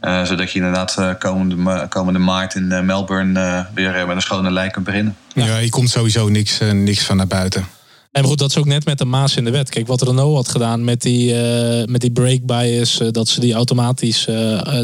Eh, 0.00 0.24
zodat 0.24 0.50
je 0.52 0.58
inderdaad 0.58 0.96
eh, 0.98 1.10
komende, 1.18 1.56
ma- 1.56 1.86
komende 1.86 2.18
maart 2.18 2.54
in 2.54 2.72
eh, 2.72 2.80
Melbourne 2.82 3.40
eh, 3.40 3.60
weer 3.74 4.06
met 4.06 4.16
een 4.16 4.22
schone 4.22 4.50
lijn 4.50 4.70
kunt 4.70 4.84
beginnen. 4.84 5.16
Ja, 5.34 5.58
hier 5.58 5.70
komt 5.70 5.90
sowieso 5.90 6.28
niks, 6.28 6.58
niks 6.72 7.04
van 7.04 7.16
naar 7.16 7.26
buiten. 7.26 7.66
En 8.12 8.24
goed, 8.24 8.38
dat 8.38 8.50
is 8.50 8.56
ook 8.56 8.64
net 8.66 8.84
met 8.84 8.98
de 8.98 9.04
maas 9.04 9.36
in 9.36 9.44
de 9.44 9.50
wet. 9.50 9.68
Kijk, 9.70 9.86
wat 9.86 10.02
Renault 10.02 10.36
had 10.36 10.48
gedaan 10.48 10.84
met 10.84 11.02
die, 11.02 11.34
eh, 11.42 11.86
met 11.86 12.00
die 12.00 12.10
brake 12.10 12.40
bias, 12.44 13.00
dat 13.10 13.28
ze 13.28 13.40
die 13.40 13.54
automatisch 13.54 14.26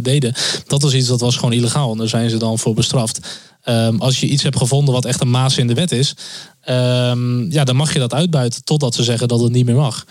deden. 0.03 0.35
Dat 0.67 0.83
was 0.83 0.95
iets 0.95 1.09
dat 1.09 1.21
was 1.21 1.35
gewoon 1.37 1.53
illegaal. 1.53 1.93
En 1.93 1.99
daar 1.99 2.09
zijn 2.09 2.31
ze 2.31 2.37
dan 2.37 2.59
voor 2.59 2.75
bestraft. 2.75 3.21
Ehm, 3.65 3.97
als 3.99 4.21
je 4.21 4.27
iets 4.27 4.43
hebt 4.43 4.57
gevonden 4.57 4.95
wat 4.95 5.05
echt 5.05 5.21
een 5.21 5.31
maas 5.31 5.59
in 5.59 5.67
de 5.67 5.75
wet 5.75 5.93
is, 5.93 6.15
ehm, 6.61 7.51
ja, 7.51 7.65
dan 7.65 7.77
mag 7.77 7.93
je 7.93 7.99
dat 7.99 8.15
uitbuiten 8.15 8.65
totdat 8.65 8.95
ze 8.95 9.03
zeggen 9.03 9.29
dat 9.29 9.41
het 9.41 9.53
niet 9.53 9.65
meer 9.65 9.75
mag. 9.75 10.05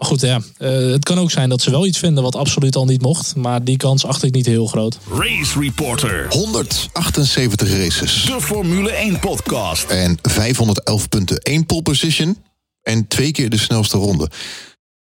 Maar 0.00 0.08
goed, 0.08 0.20
ja, 0.20 0.40
eh, 0.56 0.70
het 0.70 1.04
kan 1.04 1.18
ook 1.18 1.30
zijn 1.30 1.48
dat 1.48 1.62
ze 1.62 1.70
wel 1.70 1.86
iets 1.86 1.98
vinden 1.98 2.22
wat 2.22 2.34
absoluut 2.34 2.76
al 2.76 2.84
niet 2.84 3.02
mocht. 3.02 3.36
Maar 3.36 3.64
die 3.64 3.76
kans 3.76 4.06
acht 4.06 4.22
ik 4.22 4.34
niet 4.34 4.46
heel 4.46 4.66
groot. 4.66 4.98
Race 5.12 5.60
Reporter. 5.60 6.26
178 6.28 7.68
races. 7.68 8.22
De 8.22 8.40
Formule 8.40 8.92
1 8.92 9.18
podcast. 9.18 9.90
En 9.90 10.18
511 10.22 11.08
punten. 11.08 11.38
1 11.38 11.66
pole 11.66 11.82
position. 11.82 12.36
En 12.82 13.08
twee 13.08 13.32
keer 13.32 13.50
de 13.50 13.58
snelste 13.58 13.96
ronde. 13.96 14.30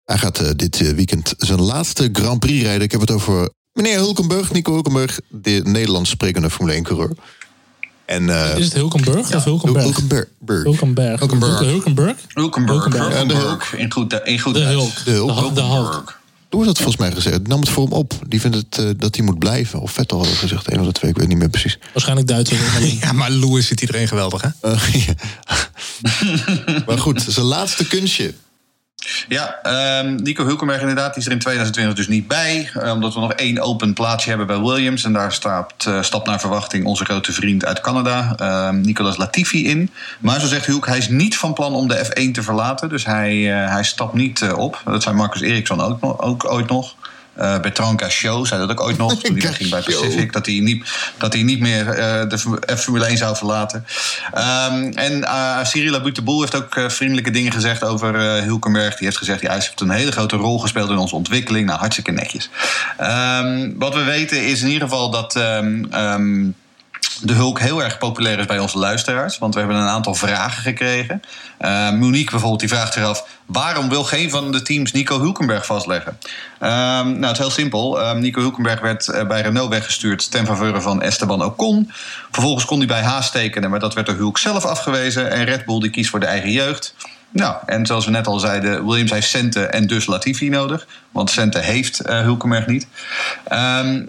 Hij 0.05 0.19
gaat 0.19 0.41
uh, 0.41 0.51
dit 0.57 0.81
uh, 0.81 0.91
weekend 0.91 1.35
zijn 1.39 1.61
laatste 1.61 2.09
Grand 2.13 2.41
Prix 2.41 2.63
rijden. 2.63 2.83
Ik 2.83 2.93
heb 2.93 3.01
het 3.01 3.11
over 3.11 3.51
meneer 3.73 3.97
Hulkenberg, 3.97 4.53
Nico 4.53 4.73
Hulkenberg, 4.73 5.21
de 5.29 5.61
Nederlands 5.65 6.11
sprekende 6.11 6.51
Formule 6.51 6.75
1 6.75 6.83
coureur. 6.85 7.17
En, 8.07 8.23
uh, 8.23 8.57
is 8.57 8.65
het 8.65 8.75
Hulkenberg 8.75 9.29
ja, 9.29 9.37
of 9.37 9.45
Hulkenberg? 9.45 9.85
Hulkenberg. 9.85 10.29
Hulkenberg. 10.63 11.19
Hulkenberg. 11.19 11.59
Hulkenberg. 11.59 12.17
Hulkenberg. 12.35 12.83
Hulkenberg. 12.83 13.27
de 13.27 13.35
Hulk. 13.35 13.63
In 13.77 13.93
goed, 13.93 14.21
in 14.25 14.39
goed 14.39 14.55
de 14.55 14.61
Hulk. 14.61 15.05
De 15.05 15.11
Hulk. 15.11 15.55
De, 15.55 15.63
Hulk. 15.63 16.19
Hoe 16.51 16.61
is 16.61 16.67
dat 16.67 16.77
volgens 16.77 16.97
mij 16.97 17.13
gezegd? 17.13 17.47
Nam 17.47 17.61
het 17.61 17.69
voor 17.69 17.85
hem 17.85 17.93
op. 17.93 18.13
Die 18.29 18.41
vindt 18.41 18.57
het, 18.57 18.79
uh, 18.81 18.91
dat 18.97 19.17
hij 19.17 19.25
moet 19.25 19.39
blijven. 19.39 19.81
Of 19.81 19.93
Vettel 19.93 20.19
had 20.19 20.27
gezegd. 20.27 20.73
Een 20.73 20.81
of 20.81 20.87
de 20.87 20.93
twee, 20.93 21.11
ik 21.11 21.17
weet 21.17 21.29
niet 21.29 21.39
meer 21.39 21.49
precies. 21.49 21.79
Waarschijnlijk 21.93 22.29
Duitser. 22.29 22.59
ja, 23.01 23.13
maar 23.13 23.31
Lewis 23.31 23.67
zit 23.67 23.81
iedereen 23.81 24.09
geweldig, 24.09 24.43
hè? 24.43 24.71
Uh, 24.71 24.95
ja. 25.07 25.15
maar 26.87 26.99
goed, 26.99 27.25
zijn 27.29 27.47
laatste 27.47 27.87
kunstje. 27.87 28.35
Ja, 29.29 29.59
um, 30.03 30.15
Nico 30.15 30.45
Hulkenberg 30.45 30.81
inderdaad, 30.81 31.17
is 31.17 31.27
er 31.27 31.33
in 31.33 31.39
2020 31.39 31.97
dus 31.97 32.09
niet 32.09 32.29
bij. 32.29 32.71
Uh, 32.75 32.93
omdat 32.93 33.15
we 33.15 33.21
nog 33.21 33.33
één 33.33 33.61
open 33.61 33.95
plaatsje 33.95 34.29
hebben 34.29 34.47
bij 34.47 34.61
Williams. 34.61 35.05
En 35.05 35.13
daar 35.13 35.33
staat, 35.33 35.85
uh, 35.89 36.03
stapt 36.03 36.27
naar 36.27 36.41
verwachting 36.41 36.85
onze 36.85 37.05
grote 37.05 37.33
vriend 37.33 37.65
uit 37.65 37.81
Canada, 37.81 38.37
uh, 38.41 38.71
Nicolas 38.71 39.17
Latifi, 39.17 39.69
in. 39.69 39.91
Maar 40.21 40.41
zo 40.41 40.47
zegt 40.47 40.67
Hulk, 40.67 40.87
hij 40.87 40.99
is 40.99 41.09
niet 41.09 41.37
van 41.37 41.53
plan 41.53 41.75
om 41.75 41.89
de 41.89 42.05
F1 42.05 42.31
te 42.33 42.43
verlaten. 42.43 42.89
Dus 42.89 43.05
hij, 43.05 43.37
hij 43.43 43.85
stapt 43.85 44.15
niet 44.15 44.53
op. 44.53 44.83
Dat 44.85 45.03
zei 45.03 45.15
Marcus 45.15 45.41
Eriksson 45.41 45.81
ook, 45.81 46.23
ook 46.23 46.51
ooit 46.53 46.69
nog. 46.69 46.95
Uh, 47.39 47.61
Bertrand 47.61 47.99
Cachot 47.99 48.47
zei 48.49 48.61
dat 48.61 48.71
ook 48.71 48.81
ooit 48.81 48.97
nog, 48.97 49.15
toen 49.15 49.39
hij 49.39 49.53
ging 49.53 49.71
bij 49.71 49.83
Pacific, 49.83 50.33
dat 50.33 50.47
hij 50.47 50.59
niet, 50.59 50.87
dat 51.19 51.33
hij 51.33 51.43
niet 51.43 51.61
meer 51.61 51.87
uh, 51.87 52.29
de 52.29 52.77
Formule 52.77 53.05
1 53.05 53.17
zou 53.17 53.37
verlaten. 53.37 53.87
Um, 54.35 54.93
en 54.93 55.13
uh, 55.19 55.65
Cyril 55.65 55.95
Abuteboul 55.95 56.41
heeft 56.41 56.55
ook 56.55 56.91
vriendelijke 56.91 57.31
dingen 57.31 57.53
gezegd 57.53 57.85
over 57.85 58.15
Hulkenberg. 58.43 58.97
Die 58.97 59.05
heeft 59.07 59.19
gezegd, 59.19 59.41
hij 59.41 59.55
heeft 59.55 59.81
een 59.81 59.91
hele 59.91 60.13
grote 60.13 60.37
rol 60.37 60.59
gespeeld 60.59 60.91
in 60.91 60.97
onze 60.97 61.15
ontwikkeling. 61.15 61.67
Nou, 61.67 61.79
hartstikke 61.79 62.11
netjes. 62.11 62.51
Um, 63.01 63.75
wat 63.79 63.95
we 63.95 64.03
weten 64.03 64.45
is 64.45 64.63
in 64.63 64.69
ieder 64.69 64.89
geval 64.89 65.11
dat... 65.11 65.37
Um, 65.37 66.55
de 67.23 67.33
Hulk 67.33 67.61
heel 67.61 67.83
erg 67.83 67.99
populair 67.99 68.39
is 68.39 68.47
bij 68.47 68.59
onze 68.59 68.79
luisteraars. 68.79 69.39
Want 69.39 69.55
we 69.55 69.61
hebben 69.61 69.79
een 69.79 69.89
aantal 69.89 70.15
vragen 70.15 70.63
gekregen. 70.63 71.23
Uh, 71.61 71.91
Monique 71.91 72.31
bijvoorbeeld, 72.31 72.61
die 72.61 72.69
vraagt 72.69 72.93
zich 72.93 73.05
af... 73.05 73.27
waarom 73.47 73.89
wil 73.89 74.05
geen 74.05 74.31
van 74.31 74.53
de 74.53 74.63
teams 74.63 74.93
Nico 74.93 75.21
Hulkenberg 75.21 75.67
vastleggen? 75.67 76.19
Uh, 76.61 76.69
nou, 76.69 77.21
het 77.21 77.33
is 77.33 77.39
heel 77.39 77.51
simpel. 77.51 78.01
Uh, 78.01 78.13
Nico 78.13 78.41
Hulkenberg 78.41 78.81
werd 78.81 79.09
uh, 79.09 79.27
bij 79.27 79.41
Renault 79.41 79.71
weggestuurd... 79.71 80.31
ten 80.31 80.47
faveur 80.47 80.83
van 80.83 81.03
Esteban 81.03 81.45
Ocon. 81.45 81.91
Vervolgens 82.31 82.65
kon 82.65 82.79
hij 82.79 82.87
bij 82.87 83.03
Haas 83.03 83.31
tekenen... 83.31 83.71
maar 83.71 83.81
dat 83.81 83.95
werd 83.95 84.07
door 84.07 84.17
Hulk 84.17 84.39
zelf 84.39 84.65
afgewezen. 84.65 85.31
En 85.31 85.45
Red 85.45 85.65
Bull 85.65 85.81
die 85.81 85.91
kiest 85.91 86.11
voor 86.11 86.21
de 86.21 86.27
eigen 86.27 86.51
jeugd. 86.51 86.95
Nou, 87.31 87.57
en 87.67 87.87
zoals 87.87 88.05
we 88.05 88.11
net 88.11 88.27
al 88.27 88.39
zeiden... 88.39 88.87
Williams 88.87 89.11
heeft 89.11 89.29
centen 89.29 89.73
en 89.73 89.87
dus 89.87 90.07
Latifi 90.07 90.49
nodig. 90.49 90.87
Want 91.11 91.31
centen 91.31 91.63
heeft 91.63 92.01
Hulkenberg 92.05 92.67
niet. 92.67 92.87
Um, 93.53 94.07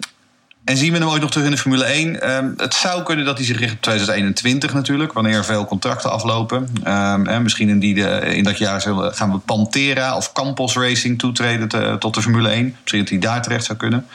en 0.64 0.76
zien 0.76 0.92
we 0.92 0.98
hem 0.98 1.08
ooit 1.08 1.20
nog 1.20 1.30
terug 1.30 1.46
in 1.46 1.52
de 1.52 1.58
Formule 1.58 1.84
1? 1.84 2.30
Um, 2.30 2.54
het 2.56 2.74
zou 2.74 3.02
kunnen 3.02 3.24
dat 3.24 3.36
hij 3.36 3.46
zich 3.46 3.58
richt 3.58 3.72
op 3.72 3.80
2021 3.80 4.74
natuurlijk, 4.74 5.12
wanneer 5.12 5.44
veel 5.44 5.64
contracten 5.64 6.10
aflopen. 6.10 6.68
En 6.82 7.42
misschien 7.42 7.68
in, 7.68 7.78
die 7.78 7.94
in 8.20 8.44
dat 8.44 8.58
jaar 8.58 8.80
gaan 9.14 9.32
we 9.32 9.38
Pantera 9.38 10.16
of 10.16 10.32
Campos 10.32 10.74
Racing 10.74 11.18
toetreden 11.18 11.98
tot 11.98 12.14
de 12.14 12.22
Formule 12.22 12.48
1. 12.48 12.76
Misschien 12.80 13.00
dat 13.00 13.08
hij 13.08 13.18
daar 13.18 13.42
terecht 13.42 13.64
zou 13.64 13.78
kunnen. 13.78 14.06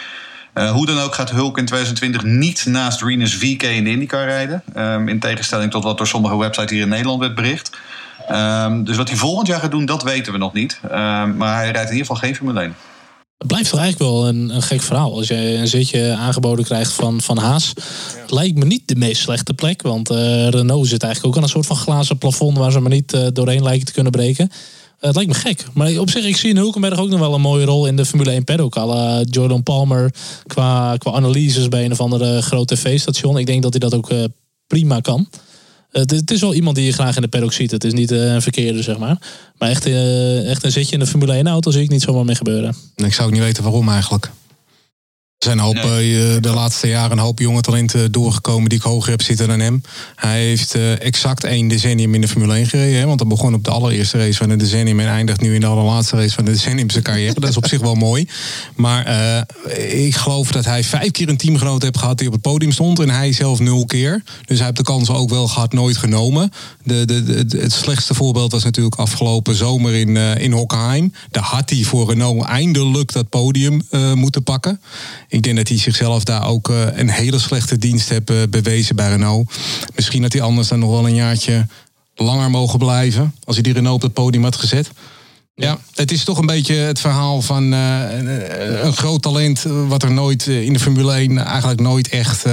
Uh, 0.54 0.72
hoe 0.72 0.86
dan 0.86 1.00
ook 1.00 1.16
gaat 1.16 1.30
Hulk 1.30 1.58
in 1.58 1.66
2020 1.66 2.24
niet 2.24 2.66
naast 2.66 3.02
Renus 3.02 3.36
VK 3.36 3.64
in 3.64 3.84
de 3.84 3.90
IndyCar 3.90 4.26
rijden. 4.26 4.64
Um, 4.78 5.08
in 5.08 5.20
tegenstelling 5.20 5.72
tot 5.72 5.84
wat 5.84 5.98
door 5.98 6.08
sommige 6.08 6.38
websites 6.38 6.72
hier 6.72 6.82
in 6.82 6.90
Nederland 6.90 7.20
werd 7.20 7.36
bericht. 7.36 7.78
dus 8.84 8.98
wat 8.98 9.08
hij 9.08 9.18
volgend 9.18 9.48
jaar 9.48 9.60
gaat 9.60 9.72
doen, 9.72 9.86
dat 9.86 10.04
weten 10.04 10.32
we 10.32 10.38
nog 10.38 10.54
niet. 10.54 10.80
maar 11.36 11.56
hij 11.56 11.72
rijdt 11.72 11.90
in 11.90 11.96
ieder 11.96 12.06
geval 12.06 12.16
geen 12.16 12.36
Formule 12.36 12.60
1. 12.60 12.76
Het 13.44 13.52
blijft 13.52 13.74
eigenlijk 13.74 14.12
wel 14.12 14.28
een, 14.28 14.56
een 14.56 14.62
gek 14.62 14.82
verhaal. 14.82 15.16
Als 15.16 15.28
je 15.28 15.36
een 15.36 15.68
zitje 15.68 16.14
aangeboden 16.14 16.66
krijgt 16.66 16.92
van, 16.92 17.22
van 17.22 17.38
Haas. 17.38 17.74
Ja. 17.76 18.36
Lijkt 18.36 18.58
me 18.58 18.66
niet 18.66 18.88
de 18.88 18.96
meest 18.96 19.22
slechte 19.22 19.54
plek. 19.54 19.82
Want 19.82 20.12
uh, 20.12 20.48
Renault 20.48 20.88
zit 20.88 21.04
eigenlijk 21.04 21.34
ook 21.34 21.38
aan 21.38 21.48
een 21.48 21.54
soort 21.54 21.66
van 21.66 21.76
glazen 21.76 22.18
plafond... 22.18 22.58
waar 22.58 22.72
ze 22.72 22.80
maar 22.80 22.92
niet 22.92 23.14
uh, 23.14 23.28
doorheen 23.34 23.64
lijken 23.64 23.86
te 23.86 23.92
kunnen 23.92 24.12
breken. 24.12 24.48
Uh, 24.52 24.58
het 25.00 25.16
lijkt 25.16 25.32
me 25.32 25.38
gek. 25.38 25.66
Maar 25.74 25.98
op 25.98 26.10
zich, 26.10 26.26
ik 26.26 26.38
zie 26.38 26.50
in 26.50 26.58
Hulkenberg 26.58 27.00
ook 27.00 27.10
nog 27.10 27.20
wel 27.20 27.34
een 27.34 27.42
mooie 27.42 27.66
rol... 27.66 27.88
in 27.88 27.96
de 27.96 28.06
Formule 28.06 28.32
1 28.32 28.44
paddock. 28.44 28.76
Alle 28.76 29.26
Jordan 29.30 29.64
Palmer 29.64 30.14
qua, 30.48 30.98
qua 30.98 31.12
analyses 31.12 31.70
bij 31.70 31.86
een 31.86 31.92
of 31.92 32.00
andere 32.00 32.42
grote 32.42 32.76
tv-station. 32.76 33.38
Ik 33.38 33.46
denk 33.46 33.62
dat 33.62 33.72
hij 33.72 33.90
dat 33.90 33.94
ook 33.94 34.10
prima 34.68 35.00
kan. 35.00 35.28
Het, 35.94 36.12
het, 36.12 36.32
is 36.32 36.42
wel 36.42 36.54
iemand 36.54 36.76
die 36.76 36.86
je 36.86 36.94
graag 36.94 37.16
in 37.16 37.22
de 37.22 37.28
paddock 37.28 37.54
ziet. 37.54 37.72
Het 37.72 37.84
is 37.84 37.94
niet 37.94 38.12
een 38.12 38.42
verkeerde, 38.42 38.82
zeg 38.82 38.98
maar. 38.98 39.18
Maar 39.58 39.70
echt, 39.70 39.86
echt 40.46 40.64
een 40.64 40.72
zitje 40.72 40.94
in 40.94 41.00
de 41.00 41.06
Formule 41.06 41.34
1 41.34 41.48
auto 41.48 41.72
zie 41.72 41.82
ik 41.82 41.90
niet 41.90 42.02
zomaar 42.02 42.26
mee 42.26 42.36
gebeuren. 42.36 42.76
Ik 42.96 43.14
zou 43.14 43.28
ook 43.28 43.34
niet 43.34 43.44
weten 43.44 43.64
waarom 43.64 43.90
eigenlijk. 43.90 44.32
Er 45.44 45.50
zijn 45.50 45.58
een 45.58 45.66
hoop, 45.66 45.90
nee. 45.92 46.40
de 46.40 46.54
laatste 46.54 46.88
jaren 46.88 47.12
een 47.12 47.24
hoop 47.24 47.40
jonge 47.40 47.62
talenten 47.62 48.12
doorgekomen 48.12 48.70
die 48.70 48.78
ik 48.78 48.84
hoger 48.84 49.10
heb 49.10 49.22
zitten 49.22 49.48
dan 49.48 49.60
hem. 49.60 49.82
Hij 50.16 50.44
heeft 50.44 50.76
exact 51.00 51.44
één 51.44 51.68
decennium 51.68 52.16
in 52.16 52.22
de 52.22 52.28
Formule 52.28 52.54
1 52.54 52.66
gereden. 52.66 53.00
Hè, 53.00 53.06
want 53.06 53.20
hij 53.20 53.30
begon 53.30 53.54
op 53.54 53.64
de 53.64 53.72
allereerste 53.72 54.18
race 54.18 54.38
van 54.38 54.50
de 54.50 54.56
decennium 54.56 55.00
en 55.00 55.08
eindigt 55.08 55.42
nu 55.42 55.54
in 55.54 55.60
de 55.60 55.66
allerlaatste 55.66 56.16
race 56.16 56.34
van 56.34 56.46
de 56.46 56.52
decennium 56.52 56.90
zijn 56.90 57.04
carrière. 57.04 57.40
Dat 57.40 57.50
is 57.50 57.58
op 57.58 57.68
zich 57.74 57.80
wel 57.80 57.96
mooi. 57.96 58.28
Maar 58.76 59.08
uh, 59.68 60.06
ik 60.06 60.16
geloof 60.16 60.52
dat 60.52 60.66
hij 60.66 60.84
vijf 60.84 61.12
keer 61.12 61.30
een 61.30 61.38
teamgenoot 61.38 61.82
heeft 61.82 61.98
gehad 61.98 62.18
die 62.18 62.28
op 62.28 62.34
het 62.34 62.42
podium 62.42 62.72
stond. 62.72 63.00
En 63.00 63.10
hij 63.10 63.32
zelf 63.32 63.60
nul 63.60 63.86
keer. 63.86 64.24
Dus 64.46 64.58
hij 64.58 64.66
heeft 64.66 64.78
de 64.78 64.84
kans 64.84 65.10
ook 65.10 65.30
wel 65.30 65.48
gehad, 65.48 65.74
nooit 65.74 65.98
genomen. 65.98 66.52
De, 66.84 67.06
de, 67.06 67.24
de, 67.24 67.58
het 67.58 67.72
slechtste 67.72 68.14
voorbeeld 68.14 68.52
was 68.52 68.64
natuurlijk 68.64 68.96
afgelopen 68.96 69.56
zomer 69.56 69.94
in, 69.94 70.10
uh, 70.10 70.38
in 70.38 70.52
Hockenheim. 70.52 71.14
Daar 71.32 71.44
had 71.44 71.70
hij 71.70 71.84
voor 71.84 72.10
Renault 72.10 72.46
eindelijk 72.46 73.12
dat 73.12 73.30
podium 73.30 73.82
uh, 73.92 74.14
moeten 74.14 74.44
pakken. 74.44 74.80
Ik 75.34 75.42
denk 75.42 75.56
dat 75.56 75.68
hij 75.68 75.78
zichzelf 75.78 76.24
daar 76.24 76.48
ook 76.48 76.70
uh, 76.70 76.86
een 76.94 77.10
hele 77.10 77.40
slechte 77.40 77.78
dienst 77.78 78.10
heeft 78.10 78.32
uh, 78.32 78.42
bewezen 78.50 78.96
bij 78.96 79.10
Renault. 79.10 79.54
Misschien 79.96 80.22
had 80.22 80.34
hij 80.34 80.42
anders 80.42 80.68
dan 80.68 80.80
nog 80.80 80.90
wel 80.90 81.08
een 81.08 81.16
jaartje 81.16 81.68
langer 82.16 82.50
mogen 82.50 82.80
blijven. 82.80 83.36
Als 83.44 83.56
hij 83.56 83.64
die 83.64 83.74
Renault 83.74 83.96
op 83.96 84.02
het 84.02 84.14
podium 84.14 84.44
had 84.44 84.56
gezet. 84.56 84.92
Ja, 85.56 85.78
het 85.94 86.12
is 86.12 86.24
toch 86.24 86.38
een 86.38 86.46
beetje 86.46 86.76
het 86.76 87.00
verhaal 87.00 87.42
van 87.42 87.72
een, 87.72 88.86
een, 88.86 88.94
groot 88.94 89.22
talent. 89.22 89.66
wat 89.88 90.04
er 90.04 90.12
nooit 90.12 90.48
in 90.48 90.74
de 90.74 90.80
Formule 90.80 91.14
1 91.14 91.38
eigenlijk 91.38 91.82
nooit 91.82 92.08
echt, 92.08 92.46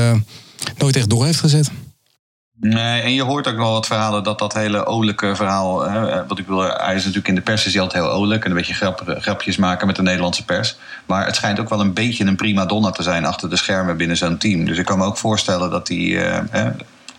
nooit 0.77 0.97
echt 0.97 1.11
door 1.11 1.25
heeft 1.25 1.41
gezet. 1.41 1.71
Nee, 2.61 3.03
en 3.03 3.15
je 3.15 3.23
hoort 3.23 3.49
ook 3.49 3.57
wel 3.57 3.73
wat 3.73 3.87
verhalen 3.87 4.23
dat 4.23 4.39
dat 4.39 4.55
hele 4.55 4.87
olijke 4.87 5.37
verhaal. 5.37 5.81
Hè, 5.91 6.27
wat 6.27 6.39
ik 6.39 6.47
wil, 6.47 6.63
hij 6.63 6.95
is 6.95 7.01
natuurlijk 7.01 7.29
in 7.29 7.35
de 7.35 7.41
pers 7.41 7.67
is 7.67 7.73
hij 7.73 7.83
altijd 7.83 8.03
heel 8.03 8.13
olijk 8.13 8.45
en 8.45 8.51
een 8.51 8.57
beetje 8.57 8.75
grap, 8.75 9.03
grapjes 9.07 9.57
maken 9.57 9.87
met 9.87 9.97
de 9.97 10.03
Nederlandse 10.03 10.45
pers. 10.45 10.77
Maar 11.07 11.27
het 11.27 11.37
schijnt 11.37 11.61
ook 11.61 11.69
wel 11.69 11.81
een 11.81 11.93
beetje 11.93 12.25
een 12.25 12.37
prima 12.37 12.67
donna 12.67 12.91
te 12.91 13.03
zijn 13.03 13.25
achter 13.25 13.51
de 13.51 13.57
schermen 13.57 13.97
binnen 13.97 14.17
zo'n 14.17 14.39
team. 14.39 14.65
Dus 14.65 14.79
ik 14.79 14.85
kan 14.85 14.99
me 14.99 15.05
ook 15.05 15.17
voorstellen 15.17 15.71
dat 15.71 15.89
hij. 15.89 15.99
Uh, 15.99 16.67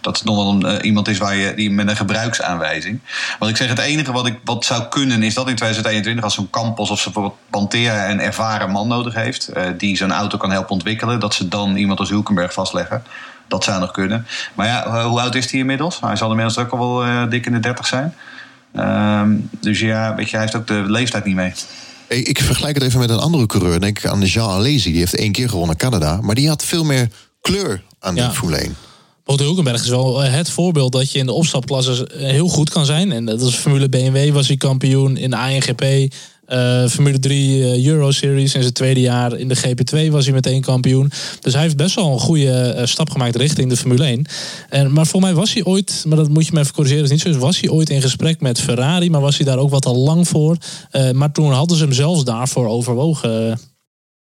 dat 0.02 0.18
het 0.18 0.26
nog 0.26 0.36
wel 0.36 0.50
een, 0.50 0.78
uh, 0.78 0.86
iemand 0.86 1.08
is 1.08 1.18
waar 1.18 1.36
je, 1.36 1.54
die 1.54 1.72
met 1.72 1.90
een 1.90 1.96
gebruiksaanwijzing. 1.96 3.00
Want 3.40 3.52
ik 3.52 3.58
zeg, 3.58 3.70
het 3.70 3.80
enige 3.80 4.12
wat, 4.12 4.28
ik, 4.28 4.40
wat 4.44 4.66
zou 4.66 4.84
kunnen 4.84 5.24
is 5.24 5.34
dat 5.34 5.50
in 5.50 5.56
2021, 5.56 6.24
als 6.24 6.34
zo'n 6.34 6.50
Campos 6.50 6.90
of 6.90 7.00
ze 7.00 7.04
bijvoorbeeld 7.04 7.40
Pantera 7.50 8.10
een 8.10 8.20
ervaren 8.20 8.72
man 8.72 8.88
nodig 8.88 9.14
heeft, 9.14 9.52
die 9.78 9.98
zo'n 9.98 10.12
auto 10.12 10.38
kan 10.38 10.52
helpen 10.52 10.72
ontwikkelen, 10.72 11.20
dat 11.20 11.34
ze 11.34 11.48
dan 11.48 11.76
iemand 11.76 12.00
als 12.00 12.10
Hulkenberg 12.10 12.54
vastleggen. 12.54 13.04
Dat 13.52 13.64
zou 13.64 13.80
nog 13.80 13.92
kunnen. 13.92 14.26
Maar 14.54 14.68
ja, 14.68 15.08
hoe 15.08 15.22
oud 15.22 15.36
is 15.36 15.52
hij 15.52 15.60
inmiddels? 15.60 16.00
Hij 16.00 16.16
zal 16.16 16.30
inmiddels 16.30 16.58
ook 16.58 16.72
al 16.72 16.78
wel 16.78 17.06
uh, 17.06 17.30
dik 17.30 17.46
in 17.46 17.52
de 17.52 17.60
30 17.60 17.88
zijn. 17.88 18.14
Um, 18.76 19.50
dus 19.62 19.80
ja, 19.80 20.16
weet 20.16 20.26
je, 20.30 20.32
hij 20.32 20.42
heeft 20.42 20.56
ook 20.56 20.68
de 20.68 20.84
leeftijd 20.88 21.26
niet 21.26 21.36
mee. 21.36 21.54
Ik 22.08 22.42
vergelijk 22.42 22.76
het 22.76 22.84
even 22.84 23.00
met 23.00 23.10
een 23.10 23.20
andere 23.20 23.46
coureur. 23.46 23.80
Denk 23.80 24.06
aan 24.06 24.22
Jean 24.22 24.50
Alesi. 24.50 24.90
Die 24.90 25.00
heeft 25.00 25.16
één 25.16 25.32
keer 25.32 25.50
gewonnen 25.50 25.78
Canada. 25.78 26.20
Maar 26.22 26.36
die 26.36 26.48
had 26.48 26.64
veel 26.64 26.84
meer 26.84 27.08
kleur 27.42 27.84
aan 28.00 28.16
ja. 28.16 28.28
de 28.28 28.34
Formule 28.34 28.58
1. 28.58 28.76
Botte 29.24 29.44
Hulkenberg 29.44 29.84
is 29.84 29.90
wel 29.90 30.22
het 30.22 30.50
voorbeeld 30.50 30.92
dat 30.92 31.12
je 31.12 31.20
in 31.20 31.26
de 31.26 31.32
opstapklasse 31.32 32.10
heel 32.14 32.48
goed 32.48 32.70
kan 32.70 32.86
zijn. 32.86 33.12
En 33.12 33.26
dat 33.26 33.42
is 33.42 33.56
Formule 33.56 33.90
BMW 33.90 34.34
was 34.34 34.48
hij 34.48 34.58
kampioen, 34.58 35.18
in 35.18 35.30
de 35.30 35.38
ANGP 35.38 36.14
uh, 36.52 36.88
Formule 36.88 37.20
3 37.20 37.80
uh, 37.80 37.86
Euro 37.88 38.12
Series 38.12 38.56
in 38.56 38.62
zijn 38.62 38.74
tweede 38.74 39.00
jaar. 39.00 39.38
In 39.38 39.48
de 39.48 39.58
GP2 39.58 40.12
was 40.12 40.26
hij 40.26 40.34
meteen 40.34 40.62
kampioen. 40.62 41.12
Dus 41.40 41.54
hij 41.54 41.62
heeft 41.62 41.78
best 41.78 41.96
wel 41.96 42.14
een 42.14 42.20
goede 42.20 42.76
uh, 42.78 42.86
stap 42.86 43.10
gemaakt 43.10 43.36
richting 43.36 43.70
de 43.70 43.78
Formule 43.78 44.04
1. 44.04 44.26
En, 44.70 44.94
maar 44.94 45.08
voor 45.08 45.22
mij 45.22 45.34
was 45.34 45.54
hij 45.54 45.64
ooit, 45.64 46.04
maar 46.08 46.18
dat 46.18 46.30
moet 46.30 46.46
je 46.46 46.52
me 46.54 46.60
even 46.60 46.74
corrigeren, 46.74 47.04
is 47.04 47.10
niet 47.10 47.22
zo. 47.22 47.40
Was 47.40 47.60
hij 47.60 47.70
ooit 47.70 47.90
in 47.90 48.02
gesprek 48.02 48.42
met 48.42 48.62
Ferrari, 48.62 49.10
maar 49.10 49.22
was 49.22 49.38
hij 49.38 49.46
daar 49.46 49.58
ook 49.58 49.70
wat 49.70 49.86
al 49.86 49.98
lang 49.98 50.28
voor. 50.28 50.58
maar 51.14 51.32
toen 51.32 51.52
hadden 51.52 51.78
ze 51.78 51.84
hem 51.84 51.94
zelfs 51.94 52.24
daarvoor 52.24 52.68
overwogen. 52.68 53.60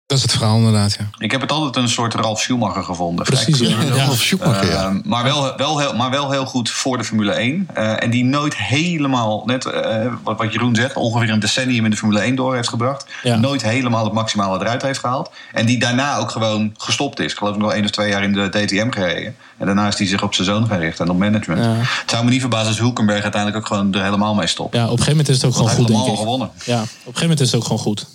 Dat 0.07 0.17
is 0.17 0.23
het 0.23 0.33
verhaal 0.33 0.57
inderdaad, 0.57 0.97
ja. 0.99 1.09
Ik 1.19 1.31
heb 1.31 1.41
het 1.41 1.53
altijd 1.53 1.77
een 1.77 1.89
soort 1.89 2.15
Ralf 2.15 2.41
Schumacher 2.41 2.83
gevonden. 2.83 3.25
Precies, 3.25 3.59
ja. 3.59 3.83
Ja. 3.95 4.11
Of 4.11 4.21
Schumacher, 4.21 4.71
ja. 4.71 4.87
Eh, 4.87 4.95
maar, 5.05 5.25
wel, 5.25 5.57
wel 5.57 5.79
heel, 5.79 5.95
maar 5.95 6.11
wel 6.11 6.31
heel 6.31 6.47
goed 6.47 6.71
voor 6.71 6.99
de 6.99 7.05
Formule 7.05 7.33
1. 7.33 7.69
Eh, 7.75 8.03
en 8.03 8.11
die 8.11 8.25
nooit 8.25 8.57
helemaal, 8.57 9.43
net 9.47 9.65
eh, 9.65 10.07
wat, 10.23 10.39
wat 10.39 10.53
Jeroen 10.53 10.75
zegt, 10.75 10.97
ongeveer 10.97 11.31
een 11.31 11.41
decennium 11.41 11.85
in 11.85 11.91
de 11.91 11.97
Formule 11.97 12.21
1 12.21 12.35
door 12.35 12.55
heeft 12.55 12.69
gebracht. 12.69 13.07
Ja. 13.23 13.37
Nooit 13.37 13.63
helemaal 13.63 14.05
het 14.05 14.13
maximale 14.13 14.61
eruit 14.61 14.83
heeft 14.83 14.99
gehaald. 14.99 15.31
En 15.53 15.67
die 15.67 15.79
daarna 15.79 16.17
ook 16.17 16.31
gewoon 16.31 16.75
gestopt 16.79 17.21
is. 17.21 17.33
Ik 17.33 17.39
geloof 17.39 17.57
nog 17.57 17.73
één 17.73 17.85
of 17.85 17.91
twee 17.91 18.09
jaar 18.09 18.23
in 18.23 18.33
de 18.33 18.49
DTM 18.49 18.91
gereden. 18.91 19.37
En 19.59 19.67
daarna 19.67 19.87
is 19.87 19.99
hij 19.99 20.07
zich 20.07 20.23
op 20.23 20.35
zijn 20.35 20.47
zoon 20.47 20.67
gericht 20.67 21.01
en 21.01 21.11
op 21.11 21.19
management. 21.19 21.65
Ja. 21.65 21.73
Het 21.77 22.11
zou 22.11 22.25
me 22.25 22.31
niet 22.31 22.41
verbazen 22.41 22.69
als 22.69 22.79
Hulkenberg 22.79 23.23
uiteindelijk 23.23 23.63
ook 23.63 23.67
gewoon 23.67 23.95
er 23.95 24.03
helemaal 24.03 24.35
mee 24.35 24.47
stopt. 24.47 24.75
Ja, 24.75 24.85
op 24.85 24.91
een 24.91 24.99
gegeven 24.99 25.17
moment 25.17 25.29
is 25.29 25.37
het 25.37 25.47
ook 25.47 25.55
Want 25.55 25.71
gewoon 25.71 25.87
goed, 25.87 25.97
denk 25.97 26.09
ik. 26.09 26.19
gewonnen. 26.19 26.51
Ja, 26.65 26.75
op 26.75 26.83
een 26.83 26.89
gegeven 26.97 27.21
moment 27.21 27.41
is 27.41 27.47
het 27.47 27.57
ook 27.57 27.63
gewoon 27.67 27.83
goed. 27.83 28.07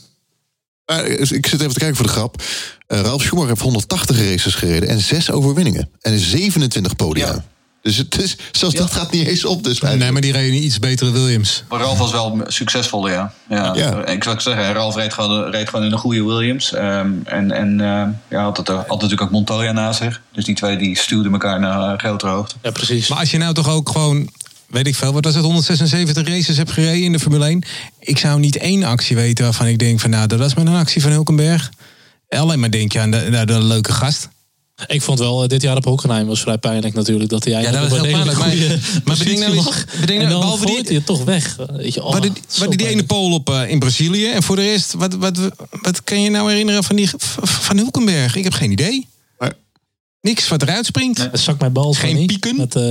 Eh, 0.89 1.19
ik 1.19 1.47
zit 1.47 1.61
even 1.61 1.73
te 1.73 1.79
kijken 1.79 1.95
voor 1.95 2.05
de 2.05 2.11
grap. 2.11 2.41
Eh, 2.87 3.01
Ralf 3.01 3.21
Schumacher 3.21 3.49
heeft 3.49 3.61
180 3.61 4.17
races 4.17 4.55
gereden 4.55 4.89
en 4.89 4.99
6 4.99 5.31
overwinningen. 5.31 5.89
En 6.01 6.19
27 6.19 6.95
podia. 6.95 7.25
Ja. 7.25 7.43
Dus 7.81 7.97
het 7.97 8.21
is, 8.21 8.37
zelfs 8.51 8.75
dat 8.75 8.91
gaat 8.91 9.11
niet 9.11 9.27
eens 9.27 9.45
op. 9.45 9.63
Dus 9.63 9.79
Nee, 9.79 10.11
maar 10.11 10.21
die 10.21 10.31
reden 10.31 10.63
iets 10.63 10.79
betere 10.79 11.11
Williams. 11.11 11.63
Maar 11.69 11.79
Ralf 11.79 11.97
was 11.97 12.11
wel 12.11 12.41
succesvol, 12.47 13.09
ja. 13.09 13.33
ja. 13.49 13.73
Ja. 13.75 14.05
Ik 14.05 14.23
zou 14.23 14.39
zeggen, 14.39 14.73
Ralf 14.73 14.95
reed 14.95 15.13
gewoon, 15.13 15.51
reed 15.51 15.69
gewoon 15.69 15.85
in 15.85 15.91
een 15.91 15.97
goede 15.97 16.23
Williams. 16.23 16.73
Ehm, 16.73 17.11
en 17.23 17.51
en 17.51 17.81
eh, 17.81 18.07
ja, 18.29 18.43
had, 18.43 18.57
het, 18.57 18.67
had 18.67 18.87
natuurlijk 18.87 19.21
ook 19.21 19.31
Montoya 19.31 19.71
naast 19.71 20.01
zich. 20.01 20.21
Dus 20.31 20.45
die 20.45 20.55
twee 20.55 20.77
die 20.77 20.97
stuwden 20.97 21.31
elkaar 21.31 21.59
naar 21.59 21.93
uh, 21.93 21.97
grotere 21.97 22.31
hoogte. 22.31 22.55
Ja, 22.61 22.71
precies. 22.71 23.07
Maar 23.07 23.19
als 23.19 23.31
je 23.31 23.37
nou 23.37 23.53
toch 23.53 23.69
ook 23.69 23.89
gewoon, 23.89 24.29
weet 24.69 24.87
ik 24.87 24.95
veel, 24.95 25.13
wat 25.13 25.23
was 25.25 25.35
het, 25.35 25.43
176 25.43 26.27
races 26.27 26.57
hebt 26.57 26.71
gereden 26.71 27.03
in 27.03 27.11
de 27.11 27.19
Formule 27.19 27.45
1. 27.45 27.63
Ik 27.99 28.17
zou 28.17 28.39
niet 28.39 28.57
één 28.57 28.83
actie 28.83 29.15
weten 29.15 29.43
waarvan 29.43 29.67
ik 29.67 29.79
denk 29.79 29.99
van 29.99 30.09
nou, 30.09 30.27
dat 30.27 30.39
is 30.39 30.53
maar 30.53 30.65
een 30.65 30.75
actie 30.75 31.01
van 31.01 31.11
Hulkenberg. 31.11 31.71
Alleen 32.29 32.59
maar 32.59 32.71
denk 32.71 32.91
je 32.91 32.99
aan 32.99 33.11
de, 33.11 33.37
aan 33.37 33.45
de 33.47 33.63
leuke 33.63 33.91
gast. 33.93 34.29
Ik 34.87 35.01
vond 35.01 35.19
wel, 35.19 35.43
eh, 35.43 35.47
dit 35.49 35.61
jaar 35.61 35.75
op 35.75 35.85
Hockenheim 35.85 36.27
was 36.27 36.41
vrij 36.41 36.57
pijnlijk 36.57 36.93
natuurlijk. 36.93 37.29
Dat 37.29 37.43
hij 37.43 37.53
dat 37.71 37.73
is 37.73 37.91
op 37.91 37.97
een 37.97 38.03
heel 38.05 38.11
pijnlijk, 38.13 38.37
maar- 38.37 39.01
maar 39.05 39.17
bedenk 39.17 39.39
nou 39.39 39.53
eens- 39.55 39.85
bedenk 39.99 40.19
nou, 40.21 40.39
behalve 40.39 40.83
die- 40.87 41.03
toch 41.03 41.23
weg. 41.23 41.55
Weet 41.71 41.93
je, 41.93 42.03
oh, 42.03 42.11
zo 42.47 42.59
hadden 42.59 42.77
die 42.77 42.87
ene 42.87 43.03
pole 43.03 43.33
op 43.33 43.49
eh, 43.49 43.69
in 43.69 43.79
Brazilië. 43.79 44.25
En 44.27 44.43
voor 44.43 44.55
de 44.55 44.61
rest, 44.61 44.93
wat, 44.93 45.13
wat, 45.13 45.37
wat 45.81 46.03
kan 46.03 46.21
je 46.21 46.29
nou 46.29 46.49
herinneren 46.49 46.83
van, 46.83 46.95
die, 46.95 47.09
van 47.41 47.77
Hulkenberg? 47.77 48.35
Ik 48.35 48.43
heb 48.43 48.53
geen 48.53 48.71
idee. 48.71 49.07
Niks 50.21 50.47
wat 50.47 50.61
eruit 50.61 50.85
springt. 50.85 51.17
Het 51.17 51.39
zak 51.39 51.59
mijn 51.59 51.73
bal 51.73 51.93
Geen 51.93 52.15
niet. 52.15 52.27
pieken? 52.27 52.55
Met, 52.57 52.75
eh 52.75 52.81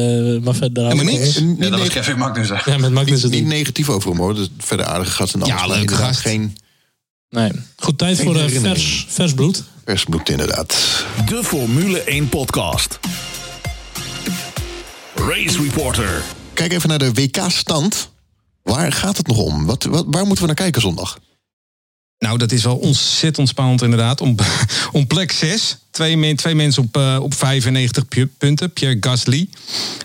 maar 0.45 0.55
verder 0.55 1.05
niks. 1.05 1.35
Ja, 1.35 1.41
dat 1.59 1.71
was 1.71 1.81
neg- 1.81 1.89
Kevin 1.89 2.19
Magnussen. 2.19 2.61
Ja, 2.65 2.77
met 2.79 2.91
Magnus 2.93 3.23
het 3.23 3.31
niet 3.33 3.41
niet. 3.41 3.51
negatief 3.53 3.89
over 3.89 4.11
hem 4.11 4.19
hoor. 4.19 4.35
Dus 4.35 4.49
verder 4.59 4.87
aardige 4.87 5.11
gast 5.11 5.35
en 5.35 5.43
alles. 5.43 5.55
Ja, 5.55 5.67
leuke 5.67 5.81
inderdaad 5.81 6.07
gast. 6.07 6.21
Geen 6.21 6.57
Nee. 7.31 7.51
Goed, 7.77 7.99
tijd 7.99 8.17
Geen 8.17 8.27
voor 8.27 8.37
eh, 8.37 8.61
vers, 8.61 9.07
vers 9.09 9.35
bloed. 9.35 9.65
vers 9.85 10.05
bloed 10.05 10.29
inderdaad. 10.29 10.77
De 11.27 11.45
Formule 11.45 12.03
1 12.03 12.29
podcast. 12.29 12.99
Race 15.15 15.63
Reporter. 15.63 16.23
Kijk 16.53 16.73
even 16.73 16.89
naar 16.89 16.99
de 16.99 17.13
WK-stand. 17.13 18.11
Waar 18.63 18.93
gaat 18.93 19.17
het 19.17 19.27
nog 19.27 19.37
om? 19.39 19.67
Wat, 19.67 19.85
wat, 19.85 20.05
waar 20.09 20.23
moeten 20.25 20.41
we 20.41 20.47
naar 20.47 20.55
kijken 20.63 20.81
zondag? 20.81 21.19
Nou, 22.19 22.39
dat 22.39 22.53
is 22.53 22.63
wel 22.65 22.77
ontzettend 22.77 23.49
spannend 23.49 23.83
inderdaad. 23.83 24.21
Om, 24.21 24.35
om 24.93 25.07
plek 25.07 25.33
6. 25.33 25.77
Twee, 25.99 26.35
twee 26.35 26.55
mensen 26.55 26.83
op, 26.83 26.97
eh, 26.97 27.19
op 27.23 27.35
95 27.35 28.09
pu- 28.09 28.27
punten. 28.39 28.71
Pierre 28.73 28.97
Gasly 29.01 29.49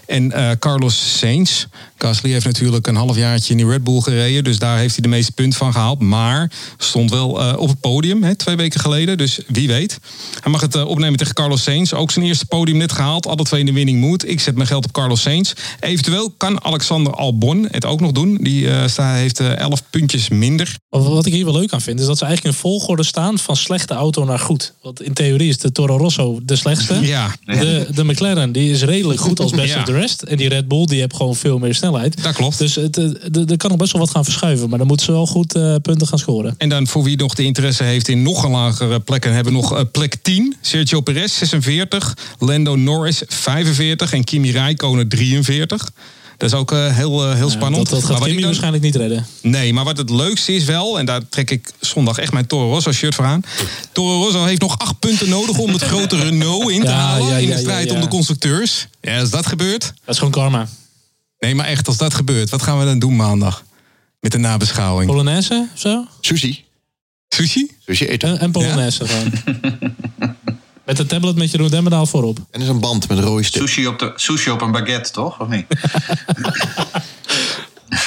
en 0.06 0.32
eh, 0.32 0.52
Carlos 0.60 1.18
Sainz. 1.18 1.66
Gasly 1.98 2.32
heeft 2.32 2.46
natuurlijk 2.46 2.88
een 2.88 2.96
halfjaartje 2.96 3.52
in 3.52 3.58
die 3.58 3.68
Red 3.68 3.84
Bull 3.84 4.00
gereden. 4.00 4.44
Dus 4.44 4.60
daar 4.60 4.78
heeft 4.78 4.94
hij 4.94 5.04
de 5.04 5.10
meeste 5.10 5.32
punten 5.32 5.60
van 5.60 5.72
gehaald. 5.72 6.00
Maar 6.00 6.52
stond 6.78 7.10
wel 7.10 7.42
eh, 7.42 7.58
op 7.58 7.68
het 7.68 7.80
podium 7.80 8.24
hè, 8.24 8.36
twee 8.36 8.56
weken 8.56 8.80
geleden. 8.80 9.18
Dus 9.18 9.40
wie 9.48 9.68
weet. 9.68 10.00
Hij 10.40 10.52
mag 10.52 10.62
het 10.62 10.84
opnemen 10.84 11.18
tegen 11.18 11.34
Carlos 11.34 11.64
Sainz. 11.64 11.94
Ook 11.94 12.12
zijn 12.12 12.26
eerste 12.26 12.46
podium 12.46 12.78
net 12.78 12.92
gehaald. 12.92 13.28
Alle 13.28 13.44
twee 13.44 13.60
in 13.60 13.66
de 13.66 13.74
winning 13.74 14.00
mood. 14.02 14.28
Ik 14.28 14.40
zet 14.40 14.56
mijn 14.56 14.68
geld 14.68 14.86
op 14.86 14.92
Carlos 14.92 15.22
Sainz. 15.22 15.54
Eventueel 15.80 16.34
kan 16.38 16.64
Alexander 16.64 17.14
Albon 17.14 17.68
het 17.72 17.86
ook 17.86 18.00
nog 18.00 18.12
doen. 18.12 18.38
Die 18.42 18.70
heeft 18.70 19.40
eh 19.40 19.58
11 19.58 19.84
puntjes 19.90 20.30
minder. 20.30 20.76
Wat 20.90 21.26
ik 21.26 21.34
hier 21.34 21.46
wel 21.46 21.54
leuk 21.60 21.74
aan 21.74 21.82
vind, 21.82 22.00
is 22.00 22.06
dat 22.06 22.18
ze 22.18 22.26
eigenlijk 22.26 22.56
in 22.56 22.62
volgorde 22.62 23.04
staan 23.04 23.40
van 23.40 23.56
slechte 23.56 23.94
auto 23.94 24.26
naar 24.26 24.40
goed. 24.40 24.74
Want 24.82 25.02
in 25.02 25.14
theorie 25.14 25.50
is 25.50 25.58
de 25.58 25.72
Toro 25.88 25.98
Rosso 25.98 26.40
de 26.44 26.56
slechtste. 26.56 27.00
Ja, 27.02 27.36
De, 27.46 27.88
de 27.96 28.04
McLaren 28.04 28.52
die 28.52 28.72
is 28.72 28.82
redelijk 28.84 29.20
goed 29.20 29.40
als 29.40 29.52
best 29.52 29.74
Ja. 29.74 29.80
of 29.80 29.86
the 29.86 29.92
rest. 29.92 30.22
En 30.22 30.38
die 30.38 30.50
Red 30.50 30.68
Bull 30.68 30.86
die 30.86 31.00
heeft 31.00 31.16
gewoon 31.16 31.36
veel 31.36 31.60
meer 31.60 31.76
snelheid. 31.76 32.24
dat 32.24 32.34
klopt. 32.36 32.58
Dus 32.58 32.76
het, 32.76 32.98
eh, 32.98 33.50
er 33.50 33.58
kan 33.58 33.70
nog 33.70 33.78
best 33.80 33.92
wel 33.92 34.02
wat 34.02 34.10
gaan 34.10 34.24
verschuiven. 34.24 34.70
Maar 34.70 34.78
dan 34.78 34.88
moeten 34.88 35.06
ze 35.06 35.12
wel 35.12 35.28
goed 35.28 35.56
eh, 35.56 35.76
punten 35.82 36.08
gaan 36.08 36.20
scoren. 36.20 36.56
En 36.58 36.70
dan 36.70 36.88
voor 36.88 37.04
wie 37.04 37.18
nog 37.18 37.34
de 37.34 37.44
interesse 37.44 37.84
heeft 37.84 38.08
in 38.08 38.22
nog 38.22 38.44
een 38.44 38.52
lagere 38.52 39.00
plekken... 39.00 39.34
hebben 39.34 39.54
we 39.54 39.60
nog 39.60 39.78
eh, 39.78 39.82
plek 39.92 40.16
10. 40.22 40.56
Sergio 40.62 41.02
Perez 41.02 41.34
46. 41.38 42.18
Lando 42.40 42.76
Norris 42.76 43.22
45. 43.28 44.14
En 44.14 44.24
Kimi 44.24 44.52
Räikkönen 44.52 45.08
43. 45.08 45.90
Dat 46.38 46.50
is 46.52 46.58
ook 46.58 46.72
eh, 46.72 46.96
heel, 46.96 47.26
eh, 47.30 47.36
heel 47.36 47.50
spannend. 47.50 47.90
Dat, 47.90 48.02
dat 48.02 48.10
Maar 48.10 48.22
gaat 48.22 48.34
dan- 48.36 48.42
waarschijnlijk 48.44 48.84
niet 48.84 48.96
redden. 48.96 49.26
Nee, 49.42 49.74
maar 49.74 49.84
wat 49.84 49.98
het 49.98 50.10
leukste 50.10 50.54
is 50.56 50.64
wel... 50.64 51.00
en 51.00 51.06
daar 51.06 51.22
trek 51.30 51.52
ik 51.52 51.72
zondag 51.80 52.18
echt 52.18 52.34
mijn 52.34 52.48
Toro 52.48 52.70
Rosso 52.70 52.92
shirt 52.92 53.16
voor 53.16 53.26
aan... 53.26 53.42
Toro 53.92 54.24
Rosso 54.24 54.44
heeft 54.46 54.62
nog 54.62 54.80
acht 54.80 55.00
punten 55.00 55.30
nodig 55.30 55.58
om 55.58 55.70
het 55.74 55.82
grote 55.82 56.16
Renault 56.18 56.70
in 56.78 56.82
te 56.82 56.88
Ja, 56.88 56.94
halen... 56.94 57.28
ja, 57.28 57.38
in 57.38 57.48
de 57.50 57.58
strijd 57.58 57.86
ja, 57.86 57.90
ja. 57.92 57.96
om 57.96 58.02
de 58.04 58.08
constructeurs. 58.10 58.88
Ja, 59.02 59.20
als 59.20 59.30
dat 59.30 59.46
gebeurt... 59.46 59.82
Dat 59.82 59.94
is 60.14 60.18
gewoon 60.18 60.32
karma. 60.34 60.68
Nee, 61.40 61.56
maar 61.56 61.66
echt, 61.66 61.88
als 61.88 61.98
dat 61.98 62.14
gebeurt... 62.14 62.50
wat 62.50 62.62
gaan 62.62 62.80
we 62.80 62.86
dan 62.86 63.00
doen 63.00 63.16
maandag? 63.16 63.64
Met 64.20 64.32
de 64.32 64.38
nabeschouwing. 64.38 65.10
Polonaise 65.10 65.68
of 65.74 65.80
zo? 65.80 66.06
Sushi. 66.22 66.64
Sushi? 67.30 67.72
Sushi 67.86 68.06
eten. 68.08 68.30
En, 68.30 68.40
en 68.40 68.52
Polonaise 68.52 69.08
gewoon. 69.08 69.32
Met 70.86 71.00
een 71.00 71.08
tablet 71.08 71.36
met 71.36 71.52
Jeroen 71.52 71.70
Demmerdaal 71.70 72.06
voorop. 72.06 72.38
En 72.38 72.46
er 72.52 72.62
is 72.62 72.68
een 72.68 72.80
band 72.80 73.10
met 73.10 73.18
een 73.18 73.24
rode 73.24 73.44
stip. 73.44 73.62
Sushi 73.62 73.88
op, 73.88 74.00
de, 74.00 74.12
sushi 74.16 74.50
op 74.50 74.62
een 74.62 74.72
baguette, 74.72 75.12
toch? 75.12 75.40
Of 75.40 75.48
niet? 75.48 75.66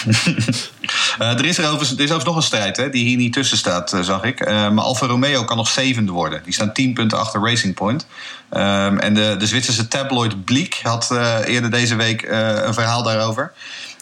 Eh, 1.19 1.39
er, 1.39 1.45
is 1.45 1.59
er, 1.59 1.65
overigens, 1.65 1.91
er 1.91 2.05
is 2.05 2.12
overigens 2.12 2.25
nog 2.25 2.37
een 2.37 2.43
strijd 2.43 2.77
hè, 2.77 2.91
die 2.91 3.05
hier 3.05 3.17
niet 3.17 3.33
tussen 3.33 3.57
staat, 3.57 3.93
eh, 3.93 4.01
zag 4.01 4.23
ik. 4.23 4.41
Eh, 4.41 4.71
maar 4.71 4.85
Alfa 4.85 5.07
Romeo 5.07 5.45
kan 5.45 5.57
nog 5.57 5.69
zevende 5.69 6.12
worden. 6.12 6.41
Die 6.45 6.53
staan 6.53 6.73
10 6.73 6.95
punten 6.95 7.19
achter 7.19 7.41
Racing 7.41 7.75
Point. 7.75 8.07
Ehm, 8.51 8.99
en 8.99 9.15
de, 9.15 9.35
de 9.39 9.47
Zwitserse 9.47 9.89
tabloid 9.89 10.45
Bleek 10.45 10.81
had 10.83 11.11
eh, 11.11 11.39
eerder 11.45 11.71
deze 11.71 11.97
week 11.97 12.23
eh, 12.23 12.49
een 12.62 12.75
verhaal 12.75 13.03
daarover. 13.03 13.53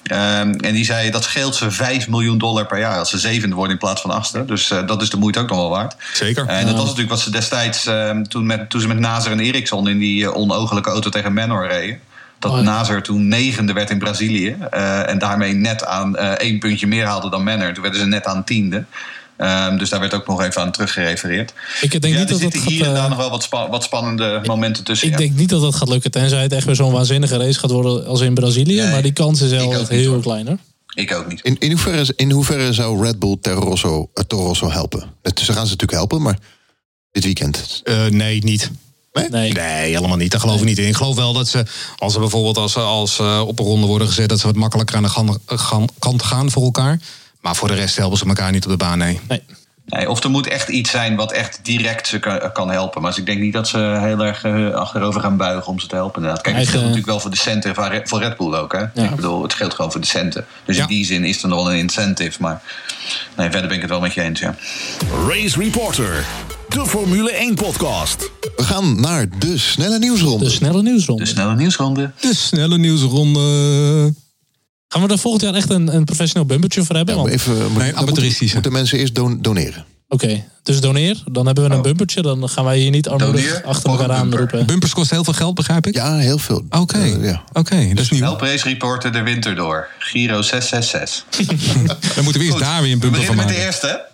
Ehm, 0.04 0.52
en 0.52 0.72
die 0.72 0.84
zei 0.84 1.10
dat 1.10 1.24
scheelt 1.24 1.54
ze 1.54 1.70
5 1.70 2.08
miljoen 2.08 2.38
dollar 2.38 2.66
per 2.66 2.78
jaar 2.78 2.98
als 2.98 3.10
ze 3.10 3.18
zevende 3.18 3.54
worden 3.54 3.72
in 3.72 3.78
plaats 3.78 4.00
van 4.00 4.10
achtste. 4.10 4.44
Dus 4.44 4.70
eh, 4.70 4.86
dat 4.86 5.02
is 5.02 5.10
de 5.10 5.16
moeite 5.16 5.38
ook 5.38 5.48
nog 5.48 5.58
wel 5.58 5.70
waard. 5.70 5.96
Zeker. 6.12 6.46
En 6.46 6.66
dat 6.66 6.74
was 6.74 6.84
natuurlijk 6.84 7.10
wat 7.10 7.20
ze 7.20 7.30
destijds, 7.30 7.86
ehm, 7.86 8.22
toen, 8.22 8.46
met, 8.46 8.70
toen 8.70 8.80
ze 8.80 8.88
met 8.88 8.98
Nazer 8.98 9.32
en 9.32 9.40
Eriksson 9.40 9.88
in 9.88 9.98
die 9.98 10.24
eh, 10.24 10.36
onogelijke 10.36 10.90
auto 10.90 11.10
tegen 11.10 11.32
Manor 11.32 11.66
reden. 11.66 12.00
Dat 12.38 12.52
Oh 12.52 12.58
ja. 12.58 12.64
Nazer 12.64 13.02
toen 13.02 13.28
negende 13.28 13.72
werd 13.72 13.90
in 13.90 13.98
Brazilië. 13.98 14.56
eh, 14.70 15.08
en 15.08 15.18
daarmee 15.18 15.52
net 15.52 15.84
aan 15.84 16.16
eh, 16.16 16.30
één 16.30 16.58
puntje 16.58 16.86
meer 16.86 17.06
haalde 17.06 17.30
dan 17.30 17.44
Manor. 17.44 17.72
Toen 17.72 17.82
werden 17.82 18.00
ze 18.00 18.06
net 18.06 18.26
aan 18.26 18.44
tiende. 18.44 18.84
Ehm, 19.36 19.76
dus 19.78 19.88
daar 19.88 20.00
werd 20.00 20.14
ook 20.14 20.26
nog 20.26 20.42
even 20.42 20.62
aan 20.62 20.72
teruggerefereerd. 20.72 21.52
Ik 21.80 21.90
denk 22.00 22.04
ja, 22.04 22.08
niet 22.10 22.18
er 22.18 22.26
dat 22.26 22.28
dat 22.28 22.40
zitten 22.40 22.60
gaat... 22.60 22.70
hier 22.70 22.82
en 22.84 22.88
eh, 22.88 22.94
daar 22.94 23.08
nog 23.08 23.18
wel 23.18 23.30
wat, 23.30 23.42
spa- 23.42 23.68
wat 23.68 23.82
spannende 23.82 24.40
momenten 24.44 24.84
tussen. 24.84 25.06
Ik 25.06 25.12
ja. 25.12 25.18
denk 25.18 25.36
niet 25.36 25.48
dat 25.48 25.60
dat 25.60 25.74
gaat 25.74 25.88
lukken. 25.88 26.10
Tenzij 26.10 26.42
het 26.42 26.52
echt 26.52 26.64
weer 26.66 26.74
zo'n 26.74 26.92
waanzinnige 26.92 27.36
race 27.36 27.58
gaat 27.58 27.70
worden 27.70 28.06
als 28.06 28.20
in 28.20 28.34
Brazilië. 28.34 28.80
Nee, 28.80 28.90
maar 28.90 29.02
die 29.02 29.12
kans 29.12 29.40
is 29.40 29.50
wel 29.50 29.86
heel 29.88 30.12
hoor. 30.12 30.22
klein 30.22 30.46
hoor. 30.46 30.58
Ik 30.94 31.12
ook 31.14 31.28
niet. 31.28 31.40
In, 31.42 31.56
in, 31.58 31.70
hoeverre, 31.70 32.12
in 32.16 32.30
hoeverre 32.30 32.72
zou 32.72 33.02
Red 33.04 33.18
Bull 33.18 33.36
Toro 33.40 33.60
Rosso, 33.60 34.10
uh, 34.14 34.24
Toro 34.24 34.46
Rosso 34.46 34.70
helpen? 34.70 35.04
Het, 35.22 35.38
ze 35.38 35.44
gaan 35.44 35.66
ze 35.66 35.72
natuurlijk 35.72 35.92
helpen, 35.92 36.22
maar 36.22 36.38
dit 37.10 37.24
weekend. 37.24 37.80
Eh, 37.84 38.06
nee, 38.06 38.44
niet. 38.44 38.70
Nee. 39.30 39.52
Nee, 39.52 39.52
helemaal 39.94 40.16
niet. 40.16 40.30
Daar 40.30 40.40
geloof 40.40 40.58
ik 40.60 40.64
niet 40.66 40.78
in. 40.78 40.86
Ik 40.88 40.96
geloof 40.96 41.16
wel 41.16 41.32
dat 41.32 41.48
ze, 41.48 41.64
als 41.96 42.12
ze 42.12 42.18
bijvoorbeeld 42.18 42.56
als, 42.56 42.72
ze- 42.72 42.78
als 42.80 43.14
ze 43.14 43.44
op 43.46 43.58
een 43.58 43.64
ronde 43.64 43.86
worden 43.86 44.08
gezet, 44.08 44.28
dat 44.28 44.40
ze 44.40 44.46
wat 44.46 44.54
makkelijker 44.56 44.96
aan 44.96 45.02
de 45.02 45.08
gan- 45.08 45.38
gan- 45.46 45.88
kant 45.98 46.22
gaan 46.22 46.50
voor 46.50 46.62
elkaar. 46.64 47.00
Maar 47.44 47.56
voor 47.56 47.68
de 47.68 47.74
rest 47.74 47.96
helpen 47.96 48.18
ze 48.18 48.26
elkaar 48.26 48.52
niet 48.52 48.64
op 48.64 48.70
de 48.70 48.76
baan, 48.76 48.98
nee. 48.98 49.20
nee. 49.28 49.42
Nee, 49.86 50.10
of 50.10 50.24
er 50.24 50.30
moet 50.30 50.46
echt 50.46 50.68
iets 50.68 50.90
zijn 50.90 51.16
wat 51.16 51.32
echt 51.32 51.58
direct 51.62 52.06
ze 52.06 52.18
kan, 52.18 52.52
kan 52.52 52.70
helpen. 52.70 53.02
Maar 53.02 53.18
ik 53.18 53.26
denk 53.26 53.40
niet 53.40 53.52
dat 53.52 53.68
ze 53.68 53.78
heel 53.78 54.24
erg 54.24 54.44
eh, 54.44 54.70
achterover 54.70 55.20
gaan 55.20 55.36
buigen 55.36 55.66
om 55.72 55.78
ze 55.80 55.86
te 55.86 55.94
helpen. 55.94 56.16
Inderdaad. 56.20 56.42
Kijk, 56.42 56.56
het 56.56 56.66
scheelt 56.66 56.80
natuurlijk 56.80 57.06
wel 57.08 57.20
voor 57.20 57.30
de 57.30 57.36
centen 57.36 57.74
voor 57.74 57.88
Red- 57.88 58.08
voor 58.08 58.18
Red 58.20 58.36
Bull 58.36 58.54
ook. 58.54 58.72
Hè? 58.72 59.02
Ik 59.04 59.14
bedoel, 59.16 59.42
het 59.42 59.52
scheelt 59.52 59.74
gewoon 59.74 59.92
voor 59.92 60.00
de 60.00 60.06
centen. 60.06 60.46
Dus 60.64 60.76
Ja. 60.76 60.82
in 60.82 60.88
die 60.88 61.04
zin 61.04 61.24
is 61.24 61.42
er 61.42 61.48
nog 61.48 61.62
wel 61.64 61.72
een 61.72 61.78
incentive. 61.78 62.42
Maar 62.42 62.62
nee, 63.36 63.50
verder 63.50 63.66
ben 63.68 63.76
ik 63.76 63.80
het 63.82 63.90
wel 63.90 64.00
met 64.00 64.14
je 64.14 64.20
eens. 64.22 64.40
Ja. 64.40 64.54
Race 65.28 65.58
Reporter. 65.58 66.24
De 66.68 66.86
Formule 66.86 67.30
1 67.32 67.54
podcast. 67.54 68.30
We 68.56 68.62
gaan 68.64 69.00
naar 69.00 69.26
de 69.38 69.58
snelle 69.58 69.98
nieuwsronde. 69.98 70.44
De 70.44 70.50
snelle 70.50 70.82
nieuwsronde. 70.82 71.22
De 71.22 71.28
snelle 71.28 71.54
nieuwsronde. 71.56 72.10
De 72.20 72.34
snelle 72.34 72.78
nieuwsronde. 72.78 74.12
Gaan 74.94 75.06
we 75.06 75.12
er 75.12 75.18
volgend 75.18 75.42
jaar 75.42 75.54
echt 75.54 75.70
een, 75.70 75.94
een 75.94 76.04
professioneel 76.04 76.46
bumpertje 76.46 76.84
voor 76.84 76.96
hebben? 76.96 77.14
Ja, 77.14 77.20
Want- 77.20 77.32
even, 77.32 77.54
Nee, 77.54 77.92
dan 77.92 78.00
amateuristische. 78.02 78.42
moeten, 78.42 78.52
moeten 78.52 78.72
mensen 78.72 78.98
eerst 78.98 79.14
don- 79.14 79.38
doneren. 79.42 79.84
Oké, 80.08 80.44
dus 80.62 80.80
doneer. 80.80 81.22
Dan 81.30 81.46
hebben 81.46 81.64
we 81.64 81.70
een 81.70 81.76
Oh. 81.76 81.82
bumpertje. 81.82 82.22
Dan 82.22 82.48
gaan 82.48 82.64
wij 82.64 82.78
hier 82.78 82.90
niet 82.90 83.08
armoedig 83.08 83.62
achter 83.64 83.90
elkaar 83.90 84.04
een 84.10 84.14
aan 84.14 84.20
bumper. 84.20 84.38
roepen. 84.38 84.66
Bumpers 84.66 84.92
kosten 84.92 85.14
heel 85.16 85.24
veel 85.24 85.32
geld, 85.32 85.54
begrijp 85.54 85.86
ik? 85.86 85.94
Ja, 85.94 86.16
heel 86.16 86.38
veel. 86.38 86.64
Oké, 86.70 86.98
Eh, 86.98 87.24
ja. 87.24 87.42
oké, 87.52 87.88
dat 87.88 87.98
is 88.04 88.10
nieuw. 88.10 88.22
Help 88.22 88.40
Race 88.40 88.68
Reporter 88.68 89.12
de 89.12 89.22
winter 89.22 89.54
door. 89.54 89.88
Giro 89.98 90.42
666. 90.42 91.24
Dan 92.14 92.24
moeten 92.24 92.40
we 92.40 92.46
eerst 92.46 92.50
Goed, 92.50 92.60
daar 92.60 92.82
weer 92.82 92.92
een 92.92 92.98
we 93.00 93.06
bumper 93.10 93.24
van 93.24 93.36
beginnen 93.36 93.36
met 93.36 93.46
de 93.46 93.52
maken. 93.52 93.66
eerste. 93.66 94.04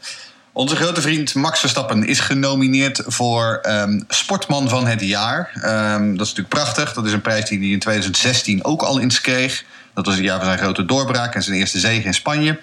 Onze 0.52 0.76
grote 0.76 1.00
vriend 1.00 1.34
Max 1.34 1.60
Verstappen 1.60 2.06
is 2.06 2.20
genomineerd 2.20 3.02
voor 3.06 3.58
ehm, 3.62 4.00
Sportman 4.08 4.68
van 4.68 4.86
het 4.86 5.00
Jaar. 5.00 5.50
Ehm, 5.54 6.02
dat 6.02 6.26
is 6.26 6.34
natuurlijk 6.34 6.48
prachtig. 6.48 6.92
Dat 6.92 7.06
is 7.06 7.12
een 7.12 7.20
prijs 7.20 7.48
die 7.48 7.58
hij 7.58 7.68
in 7.68 7.78
2016 7.78 8.64
ook 8.64 8.82
al 8.82 9.00
eens 9.00 9.20
kreeg. 9.20 9.64
Dat 9.94 10.06
was 10.06 10.14
het 10.14 10.24
jaar 10.24 10.36
van 10.36 10.46
zijn 10.46 10.58
grote 10.58 10.84
doorbraak 10.84 11.34
en 11.34 11.42
zijn 11.42 11.56
eerste 11.56 11.78
zege 11.78 12.06
in 12.06 12.14
Spanje. 12.14 12.58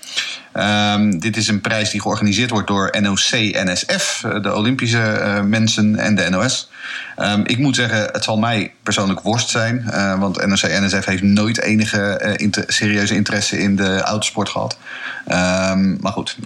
Um, 0.54 1.20
dit 1.20 1.38
is 1.38 1.48
een 1.48 1.62
prijs 1.62 1.90
die 1.90 2.02
georganiseerd 2.02 2.50
wordt 2.50 2.68
door 2.68 2.96
NOC-NSF, 3.02 4.24
eh, 4.24 4.42
de 4.42 4.56
Olympische 4.56 5.20
uh, 5.20 5.42
mensen 5.42 5.96
en 5.96 6.16
de 6.16 6.30
NOS. 6.30 6.70
Um, 7.18 7.46
ik 7.46 7.58
moet 7.58 7.76
zeggen, 7.76 8.10
het 8.12 8.24
zal 8.24 8.38
mij 8.38 8.74
persoonlijk 8.84 9.20
worst 9.20 9.50
zijn. 9.50 9.86
Uh, 9.90 10.20
want 10.20 10.46
NOC-NSF 10.46 11.06
heeft 11.06 11.24
nooit 11.24 11.62
enige 11.62 12.36
serieuze 12.68 13.16
interesse 13.16 13.60
in 13.60 13.76
de 13.76 14.02
autosport 14.02 14.50
gehad. 14.50 14.78
Um, 15.28 15.98
maar 16.02 16.12
goed, 16.12 16.38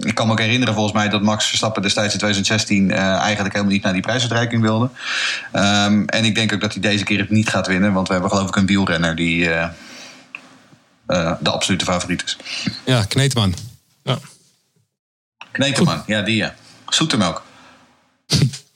ik 0.00 0.14
kan 0.14 0.26
me 0.26 0.32
ook 0.32 0.40
herinneren 0.40 0.74
volgens 0.74 0.94
mij 0.94 1.08
dat 1.08 1.22
Max 1.22 1.46
Verstappen 1.46 1.82
destijds 1.82 2.12
in 2.12 2.18
2016 2.18 2.92
eigenlijk 2.92 3.54
helemaal 3.54 3.74
niet 3.74 3.82
naar 3.82 3.92
die 3.92 4.02
prijsuitreiking 4.02 4.62
wilde. 4.62 4.88
en 6.06 6.24
ik 6.24 6.34
denk 6.34 6.52
ook 6.52 6.60
dat 6.60 6.72
hij 6.72 6.82
deze 6.82 7.04
keer 7.04 7.18
het 7.18 7.30
niet 7.30 7.48
gaat 7.48 7.66
winnen. 7.66 7.92
Want 7.92 8.06
we 8.06 8.12
hebben 8.12 8.30
geloof 8.30 8.48
ik 8.48 8.56
een 8.56 8.66
wielrenner 8.66 9.16
die 9.16 9.48
uh, 11.08 11.32
de 11.40 11.50
absolute 11.50 11.84
favoriet 11.84 12.24
is. 12.24 12.36
Ja, 12.84 13.04
Kneteman. 13.04 13.54
Ja. 14.02 14.18
Kneteman, 15.52 16.02
ja, 16.06 16.22
die 16.22 16.36
ja. 16.36 16.54
Zoetemelk. 16.88 17.42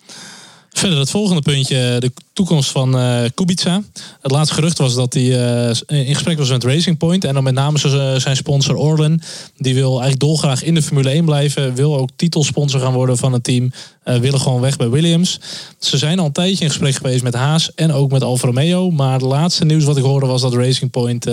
Verder 0.83 1.01
het 1.01 1.11
volgende 1.11 1.43
puntje, 1.43 1.97
de 1.99 2.13
toekomst 2.33 2.71
van 2.71 2.99
uh, 2.99 3.21
Kubica. 3.35 3.83
Het 4.21 4.31
laatste 4.31 4.55
gerucht 4.55 4.79
was 4.79 4.95
dat 4.95 5.15
hij 5.15 5.23
uh, 5.23 6.07
in 6.07 6.15
gesprek 6.15 6.39
was 6.39 6.51
met 6.51 6.65
Racing 6.65 6.99
Point. 6.99 7.25
En 7.25 7.35
dan 7.35 7.43
met 7.43 7.55
name 7.55 7.79
zijn 8.19 8.37
sponsor 8.37 8.77
Orlen. 8.77 9.21
Die 9.57 9.75
wil 9.75 9.91
eigenlijk 9.91 10.21
dolgraag 10.21 10.63
in 10.63 10.75
de 10.75 10.83
Formule 10.83 11.11
1 11.11 11.25
blijven. 11.25 11.75
Wil 11.75 11.99
ook 11.99 12.09
titelsponsor 12.17 12.81
gaan 12.81 12.93
worden 12.93 13.17
van 13.17 13.33
het 13.33 13.45
team. 13.45 13.73
Uh, 14.05 14.17
willen 14.17 14.41
gewoon 14.41 14.61
weg 14.61 14.77
bij 14.77 14.89
Williams. 14.89 15.41
Ze 15.79 15.99
zijn 15.99 16.19
al 16.19 16.27
een 16.27 16.33
tijdje 16.33 16.65
in 16.65 16.71
gesprek 16.71 16.95
geweest 16.95 17.23
met 17.23 17.35
Haas 17.35 17.75
en 17.75 17.93
ook 17.93 18.11
met 18.11 18.23
Alfa 18.23 18.47
Romeo. 18.47 18.91
Maar 18.91 19.13
het 19.13 19.23
laatste 19.23 19.65
nieuws 19.65 19.85
wat 19.85 19.97
ik 19.97 20.05
hoorde 20.05 20.27
was 20.27 20.41
dat 20.41 20.55
Racing 20.55 20.91
Point 20.91 21.27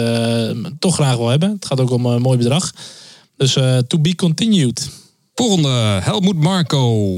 toch 0.79 0.93
graag 0.93 1.15
wil 1.15 1.27
hebben. 1.27 1.49
Het 1.49 1.65
gaat 1.65 1.79
ook 1.79 1.91
om 1.91 2.05
een 2.05 2.21
mooi 2.21 2.37
bedrag. 2.37 2.73
Dus 3.37 3.53
to 3.87 3.99
be 3.99 4.15
continued. 4.15 4.89
Volgende, 5.35 5.99
Helmoet 6.01 6.39
Marco. 6.39 7.15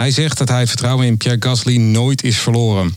Hij 0.00 0.10
zegt 0.10 0.38
dat 0.38 0.48
hij 0.48 0.60
het 0.60 0.68
vertrouwen 0.68 1.06
in 1.06 1.16
Pierre 1.16 1.42
Gasly 1.42 1.76
nooit 1.76 2.22
is 2.22 2.38
verloren. 2.38 2.96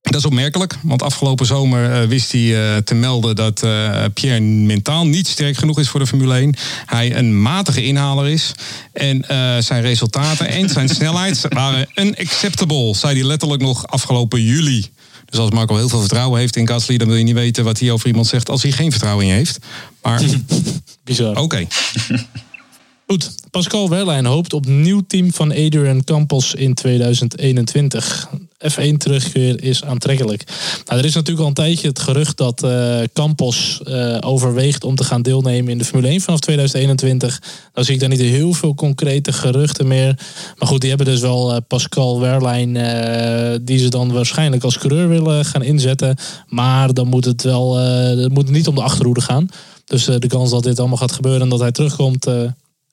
Dat 0.00 0.14
is 0.14 0.24
opmerkelijk, 0.24 0.76
want 0.82 1.02
afgelopen 1.02 1.46
zomer 1.46 2.02
uh, 2.02 2.08
wist 2.08 2.32
hij 2.32 2.40
uh, 2.40 2.76
te 2.76 2.94
melden 2.94 3.36
dat 3.36 3.62
uh, 3.64 4.04
Pierre 4.14 4.40
mentaal 4.40 5.06
niet 5.06 5.26
sterk 5.26 5.56
genoeg 5.56 5.78
is 5.78 5.88
voor 5.88 6.00
de 6.00 6.06
Formule 6.06 6.34
1. 6.34 6.54
Hij 6.86 7.16
een 7.16 7.42
matige 7.42 7.84
inhaler 7.84 8.28
is. 8.28 8.52
En 8.92 9.24
zijn 9.62 9.82
resultaten 9.82 10.48
en 10.48 10.68
zijn 10.68 10.88
snelheid 10.98 11.46
waren 11.48 11.88
unacceptable, 11.94 12.94
zei 12.94 13.14
hij 13.14 13.26
letterlijk 13.26 13.62
nog 13.62 13.86
afgelopen 13.86 14.42
juli. 14.42 14.88
Dus 15.24 15.38
als 15.38 15.50
Marco 15.50 15.76
heel 15.76 15.88
veel 15.88 16.00
vertrouwen 16.00 16.40
heeft 16.40 16.56
in 16.56 16.68
Gasly, 16.68 16.96
dan 16.96 17.08
wil 17.08 17.16
je 17.16 17.24
niet 17.24 17.34
weten 17.34 17.64
wat 17.64 17.78
hij 17.78 17.90
over 17.90 18.06
iemand 18.06 18.26
zegt 18.26 18.48
als 18.48 18.62
hij 18.62 18.72
geen 18.72 18.90
vertrouwen 18.90 19.24
in 19.24 19.30
je 19.30 19.36
heeft. 19.36 19.58
Maar. 20.02 20.22
Bizar. 21.04 21.30
Oké. 21.30 21.40
Okay. 21.40 21.68
Goed, 23.10 23.34
Pascal 23.50 23.88
Wehrlein 23.88 24.24
hoopt 24.24 24.52
op 24.52 24.66
nieuw 24.66 25.02
team 25.06 25.32
van 25.32 25.50
Adrian 25.50 26.04
Campos 26.04 26.54
in 26.54 26.74
2021. 26.74 28.28
F1 28.72 28.96
terugkeer 28.96 29.62
is 29.62 29.84
aantrekkelijk. 29.84 30.44
Nou, 30.86 30.98
er 30.98 31.04
is 31.04 31.14
natuurlijk 31.14 31.40
al 31.40 31.46
een 31.46 31.54
tijdje 31.54 31.88
het 31.88 31.98
gerucht 31.98 32.36
dat 32.36 32.64
uh, 32.64 33.00
Campos 33.12 33.80
uh, 33.84 34.16
overweegt 34.20 34.84
om 34.84 34.94
te 34.94 35.04
gaan 35.04 35.22
deelnemen 35.22 35.72
in 35.72 35.78
de 35.78 35.84
Formule 35.84 36.08
1 36.08 36.20
vanaf 36.20 36.40
2021. 36.40 37.42
Dan 37.72 37.84
zie 37.84 37.94
ik 37.94 38.00
daar 38.00 38.08
niet 38.08 38.20
heel 38.20 38.52
veel 38.52 38.74
concrete 38.74 39.32
geruchten 39.32 39.86
meer. 39.86 40.18
Maar 40.58 40.68
goed, 40.68 40.80
die 40.80 40.88
hebben 40.88 41.06
dus 41.06 41.20
wel 41.20 41.50
uh, 41.50 41.56
Pascal 41.68 42.20
Wehrlein, 42.20 42.72
die 43.64 43.78
ze 43.78 43.88
dan 43.88 44.12
waarschijnlijk 44.12 44.64
als 44.64 44.78
coureur 44.78 45.08
willen 45.08 45.44
gaan 45.44 45.62
inzetten. 45.62 46.16
Maar 46.46 46.94
dan 46.94 47.06
moet 47.06 47.24
het 47.24 47.42
wel, 47.42 47.76
het 47.76 48.32
moet 48.32 48.50
niet 48.50 48.66
om 48.66 48.74
de 48.74 48.82
achterhoede 48.82 49.20
gaan. 49.20 49.48
Dus 49.84 50.04
de 50.04 50.26
kans 50.26 50.50
dat 50.50 50.62
dit 50.62 50.78
allemaal 50.78 50.96
gaat 50.96 51.12
gebeuren 51.12 51.42
en 51.42 51.48
dat 51.48 51.60
hij 51.60 51.72
terugkomt, 51.72 52.26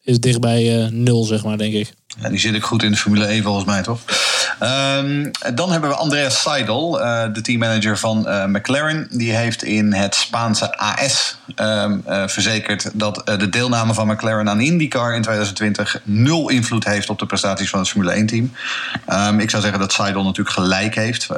is 0.08 0.20
dichtbij 0.20 0.78
uh, 0.78 0.90
nul, 0.90 1.24
zeg 1.24 1.44
maar, 1.44 1.58
denk 1.58 1.74
ik. 1.74 1.94
Die 2.30 2.40
zit 2.40 2.54
ik 2.54 2.64
goed 2.64 2.84
in 2.84 2.92
de 2.92 2.98
Formule 2.98 3.26
1 3.26 3.44
volgens 3.44 3.66
mij, 3.66 3.82
toch? 3.82 4.00
Um, 4.60 5.32
dan 5.54 5.72
hebben 5.72 5.90
we 5.90 5.96
Andreas 5.96 6.42
Seidel, 6.42 7.02
uh, 7.02 7.24
de 7.34 7.42
teammanager 7.42 7.98
van 7.98 8.26
uh, 8.28 8.46
McLaren. 8.46 9.08
Die 9.12 9.32
heeft 9.36 9.64
in 9.64 9.94
het 9.94 10.16
Spaanse 10.16 10.78
AS 10.78 11.38
um, 11.56 12.04
uh, 12.08 12.28
verzekerd 12.28 12.90
dat 12.94 13.22
de 13.26 13.50
deelname 13.50 13.94
van 13.94 14.08
McLaren 14.08 14.50
aan 14.50 14.62
IndyCar 14.62 15.16
in 15.16 15.22
2020 15.22 16.02
nul 16.04 16.50
invloed 16.50 16.86
heeft 16.86 17.10
op 17.10 17.20
de 17.20 17.26
prestaties 17.26 17.70
van 17.70 17.80
het 17.80 17.90
Formule 17.90 18.16
1-team. 18.16 18.52
Um, 19.10 19.40
ik 19.40 19.50
zou 19.50 19.62
zeggen 19.62 19.80
dat 19.80 19.94
Seidel 19.94 20.24
natuurlijk 20.24 20.56
gelijk 20.56 20.96
heeft. 20.96 21.30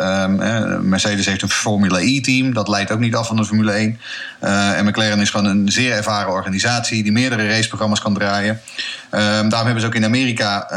Mercedes 0.82 1.26
heeft 1.26 1.42
een 1.42 1.50
Formule 1.50 2.06
E-team, 2.06 2.54
dat 2.54 2.68
leidt 2.68 2.92
ook 2.92 3.00
niet 3.00 3.16
af 3.16 3.28
van 3.28 3.36
de 3.36 3.46
Formule 3.46 3.72
1. 3.72 4.00
en 4.40 4.86
McLaren 4.86 5.20
is 5.20 5.30
gewoon 5.30 5.46
een 5.46 5.72
zeer 5.72 5.92
ervaren 5.92 6.32
organisatie 6.32 7.04
die 7.04 7.12
meerdere 7.12 7.48
raceprogramma's 7.48 8.02
kan 8.02 8.14
draaien. 8.14 8.62
daarom 9.10 9.50
hebben 9.52 9.82
ze 9.82 9.88
ook 9.88 9.96
in 9.96 10.06
Amerika 10.06 10.69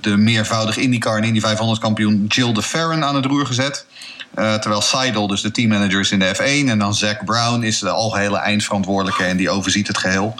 de 0.00 0.16
meervoudig 0.16 0.76
IndyCar 0.76 1.16
en 1.16 1.24
Indy 1.24 1.40
500 1.40 1.80
kampioen 1.80 2.24
Jill 2.28 2.52
de 2.52 2.62
Ferren 2.62 3.04
aan 3.04 3.14
het 3.14 3.24
roer 3.24 3.46
gezet. 3.46 3.86
Uh, 4.34 4.54
terwijl 4.54 4.82
Seidel, 4.82 5.26
dus 5.26 5.40
de 5.40 5.50
teammanager, 5.50 6.00
is 6.00 6.10
in 6.10 6.18
de 6.18 6.34
F1. 6.36 6.68
En 6.68 6.78
dan 6.78 6.94
Zack 6.94 7.24
Brown 7.24 7.62
is 7.62 7.78
de 7.78 7.90
algehele 7.90 8.38
eindverantwoordelijke 8.38 9.24
en 9.24 9.36
die 9.36 9.50
overziet 9.50 9.86
het 9.86 9.98
geheel. 9.98 10.34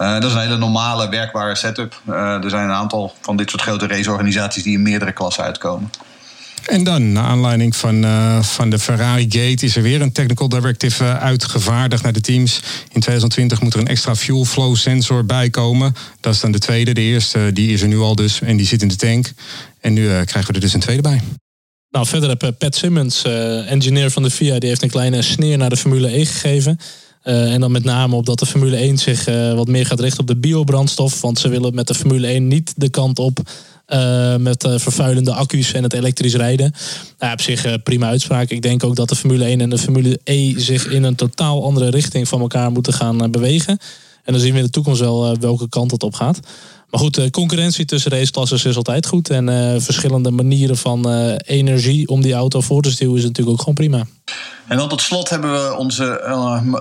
Uh, 0.00 0.12
dat 0.12 0.24
is 0.24 0.32
een 0.32 0.40
hele 0.40 0.56
normale, 0.56 1.08
werkbare 1.08 1.54
setup. 1.54 2.00
Er 2.06 2.50
zijn 2.50 2.64
een 2.68 2.74
aantal 2.74 3.14
van 3.20 3.36
dit 3.36 3.50
soort 3.50 3.62
grote 3.62 3.86
raceorganisaties 3.86 4.62
die 4.62 4.72
in 4.72 4.82
meerdere 4.82 5.12
klassen 5.12 5.44
uitkomen. 5.44 5.90
En 6.66 6.84
dan, 6.84 7.12
naar 7.12 7.24
aanleiding 7.24 7.76
van, 7.76 8.04
uh, 8.04 8.42
van 8.42 8.70
de 8.70 8.78
Ferrari 8.78 9.26
Gate, 9.28 9.64
is 9.64 9.76
er 9.76 9.82
weer 9.82 10.00
een 10.00 10.12
technical 10.12 10.48
directive 10.48 11.04
uh, 11.04 11.18
uitgevaardigd 11.18 12.02
naar 12.02 12.12
de 12.12 12.20
teams. 12.20 12.56
In 12.92 13.00
2020 13.00 13.60
moet 13.60 13.74
er 13.74 13.80
een 13.80 13.86
extra 13.86 14.14
fuel 14.14 14.44
flow 14.44 14.76
sensor 14.76 15.24
bij 15.24 15.50
komen. 15.50 15.94
Dat 16.20 16.34
is 16.34 16.40
dan 16.40 16.52
de 16.52 16.58
tweede. 16.58 16.92
De 16.92 17.00
eerste 17.00 17.50
die 17.52 17.72
is 17.72 17.82
er 17.82 17.88
nu 17.88 17.98
al 17.98 18.14
dus 18.14 18.40
en 18.40 18.56
die 18.56 18.66
zit 18.66 18.82
in 18.82 18.88
de 18.88 18.96
tank. 18.96 19.32
En 19.80 19.92
nu 19.92 20.06
krijgen 20.06 20.46
we 20.46 20.52
er 20.52 20.60
dus 20.60 20.74
een 20.74 20.80
tweede 20.80 21.02
bij. 21.02 21.20
Nou, 21.90 22.06
verder 22.06 22.28
heb 22.28 22.54
Pat 22.58 22.74
Simmons, 22.74 23.22
engineer 23.66 24.10
van 24.10 24.22
de 24.22 24.30
FIA, 24.30 24.58
die 24.58 24.68
heeft 24.68 24.82
een 24.82 24.90
kleine 24.90 25.22
sneer 25.22 25.58
naar 25.58 25.70
de 25.70 25.76
Formule 25.76 26.18
E 26.18 26.24
gegeven. 26.24 26.78
En 27.22 27.60
dan 27.60 27.72
met 27.72 27.84
name 27.84 28.16
op 28.16 28.26
dat 28.26 28.38
de 28.38 28.46
Formule 28.46 28.76
1 28.76 28.98
zich 28.98 29.28
uh, 29.28 29.54
wat 29.54 29.68
meer 29.68 29.86
gaat 29.86 30.00
richten 30.00 30.20
op 30.20 30.26
de 30.26 30.36
biobrandstof. 30.36 31.20
Want 31.20 31.38
ze 31.38 31.48
willen 31.48 31.74
met 31.74 31.86
de 31.86 31.94
Formule 31.94 32.26
1 32.26 32.48
niet 32.48 32.72
de 32.76 32.90
kant 32.90 33.18
op 33.18 33.38
uh, 33.90 34.36
met 34.36 34.68
vervuilende 34.76 35.32
accu's 35.32 35.72
en 35.72 35.82
het 35.82 35.92
elektrisch 35.92 36.34
rijden. 36.34 36.72
Nou, 37.18 37.32
op 37.32 37.40
zich 37.40 37.82
prima 37.82 38.08
uitspraak. 38.08 38.50
Ik 38.50 38.62
denk 38.62 38.84
ook 38.84 38.96
dat 38.96 39.08
de 39.08 39.16
Formule 39.16 39.44
1 39.44 39.60
en 39.60 39.70
de 39.70 39.78
Formule 39.78 40.20
E 40.24 40.58
zich 40.58 40.86
in 40.86 41.02
een 41.02 41.14
totaal 41.14 41.64
andere 41.64 41.90
richting 41.90 42.28
van 42.28 42.40
elkaar 42.40 42.70
moeten 42.72 42.92
gaan 42.92 43.30
bewegen. 43.30 43.78
En 44.24 44.32
dan 44.32 44.42
zien 44.42 44.52
we 44.52 44.58
in 44.58 44.64
de 44.64 44.70
toekomst 44.70 45.00
wel 45.00 45.38
welke 45.38 45.68
kant 45.68 45.90
het 45.90 46.02
op 46.02 46.14
gaat. 46.14 46.40
Maar 46.90 47.00
goed, 47.00 47.14
de 47.14 47.30
concurrentie 47.30 47.84
tussen 47.84 48.10
raceklassen 48.10 48.70
is 48.70 48.76
altijd 48.76 49.06
goed. 49.06 49.30
En 49.30 49.48
uh, 49.48 49.74
verschillende 49.78 50.30
manieren 50.30 50.76
van 50.76 51.12
uh, 51.12 51.34
energie 51.44 52.08
om 52.08 52.22
die 52.22 52.32
auto 52.32 52.60
voor 52.60 52.82
te 52.82 52.90
stuwen 52.90 53.16
is 53.16 53.22
natuurlijk 53.22 53.50
ook 53.50 53.58
gewoon 53.58 53.74
prima. 53.74 54.04
En 54.68 54.76
dan 54.76 54.88
tot 54.88 55.00
slot 55.00 55.28
hebben 55.28 55.52
we 55.52 55.76
onze, 55.76 56.04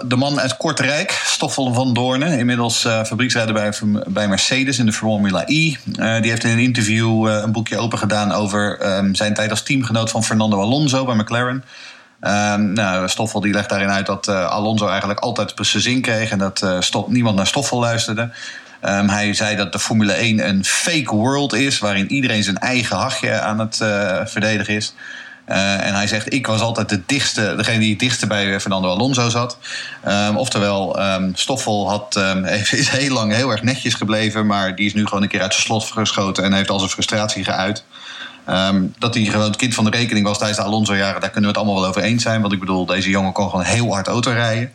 de 0.05 0.15
man 0.15 0.39
uit 0.39 0.57
Kortrijk, 0.57 1.21
Stoffel 1.25 1.73
van 1.73 1.93
Doornen. 1.93 2.39
Inmiddels 2.39 2.79
fabrieksrijder 2.81 3.53
bij, 3.53 3.73
bij 4.07 4.27
Mercedes 4.27 4.79
in 4.79 4.85
de 4.85 4.93
Formula 4.93 5.43
E. 5.47 5.73
die 5.93 6.29
heeft 6.29 6.43
in 6.43 6.51
een 6.51 6.59
interview 6.59 7.27
een 7.27 7.51
boekje 7.51 7.77
open 7.77 7.97
gedaan 7.97 8.31
over 8.31 8.95
um, 8.97 9.15
zijn 9.15 9.33
tijd 9.33 9.49
als 9.49 9.63
teamgenoot 9.63 10.09
van 10.09 10.23
Fernando 10.23 10.61
Alonso 10.61 11.05
bij 11.05 11.15
McLaren. 11.15 11.63
Um, 12.21 12.73
nou, 12.73 13.09
Stoffel 13.09 13.39
die 13.39 13.53
legt 13.53 13.69
daarin 13.69 13.89
uit 13.89 14.05
dat 14.05 14.27
Alonso 14.27 14.87
eigenlijk 14.87 15.19
altijd 15.19 15.53
zijn 15.61 15.83
zin 15.83 16.01
kreeg 16.01 16.31
en 16.31 16.37
dat 16.37 16.65
niemand 17.07 17.35
naar 17.35 17.47
Stoffel 17.47 17.79
luisterde. 17.79 18.31
Um, 18.85 19.09
hij 19.09 19.33
zei 19.33 19.55
dat 19.55 19.71
de 19.71 19.79
Formule 19.79 20.13
1 20.13 20.47
een 20.47 20.65
fake 20.65 21.15
world 21.15 21.53
is, 21.53 21.79
waarin 21.79 22.11
iedereen 22.11 22.43
zijn 22.43 22.57
eigen 22.57 22.97
hachje 22.97 23.39
aan 23.39 23.59
het 23.59 23.79
uh, 23.81 24.25
verdedigen 24.25 24.75
is. 24.75 24.93
Uh, 25.49 25.85
en 25.85 25.93
hij 25.93 26.07
zegt, 26.07 26.33
ik 26.33 26.47
was 26.47 26.61
altijd 26.61 26.89
de 26.89 27.01
dichtste, 27.05 27.53
degene 27.57 27.79
die 27.79 27.89
het 27.89 27.99
dichtste 27.99 28.27
bij 28.27 28.59
Fernando 28.59 28.89
Alonso 28.89 29.29
zat. 29.29 29.57
Um, 30.07 30.37
oftewel, 30.37 31.01
um, 31.01 31.31
Stoffel 31.35 31.89
had, 31.89 32.15
is 32.71 32.89
heel 32.89 33.13
lang 33.13 33.33
heel 33.33 33.51
erg 33.51 33.63
netjes 33.63 33.93
gebleven, 33.93 34.45
maar 34.45 34.75
die 34.75 34.85
is 34.85 34.93
nu 34.93 35.05
gewoon 35.05 35.23
een 35.23 35.29
keer 35.29 35.41
uit 35.41 35.53
zijn 35.53 35.65
slot 35.65 35.83
geschoten 35.83 36.43
en 36.43 36.53
heeft 36.53 36.69
al 36.69 36.79
zijn 36.79 36.91
frustratie 36.91 37.43
geuit. 37.43 37.83
dat 38.97 39.13
hij 39.13 39.23
gewoon 39.23 39.45
het 39.45 39.55
kind 39.55 39.73
van 39.73 39.83
de 39.83 39.89
rekening 39.89 40.25
was 40.25 40.37
tijdens 40.37 40.59
de 40.59 40.65
Alonso-jaren, 40.65 41.21
daar 41.21 41.29
kunnen 41.29 41.49
we 41.49 41.57
het 41.57 41.65
allemaal 41.65 41.81
wel 41.81 41.89
over 41.89 42.01
eens 42.01 42.23
zijn. 42.23 42.41
Want 42.41 42.53
ik 42.53 42.59
bedoel, 42.59 42.85
deze 42.85 43.09
jongen 43.09 43.31
kon 43.31 43.49
gewoon 43.49 43.65
heel 43.65 43.93
hard 43.93 44.07
auto 44.07 44.31
rijden. 44.31 44.71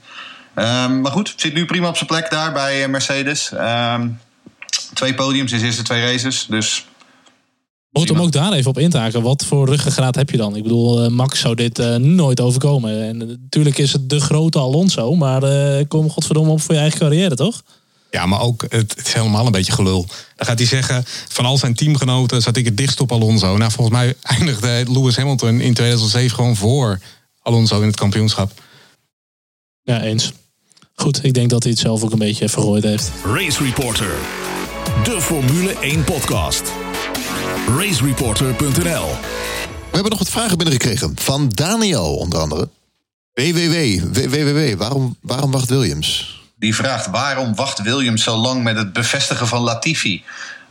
Um, 0.57 1.01
maar 1.01 1.13
goed, 1.13 1.35
zit 1.37 1.55
nu 1.55 1.65
prima 1.65 1.89
op 1.89 1.97
zijn 1.97 2.09
plek 2.09 2.31
daar 2.31 2.53
bij 2.53 2.83
eh, 2.83 2.89
Mercedes. 2.89 3.51
Um, 3.53 4.19
twee 4.95 5.15
podiums 5.15 5.53
in 5.53 5.59
zijn 5.59 5.71
eerste 5.71 5.85
twee 5.85 6.03
races. 6.03 6.47
Dus 6.49 6.87
Goed 7.93 8.11
om 8.11 8.21
ook 8.21 8.33
daar 8.33 8.53
even 8.53 8.71
op 8.71 8.79
in 8.79 8.91
te 8.91 8.99
haken. 8.99 9.23
Wat 9.23 9.45
voor 9.45 9.69
ruggengraat 9.69 10.15
heb 10.15 10.31
je 10.31 10.37
dan? 10.37 10.57
Ik 10.57 10.63
bedoel, 10.63 11.05
uh, 11.05 11.11
Max 11.11 11.41
zou 11.41 11.55
dit 11.55 11.79
uh, 11.79 11.97
nooit 11.97 12.41
overkomen. 12.41 13.03
En 13.03 13.17
natuurlijk 13.17 13.79
is 13.79 13.93
het 13.93 14.11
de 14.11 14.21
grote 14.21 14.59
Alonso. 14.59 15.15
Maar 15.15 15.43
uh, 15.43 15.85
kom 15.89 16.11
godverdomme 16.11 16.51
op 16.51 16.61
voor 16.61 16.75
je 16.75 16.81
eigen 16.81 16.99
carrière, 16.99 17.35
toch? 17.35 17.63
Ja, 18.11 18.27
maar 18.27 18.41
ook, 18.41 18.63
het, 18.63 18.95
het 18.97 19.07
is 19.07 19.13
helemaal 19.13 19.47
een 19.47 19.53
beetje 19.53 19.73
gelul. 19.73 20.07
Dan 20.37 20.47
gaat 20.47 20.59
hij 20.59 20.67
zeggen, 20.67 21.05
van 21.29 21.45
al 21.45 21.59
zijn 21.59 21.75
teamgenoten 21.75 22.43
zat 22.43 22.57
ik 22.57 22.65
het 22.65 22.77
dichtst 22.77 23.01
op 23.01 23.13
Alonso. 23.13 23.57
Nou, 23.57 23.71
volgens 23.71 23.97
mij 23.97 24.15
eindigde 24.39 24.85
Lewis 24.89 25.17
Hamilton 25.17 25.61
in 25.61 25.75
2007 25.75 26.35
gewoon 26.35 26.57
voor 26.57 27.01
Alonso 27.43 27.81
in 27.81 27.87
het 27.87 27.97
kampioenschap. 27.97 28.53
Ja, 29.83 30.03
eens. 30.03 30.33
Goed, 30.95 31.25
ik 31.25 31.35
denk 31.35 31.51
dat 31.51 31.63
hij 31.63 31.73
het 31.73 31.81
zelf 31.81 32.03
ook 32.03 32.13
een 32.13 32.19
beetje 32.19 32.49
vergooid 32.49 32.83
heeft. 32.83 33.11
Race 33.25 33.65
Reporter. 33.65 34.13
De 35.05 35.21
Formule 35.21 35.79
1 35.81 36.05
podcast. 36.05 36.73
Racereporter.nl 37.79 39.07
We 39.07 39.91
hebben 39.91 40.11
nog 40.11 40.19
wat 40.19 40.31
vragen 40.31 40.57
binnengekregen. 40.57 41.13
Van 41.15 41.49
Daniel, 41.49 42.17
onder 42.17 42.39
andere. 42.39 42.69
WWW, 43.33 44.01
WWW, 44.13 44.79
waarom, 44.79 45.17
waarom 45.21 45.51
wacht 45.51 45.69
Williams? 45.69 46.43
Die 46.59 46.75
vraagt 46.75 47.11
waarom 47.11 47.55
wacht 47.55 47.83
Williams 47.83 48.23
zo 48.23 48.37
lang 48.37 48.63
met 48.63 48.77
het 48.77 48.93
bevestigen 48.93 49.47
van 49.47 49.63
Latifi? 49.63 50.25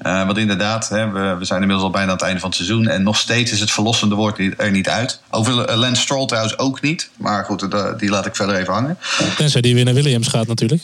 Uh, 0.06 0.26
want 0.26 0.38
inderdaad, 0.38 0.90
hè, 0.90 1.12
we, 1.12 1.36
we, 1.40 1.46
zijn 1.46 1.62
inmiddels 1.62 1.86
al 1.88 1.94
bijna 1.94 2.08
aan 2.08 2.16
het 2.18 2.26
einde 2.26 2.40
van 2.40 2.50
het 2.50 2.58
seizoen. 2.58 2.88
En 2.88 3.04
nog 3.04 3.18
steeds 3.18 3.52
is 3.52 3.60
het 3.60 3.72
verlossende 3.72 4.16
woord 4.16 4.40
er 4.58 4.72
niet 4.72 4.90
uit. 4.90 5.22
Over 5.30 5.78
Lance 5.78 6.02
Stroll 6.02 6.26
trouwens 6.26 6.58
ook 6.58 6.82
niet. 6.82 7.10
Maar 7.18 7.46
goed, 7.46 7.66
die 8.00 8.10
laat 8.10 8.26
ik 8.26 8.36
verder 8.36 8.56
even 8.56 8.74
hangen. 8.74 8.98
Tenzij 9.38 9.62
die 9.62 9.76
weer 9.76 9.86
naar 9.86 9.94
Williams 9.94 10.28
gaat 10.28 10.48
natuurlijk. 10.48 10.82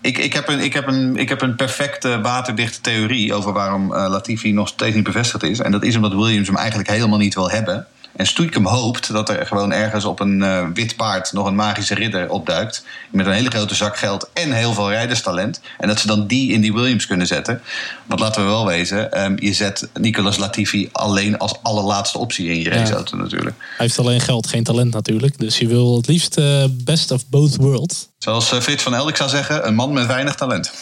Ik, 0.00 0.18
ik, 0.18 0.32
heb 0.32 0.48
een, 0.48 0.60
ik, 0.60 0.72
heb 0.72 0.86
een, 0.86 1.16
ik 1.16 1.28
heb 1.28 1.42
een 1.42 1.56
perfecte 1.56 2.20
waterdichte 2.20 2.80
theorie 2.80 3.34
over 3.34 3.52
waarom 3.52 3.92
uh, 3.92 4.06
Latifi 4.08 4.52
nog 4.52 4.68
steeds 4.68 4.94
niet 4.94 5.04
bevestigd 5.04 5.42
is. 5.42 5.58
En 5.58 5.72
dat 5.72 5.82
is 5.82 5.96
omdat 5.96 6.12
Williams 6.12 6.46
hem 6.46 6.56
eigenlijk 6.56 6.88
helemaal 6.88 7.18
niet 7.18 7.34
wil 7.34 7.50
hebben. 7.50 7.86
En 8.16 8.26
Stoeikum 8.26 8.66
hoopt 8.66 9.12
dat 9.12 9.28
er 9.28 9.46
gewoon 9.46 9.72
ergens 9.72 10.04
op 10.04 10.20
een 10.20 10.40
uh, 10.40 10.66
wit 10.74 10.96
paard 10.96 11.32
nog 11.32 11.46
een 11.46 11.54
magische 11.54 11.94
ridder 11.94 12.30
opduikt. 12.30 12.84
Met 13.10 13.26
een 13.26 13.32
hele 13.32 13.50
grote 13.50 13.74
zak 13.74 13.96
geld 13.96 14.30
en 14.32 14.52
heel 14.52 14.72
veel 14.72 14.90
rijderstalent. 14.90 15.60
En 15.78 15.88
dat 15.88 16.00
ze 16.00 16.06
dan 16.06 16.26
die 16.26 16.52
in 16.52 16.60
die 16.60 16.72
Williams 16.72 17.06
kunnen 17.06 17.26
zetten. 17.26 17.62
Want 18.06 18.20
laten 18.20 18.42
we 18.42 18.48
wel 18.48 18.66
wezen, 18.66 19.24
um, 19.24 19.36
je 19.40 19.52
zet 19.52 19.88
Nicolas 19.94 20.36
Latifi 20.36 20.88
alleen 20.92 21.38
als 21.38 21.54
allerlaatste 21.62 22.18
optie 22.18 22.48
in 22.48 22.60
je 22.60 22.70
raceauto 22.70 23.16
ja. 23.16 23.22
natuurlijk. 23.22 23.56
Hij 23.58 23.86
heeft 23.86 23.98
alleen 23.98 24.20
geld, 24.20 24.46
geen 24.46 24.64
talent 24.64 24.92
natuurlijk. 24.92 25.38
Dus 25.38 25.58
je 25.58 25.66
wil 25.66 25.96
het 25.96 26.06
liefst 26.06 26.38
uh, 26.38 26.64
best 26.70 27.10
of 27.10 27.28
both 27.28 27.56
worlds. 27.56 28.08
Zoals 28.18 28.52
uh, 28.52 28.60
Frits 28.60 28.82
van 28.82 28.94
Eldik 28.94 29.16
zou 29.16 29.30
zeggen, 29.30 29.66
een 29.66 29.74
man 29.74 29.92
met 29.92 30.06
weinig 30.06 30.34
talent. 30.34 30.72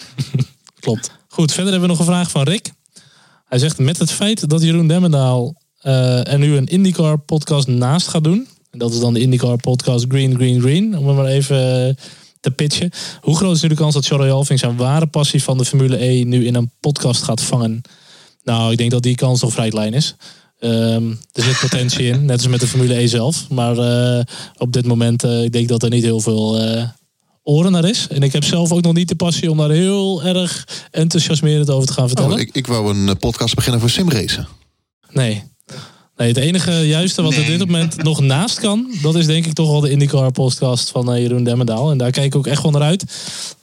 Klopt. 0.80 1.10
Goed, 1.28 1.52
verder 1.52 1.72
hebben 1.72 1.88
we 1.88 1.96
nog 1.96 2.06
een 2.06 2.12
vraag 2.12 2.30
van 2.30 2.42
Rick. 2.42 2.70
Hij 3.48 3.58
zegt 3.58 3.78
met 3.78 3.98
het 3.98 4.12
feit 4.12 4.50
dat 4.50 4.62
Jeroen 4.62 4.88
Demmendaal 4.88 5.54
uh, 5.86 6.32
er 6.32 6.38
nu 6.38 6.56
een 6.56 6.66
IndyCar 6.66 7.18
podcast 7.18 7.66
naast 7.66 8.08
gaat 8.08 8.24
doen. 8.24 8.48
En 8.70 8.78
dat 8.78 8.92
is 8.92 9.00
dan 9.00 9.14
de 9.14 9.20
IndyCar 9.20 9.56
podcast 9.56 10.04
Green, 10.08 10.34
Green, 10.34 10.60
Green. 10.60 10.98
Om 10.98 11.06
hem 11.06 11.16
maar 11.16 11.26
even 11.26 11.86
uh, 11.86 11.94
te 12.40 12.50
pitchen. 12.50 12.90
Hoe 13.20 13.36
groot 13.36 13.56
is 13.56 13.62
nu 13.62 13.68
de 13.68 13.74
kans 13.74 13.94
dat 13.94 14.06
Charlie 14.06 14.30
Alving 14.30 14.58
zijn 14.58 14.76
ware 14.76 15.06
passie 15.06 15.42
van 15.42 15.58
de 15.58 15.64
Formule 15.64 16.04
E 16.04 16.24
nu 16.24 16.46
in 16.46 16.54
een 16.54 16.70
podcast 16.80 17.22
gaat 17.22 17.40
vangen? 17.40 17.80
Nou, 18.42 18.72
ik 18.72 18.78
denk 18.78 18.90
dat 18.90 19.02
die 19.02 19.14
kans 19.14 19.40
nog 19.40 19.52
vrij 19.52 19.68
klein 19.68 19.94
is. 19.94 20.14
Um, 20.60 21.18
er 21.32 21.42
zit 21.42 21.60
potentie 21.60 22.06
in, 22.06 22.24
net 22.24 22.36
als 22.36 22.48
met 22.48 22.60
de 22.60 22.66
Formule 22.66 22.98
E 22.98 23.06
zelf. 23.06 23.48
Maar 23.48 23.76
uh, 23.76 24.24
op 24.58 24.72
dit 24.72 24.86
moment, 24.86 25.22
ik 25.22 25.52
denk 25.52 25.68
dat 25.68 25.82
er 25.82 25.90
niet 25.90 26.02
heel 26.02 26.20
veel 26.20 26.60
oren 27.42 27.72
naar 27.72 27.84
is. 27.84 28.06
En 28.08 28.22
ik 28.22 28.32
heb 28.32 28.44
zelf 28.44 28.72
ook 28.72 28.82
nog 28.82 28.94
niet 28.94 29.08
de 29.08 29.14
passie 29.14 29.50
om 29.50 29.58
daar 29.58 29.70
heel 29.70 30.22
erg 30.22 30.68
enthousiasmerend 30.90 31.70
over 31.70 31.86
te 31.86 31.92
gaan 31.92 32.06
vertellen. 32.06 32.32
Oh, 32.32 32.40
ik, 32.40 32.50
ik 32.52 32.66
wou 32.66 32.94
een 32.94 33.18
podcast 33.18 33.54
beginnen 33.54 33.80
voor 33.80 33.90
simracen. 33.90 34.48
Nee, 35.10 35.42
Nee, 36.16 36.28
het 36.28 36.36
enige 36.36 36.72
juiste 36.72 37.22
wat 37.22 37.30
nee. 37.30 37.40
er 37.40 37.46
dit 37.46 37.58
moment 37.58 38.02
nog 38.02 38.20
naast 38.20 38.60
kan, 38.60 38.90
dat 39.02 39.14
is 39.14 39.26
denk 39.26 39.46
ik 39.46 39.52
toch 39.52 39.70
wel 39.70 39.80
de 39.80 39.90
IndyCar 39.90 40.30
podcast 40.30 40.90
van 40.90 41.14
uh, 41.14 41.20
Jeroen 41.20 41.44
Demmendaal. 41.44 41.90
En 41.90 41.98
daar 41.98 42.10
kijk 42.10 42.26
ik 42.26 42.36
ook 42.36 42.46
echt 42.46 42.62
wel 42.62 42.70
naar 42.70 42.82
uit. 42.82 43.04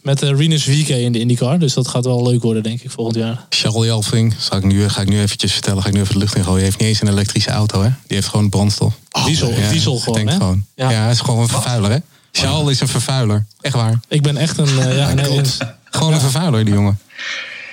Met 0.02 0.24
uh, 0.24 0.30
Rinus 0.30 0.64
VK 0.64 0.88
in 0.88 1.12
de 1.12 1.20
IndyCar. 1.20 1.60
Dus 1.60 1.74
dat 1.74 1.88
gaat 1.88 2.06
wel 2.06 2.24
leuk 2.24 2.42
worden, 2.42 2.64
denk 2.64 2.82
ik, 2.82 2.92
volgend 2.92 3.18
jaar. 3.18 3.46
Charles 3.50 3.86
Jelving, 3.86 4.36
zal 4.40 4.58
ik 4.58 4.64
nu, 4.64 4.90
ga 4.90 5.02
ik 5.02 5.10
nu 5.10 5.20
eventjes 5.22 5.52
vertellen, 5.52 5.82
ga 5.82 5.88
ik 5.88 5.94
nu 5.94 6.02
even 6.02 6.14
de 6.14 6.20
lucht 6.20 6.36
in 6.36 6.44
gooien. 6.44 6.58
Hij 6.58 6.66
heeft 6.66 6.80
niet 6.80 6.88
eens 6.88 7.02
een 7.02 7.08
elektrische 7.08 7.50
auto, 7.50 7.82
hè? 7.82 7.90
Die 8.08 8.16
heeft 8.18 8.28
gewoon 8.28 8.50
brandstof. 8.50 8.94
Oh, 9.12 9.26
diesel, 9.26 9.50
ja, 9.50 9.70
diesel 9.70 9.98
gewoon, 9.98 10.18
denk 10.18 10.30
hè? 10.30 10.36
Gewoon. 10.36 10.66
Ja. 10.76 10.90
ja, 10.90 11.02
hij 11.02 11.12
is 11.12 11.20
gewoon 11.20 11.42
een 11.42 11.48
vervuiler, 11.48 11.92
hè? 11.92 11.98
Charles 12.32 12.72
is 12.72 12.80
een 12.80 12.88
vervuiler. 12.88 13.46
Echt 13.62 13.76
waar. 13.76 14.00
Ik 14.08 14.22
ben 14.22 14.38
echt 14.38 14.58
een... 14.58 14.70
Uh, 14.70 14.98
ja, 14.98 15.14
nee, 15.14 15.42
gewoon 15.90 16.14
een 16.14 16.20
vervuiler, 16.20 16.66
die 16.66 16.74
jongen. 16.74 17.00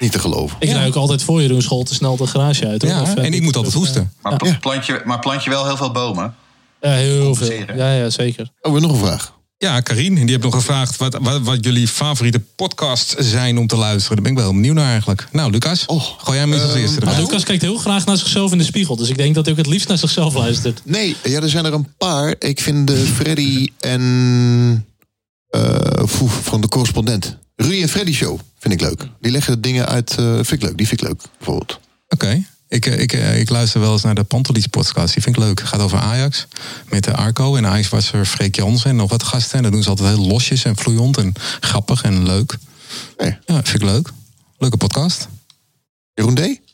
Niet 0.01 0.13
te 0.13 0.19
geloven. 0.19 0.57
Ik 0.61 0.69
ja. 0.69 0.87
ook 0.87 0.95
altijd 0.95 1.23
voor 1.23 1.43
Jeroen 1.43 1.63
School 1.63 1.83
te 1.83 1.95
snel 1.95 2.17
de 2.17 2.27
garage 2.27 2.67
uit. 2.67 2.83
Hoor. 2.83 2.91
Ja, 2.91 3.03
of, 3.03 3.15
en 3.15 3.33
ik 3.33 3.43
moet 3.43 3.57
altijd 3.57 3.75
hoesten. 3.75 4.13
Maar, 4.23 4.37
pl 4.37 4.49
plant 4.61 4.87
je, 4.87 5.03
maar 5.05 5.19
plant 5.19 5.45
je 5.45 5.51
wel 5.51 5.67
heel 5.67 5.77
veel 5.77 5.91
bomen? 5.91 6.35
Ja, 6.81 6.91
heel 6.91 7.35
veel. 7.35 7.53
Ja, 7.77 7.93
ja, 7.93 8.11
zeker. 8.11 8.51
Oh, 8.63 8.73
we 8.73 8.81
nog 8.81 8.91
een 8.91 8.99
vraag. 8.99 9.39
Ja, 9.59 9.81
Karin, 9.81 10.15
die 10.15 10.25
heeft 10.29 10.43
nog 10.43 10.55
gevraagd 10.55 10.97
wat, 10.97 11.19
wat, 11.21 11.41
wat, 11.43 11.65
jullie 11.65 11.89
favoriete 11.89 12.41
podcasts 12.57 13.15
zijn 13.17 13.59
om 13.59 13.67
te 13.67 13.77
luisteren. 13.77 14.17
Daar 14.17 14.25
ben 14.25 14.33
ik 14.33 14.39
wel 14.39 14.53
benieuwd 14.53 14.75
naar 14.75 14.91
eigenlijk. 14.91 15.29
Nou, 15.33 15.51
Lucas, 15.51 15.87
oh, 15.87 16.03
gooi 16.03 16.39
jij 16.39 16.47
hem 16.47 16.53
eens 16.53 16.63
als 16.63 16.75
uh, 16.75 16.81
eerste. 16.81 17.01
Nou, 17.01 17.21
Lucas 17.21 17.45
kijkt 17.45 17.63
heel 17.63 17.77
graag 17.77 18.07
naar 18.07 18.17
zichzelf 18.17 18.53
in 18.53 18.59
de 18.59 18.65
spiegel. 18.65 18.97
Dus 18.97 19.09
ik 19.09 19.17
denk 19.17 19.35
dat 19.35 19.45
hij 19.45 19.53
ook 19.53 19.61
het 19.61 19.69
liefst 19.69 19.89
naar 19.89 19.99
zichzelf 19.99 20.35
luistert. 20.35 20.81
Nee, 20.85 21.17
ja, 21.25 21.41
er 21.41 21.49
zijn 21.49 21.65
er 21.65 21.73
een 21.73 21.95
paar. 21.99 22.35
Ik 22.39 22.61
vind 22.61 22.87
de 22.87 22.97
Freddy 22.97 23.69
en... 23.81 24.85
Uh, 25.51 26.07
van 26.27 26.61
de 26.61 26.69
correspondent. 26.69 27.37
Rudy 27.57 27.83
en 27.83 27.89
Freddy 27.89 28.13
Show 28.13 28.41
vind 28.59 28.75
ik 28.75 28.81
leuk. 28.81 29.07
Die 29.21 29.33
leggen 29.33 29.61
dingen 29.61 29.87
uit, 29.87 30.17
uh, 30.21 30.35
vind 30.35 30.53
ik 30.53 30.63
leuk. 30.63 30.77
Die 30.77 30.89
vind 30.89 31.01
ik 31.01 31.09
leuk, 31.09 31.23
bijvoorbeeld. 31.39 31.73
Oké. 32.09 32.25
Okay. 32.25 32.47
Ik, 32.69 32.87
ik, 32.87 33.13
ik 33.13 33.51
luister 33.51 33.81
wel 33.81 33.93
eens 33.93 34.03
naar 34.03 34.15
de 34.15 34.25
Pantelis 34.25 34.67
podcast. 34.67 35.15
Die 35.15 35.23
vind 35.23 35.37
ik 35.37 35.43
leuk. 35.43 35.59
Het 35.59 35.69
gaat 35.69 35.81
over 35.81 35.99
Ajax. 35.99 36.47
Met 36.89 37.05
de 37.05 37.15
Arco. 37.15 37.57
En 37.57 37.67
Ajax 37.67 37.89
was 37.89 38.13
er 38.13 38.27
Freek 38.27 38.57
Jansen 38.57 38.91
en 38.91 38.97
nog 38.97 39.11
wat 39.11 39.23
gasten. 39.23 39.57
En 39.57 39.63
dat 39.63 39.73
doen 39.73 39.83
ze 39.83 39.89
altijd 39.89 40.09
heel 40.17 40.27
losjes 40.27 40.65
en 40.65 40.77
vloeiend 40.77 41.17
en 41.17 41.33
grappig 41.61 42.03
en 42.03 42.25
leuk. 42.25 42.59
Nee. 43.17 43.39
Ja, 43.47 43.55
vind 43.55 43.83
ik 43.83 43.83
leuk. 43.83 44.13
Leuke 44.59 44.77
podcast. 44.77 45.29
Jeroen 46.15 46.35
D? 46.35 46.70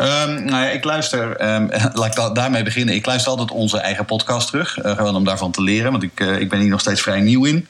Um, 0.00 0.44
nou 0.44 0.64
ja, 0.64 0.70
ik 0.70 0.84
luister, 0.84 1.54
um, 1.54 1.68
laat 2.00 2.18
ik 2.18 2.34
daarmee 2.34 2.62
beginnen. 2.62 2.94
Ik 2.94 3.06
luister 3.06 3.30
altijd 3.30 3.50
onze 3.50 3.78
eigen 3.78 4.04
podcast 4.04 4.48
terug. 4.48 4.84
Uh, 4.84 4.96
gewoon 4.96 5.16
om 5.16 5.24
daarvan 5.24 5.50
te 5.50 5.62
leren, 5.62 5.90
want 5.90 6.02
ik, 6.02 6.20
uh, 6.20 6.40
ik 6.40 6.48
ben 6.48 6.60
hier 6.60 6.70
nog 6.70 6.80
steeds 6.80 7.00
vrij 7.00 7.20
nieuw 7.20 7.44
in. 7.44 7.68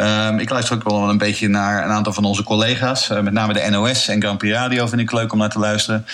Um, 0.00 0.38
ik 0.38 0.50
luister 0.50 0.74
ook 0.76 0.88
wel 0.88 1.08
een 1.08 1.18
beetje 1.18 1.48
naar 1.48 1.84
een 1.84 1.90
aantal 1.90 2.12
van 2.12 2.24
onze 2.24 2.42
collega's. 2.42 3.10
Uh, 3.10 3.20
met 3.20 3.32
name 3.32 3.52
de 3.52 3.66
NOS 3.70 4.08
en 4.08 4.20
Grand 4.20 4.38
Prix 4.38 4.54
Radio 4.54 4.86
vind 4.86 5.00
ik 5.00 5.12
leuk 5.12 5.32
om 5.32 5.38
naar 5.38 5.50
te 5.50 5.58
luisteren. 5.58 6.06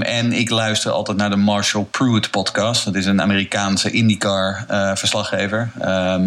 en 0.00 0.32
ik 0.32 0.50
luister 0.50 0.90
altijd 0.90 1.16
naar 1.16 1.30
de 1.30 1.36
Marshall 1.36 1.86
Pruitt 1.90 2.30
podcast. 2.30 2.84
Dat 2.84 2.94
is 2.94 3.06
een 3.06 3.22
Amerikaanse 3.22 3.90
IndyCar 3.90 4.64
verslaggever. 4.94 5.70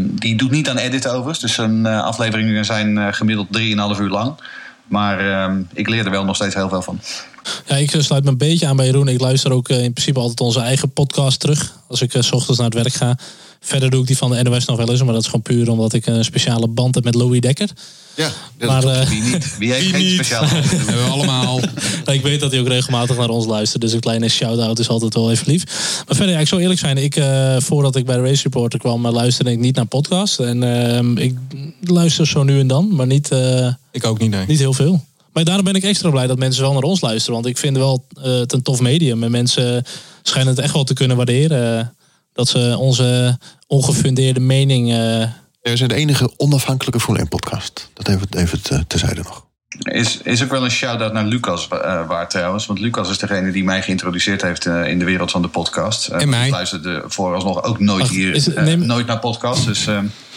die 0.05 0.35
doet 0.35 0.51
niet 0.51 0.69
aan 0.69 0.77
edit 0.77 1.07
overigens. 1.07 1.39
Dus 1.39 1.53
zijn 1.53 1.85
afleveringen 1.85 2.65
zijn 2.65 3.13
gemiddeld 3.13 3.47
3,5 3.95 4.01
uur 4.01 4.09
lang. 4.09 4.35
Maar 4.87 5.49
ik 5.73 5.89
leer 5.89 6.05
er 6.05 6.11
wel 6.11 6.25
nog 6.25 6.35
steeds 6.35 6.55
heel 6.55 6.69
veel 6.69 6.81
van. 6.81 6.99
Ja, 7.65 7.75
ik 7.75 7.95
sluit 7.97 8.23
me 8.23 8.29
een 8.29 8.37
beetje 8.37 8.67
aan 8.67 8.75
bij 8.75 8.85
Jeroen. 8.85 9.07
Ik 9.07 9.19
luister 9.19 9.51
ook 9.51 9.69
in 9.69 9.93
principe 9.93 10.19
altijd 10.19 10.39
onze 10.39 10.59
eigen 10.59 10.89
podcast 10.89 11.39
terug. 11.39 11.73
Als 11.87 12.01
ik 12.01 12.15
s 12.19 12.31
ochtends 12.31 12.59
naar 12.59 12.69
het 12.69 12.81
werk 12.81 12.93
ga. 12.93 13.17
Verder 13.65 13.89
doe 13.89 14.01
ik 14.01 14.07
die 14.07 14.17
van 14.17 14.31
de 14.31 14.43
NOS 14.43 14.65
nog 14.65 14.77
wel 14.77 14.89
eens. 14.89 15.03
Maar 15.03 15.13
dat 15.13 15.21
is 15.21 15.25
gewoon 15.25 15.41
puur 15.41 15.69
omdat 15.69 15.93
ik 15.93 16.05
een 16.05 16.23
speciale 16.23 16.67
band 16.67 16.95
heb 16.95 17.03
met 17.03 17.15
Louis 17.15 17.39
Dekker. 17.39 17.69
Ja, 18.15 18.31
dat 18.57 18.69
maar, 18.69 18.83
uh, 18.83 19.09
wie 19.09 19.21
niet? 19.21 19.57
Wie 19.57 19.71
heeft 19.73 19.89
geen 19.95 20.09
speciale 20.09 20.47
band? 20.53 20.69
hebben 20.69 20.95
we 20.95 21.09
allemaal. 21.09 21.59
ik 22.05 22.21
weet 22.21 22.39
dat 22.39 22.51
hij 22.51 22.59
ook 22.59 22.67
regelmatig 22.67 23.17
naar 23.17 23.29
ons 23.29 23.45
luistert. 23.45 23.81
Dus 23.81 23.93
een 23.93 23.99
kleine 23.99 24.29
shout-out 24.29 24.79
is 24.79 24.87
altijd 24.89 25.13
wel 25.13 25.31
even 25.31 25.47
lief. 25.47 25.63
Maar 26.07 26.15
verder, 26.15 26.33
ja, 26.33 26.39
ik 26.39 26.47
zou 26.47 26.61
eerlijk 26.61 26.79
zijn. 26.79 26.97
Ik, 26.97 27.15
uh, 27.15 27.55
voordat 27.59 27.95
ik 27.95 28.05
bij 28.05 28.15
de 28.15 28.21
Race 28.21 28.43
Reporter 28.43 28.79
kwam, 28.79 29.07
luisterde 29.07 29.51
ik 29.51 29.59
niet 29.59 29.75
naar 29.75 29.85
podcast. 29.85 30.39
En 30.39 30.61
uh, 30.61 31.23
ik 31.23 31.35
luister 31.81 32.27
zo 32.27 32.43
nu 32.43 32.59
en 32.59 32.67
dan. 32.67 32.95
Maar 32.95 33.07
niet, 33.07 33.29
ik 33.91 34.05
ook 34.05 34.19
niet, 34.19 34.29
nee. 34.29 34.45
niet 34.47 34.59
heel 34.59 34.73
veel. 34.73 35.03
Maar 35.33 35.43
daarom 35.43 35.65
ben 35.65 35.75
ik 35.75 35.83
extra 35.83 36.09
blij 36.09 36.27
dat 36.27 36.37
mensen 36.37 36.61
wel 36.61 36.73
naar 36.73 36.81
ons 36.81 37.01
luisteren. 37.01 37.33
Want 37.33 37.45
ik 37.45 37.57
vind 37.57 37.77
wel 37.77 38.05
uh, 38.17 38.23
het 38.23 38.53
een 38.53 38.61
tof 38.61 38.79
medium. 38.79 39.23
En 39.23 39.31
mensen 39.31 39.83
schijnen 40.21 40.53
het 40.53 40.63
echt 40.63 40.73
wel 40.73 40.83
te 40.83 40.93
kunnen 40.93 41.17
waarderen. 41.17 41.95
Dat 42.33 42.47
ze 42.47 42.75
onze 42.79 43.37
ongefundeerde 43.67 44.39
mening. 44.39 44.89
Uh... 44.89 45.27
We 45.61 45.77
zijn 45.77 45.89
de 45.89 45.95
enige 45.95 46.33
onafhankelijke 46.37 46.99
Formule 46.99 47.23
1 47.23 47.39
podcast. 47.39 47.89
Dat 47.93 48.07
even, 48.07 48.27
even 48.29 48.61
te, 48.61 48.83
terzijde 48.87 49.21
nog. 49.23 49.45
Is, 49.79 50.17
is 50.23 50.43
ook 50.43 50.49
wel 50.49 50.63
een 50.63 50.71
shout-out 50.71 51.13
naar 51.13 51.25
Lucas 51.25 51.67
uh, 51.73 52.07
waard 52.07 52.29
trouwens. 52.29 52.65
Want 52.65 52.79
Lucas 52.79 53.09
is 53.09 53.17
degene 53.17 53.51
die 53.51 53.63
mij 53.63 53.81
geïntroduceerd 53.81 54.41
heeft 54.41 54.65
uh, 54.65 54.87
in 54.87 54.99
de 54.99 55.05
wereld 55.05 55.31
van 55.31 55.41
de 55.41 55.47
podcast. 55.47 56.09
Uh, 56.09 56.21
en 56.21 56.29
mij. 56.29 56.45
Ik 56.45 56.51
luisterde 56.51 57.03
vooralsnog 57.07 57.63
ook 57.63 57.79
nooit 57.79 58.03
Ach, 58.03 58.09
hier, 58.09 58.43
neem... 58.55 58.85
nooit 58.85 59.05
naar 59.07 59.19
podcast. 59.19 59.65
Dus 59.65 59.87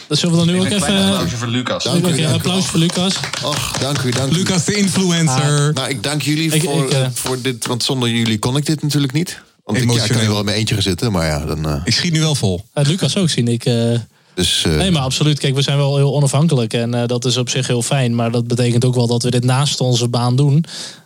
dat 0.06 0.18
zullen 0.18 0.38
we 0.38 0.44
dan 0.44 0.54
nu 0.54 0.60
ook 0.60 0.66
even... 0.66 0.94
Een 0.94 1.06
applausje 1.06 1.36
voor 1.36 1.48
Lucas. 1.48 1.84
Dank 1.84 2.06
u, 2.06 2.16
ja, 2.16 2.32
applaus 2.32 2.66
voor 2.66 2.78
Lucas. 2.78 3.20
Och, 3.44 3.78
dank 3.78 4.02
u, 4.02 4.10
dank 4.10 4.32
u. 4.32 4.34
Lucas 4.34 4.64
de 4.64 4.74
influencer. 4.74 5.68
Ah, 5.68 5.74
nou, 5.74 5.88
ik 5.88 6.02
dank 6.02 6.22
jullie 6.22 6.54
ik, 6.54 6.62
voor, 6.62 6.84
ik, 6.84 6.92
uh, 6.92 7.06
voor 7.12 7.40
dit, 7.42 7.66
want 7.66 7.82
zonder 7.82 8.08
jullie 8.08 8.38
kon 8.38 8.56
ik 8.56 8.66
dit 8.66 8.82
natuurlijk 8.82 9.12
niet. 9.12 9.40
Want 9.66 9.78
ik, 9.78 9.92
ja, 9.92 10.04
ik 10.04 10.10
kan 10.10 10.20
er 10.20 10.28
wel 10.28 10.38
in 10.38 10.44
mijn 10.44 10.56
eentje 10.56 10.74
gaan 10.74 10.82
zitten, 10.82 11.12
maar 11.12 11.26
ja, 11.26 11.44
dan... 11.44 11.66
Uh... 11.66 11.80
Ik 11.84 11.92
schiet 11.92 12.12
nu 12.12 12.20
wel 12.20 12.34
vol. 12.34 12.64
Ja, 12.74 12.82
Lucas 12.82 13.16
ook 13.16 13.28
zien. 13.28 13.48
Ik, 13.48 13.66
uh... 13.66 13.98
Dus, 14.34 14.64
uh... 14.66 14.76
Nee, 14.76 14.90
maar 14.90 15.02
absoluut. 15.02 15.38
Kijk, 15.38 15.54
we 15.54 15.62
zijn 15.62 15.76
wel 15.76 15.96
heel 15.96 16.14
onafhankelijk 16.14 16.72
en 16.72 16.94
uh, 16.94 17.06
dat 17.06 17.24
is 17.24 17.36
op 17.36 17.48
zich 17.48 17.66
heel 17.66 17.82
fijn. 17.82 18.14
Maar 18.14 18.30
dat 18.30 18.46
betekent 18.46 18.84
ook 18.84 18.94
wel 18.94 19.06
dat 19.06 19.22
we 19.22 19.30
dit 19.30 19.44
naast 19.44 19.80
onze 19.80 20.08
baan 20.08 20.36
doen. 20.36 20.64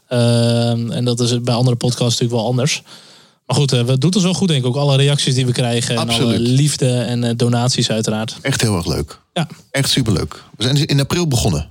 Uh, 0.09 0.71
en 0.71 1.05
dat 1.05 1.21
is 1.21 1.41
bij 1.41 1.55
andere 1.55 1.77
podcasts 1.77 2.21
natuurlijk 2.21 2.41
wel 2.41 2.47
anders. 2.47 2.83
Maar 3.47 3.57
goed, 3.57 3.71
we 3.71 3.99
doen 3.99 4.11
het 4.11 4.23
wel 4.23 4.35
goed, 4.35 4.49
denk 4.49 4.61
ik. 4.61 4.67
Ook 4.67 4.77
alle 4.77 4.97
reacties 4.97 5.35
die 5.35 5.47
we 5.47 5.53
krijgen. 5.53 5.97
Absoluut. 5.97 6.35
En 6.35 6.39
alle 6.39 6.49
liefde 6.49 7.01
en 7.01 7.37
donaties, 7.37 7.91
uiteraard. 7.91 8.37
Echt 8.41 8.61
heel 8.61 8.77
erg 8.77 8.87
leuk. 8.87 9.21
Ja. 9.33 9.49
Echt 9.71 9.91
superleuk. 9.91 10.43
We 10.57 10.63
zijn 10.63 10.87
in 10.87 11.01
april 11.01 11.29
begonnen. 11.29 11.71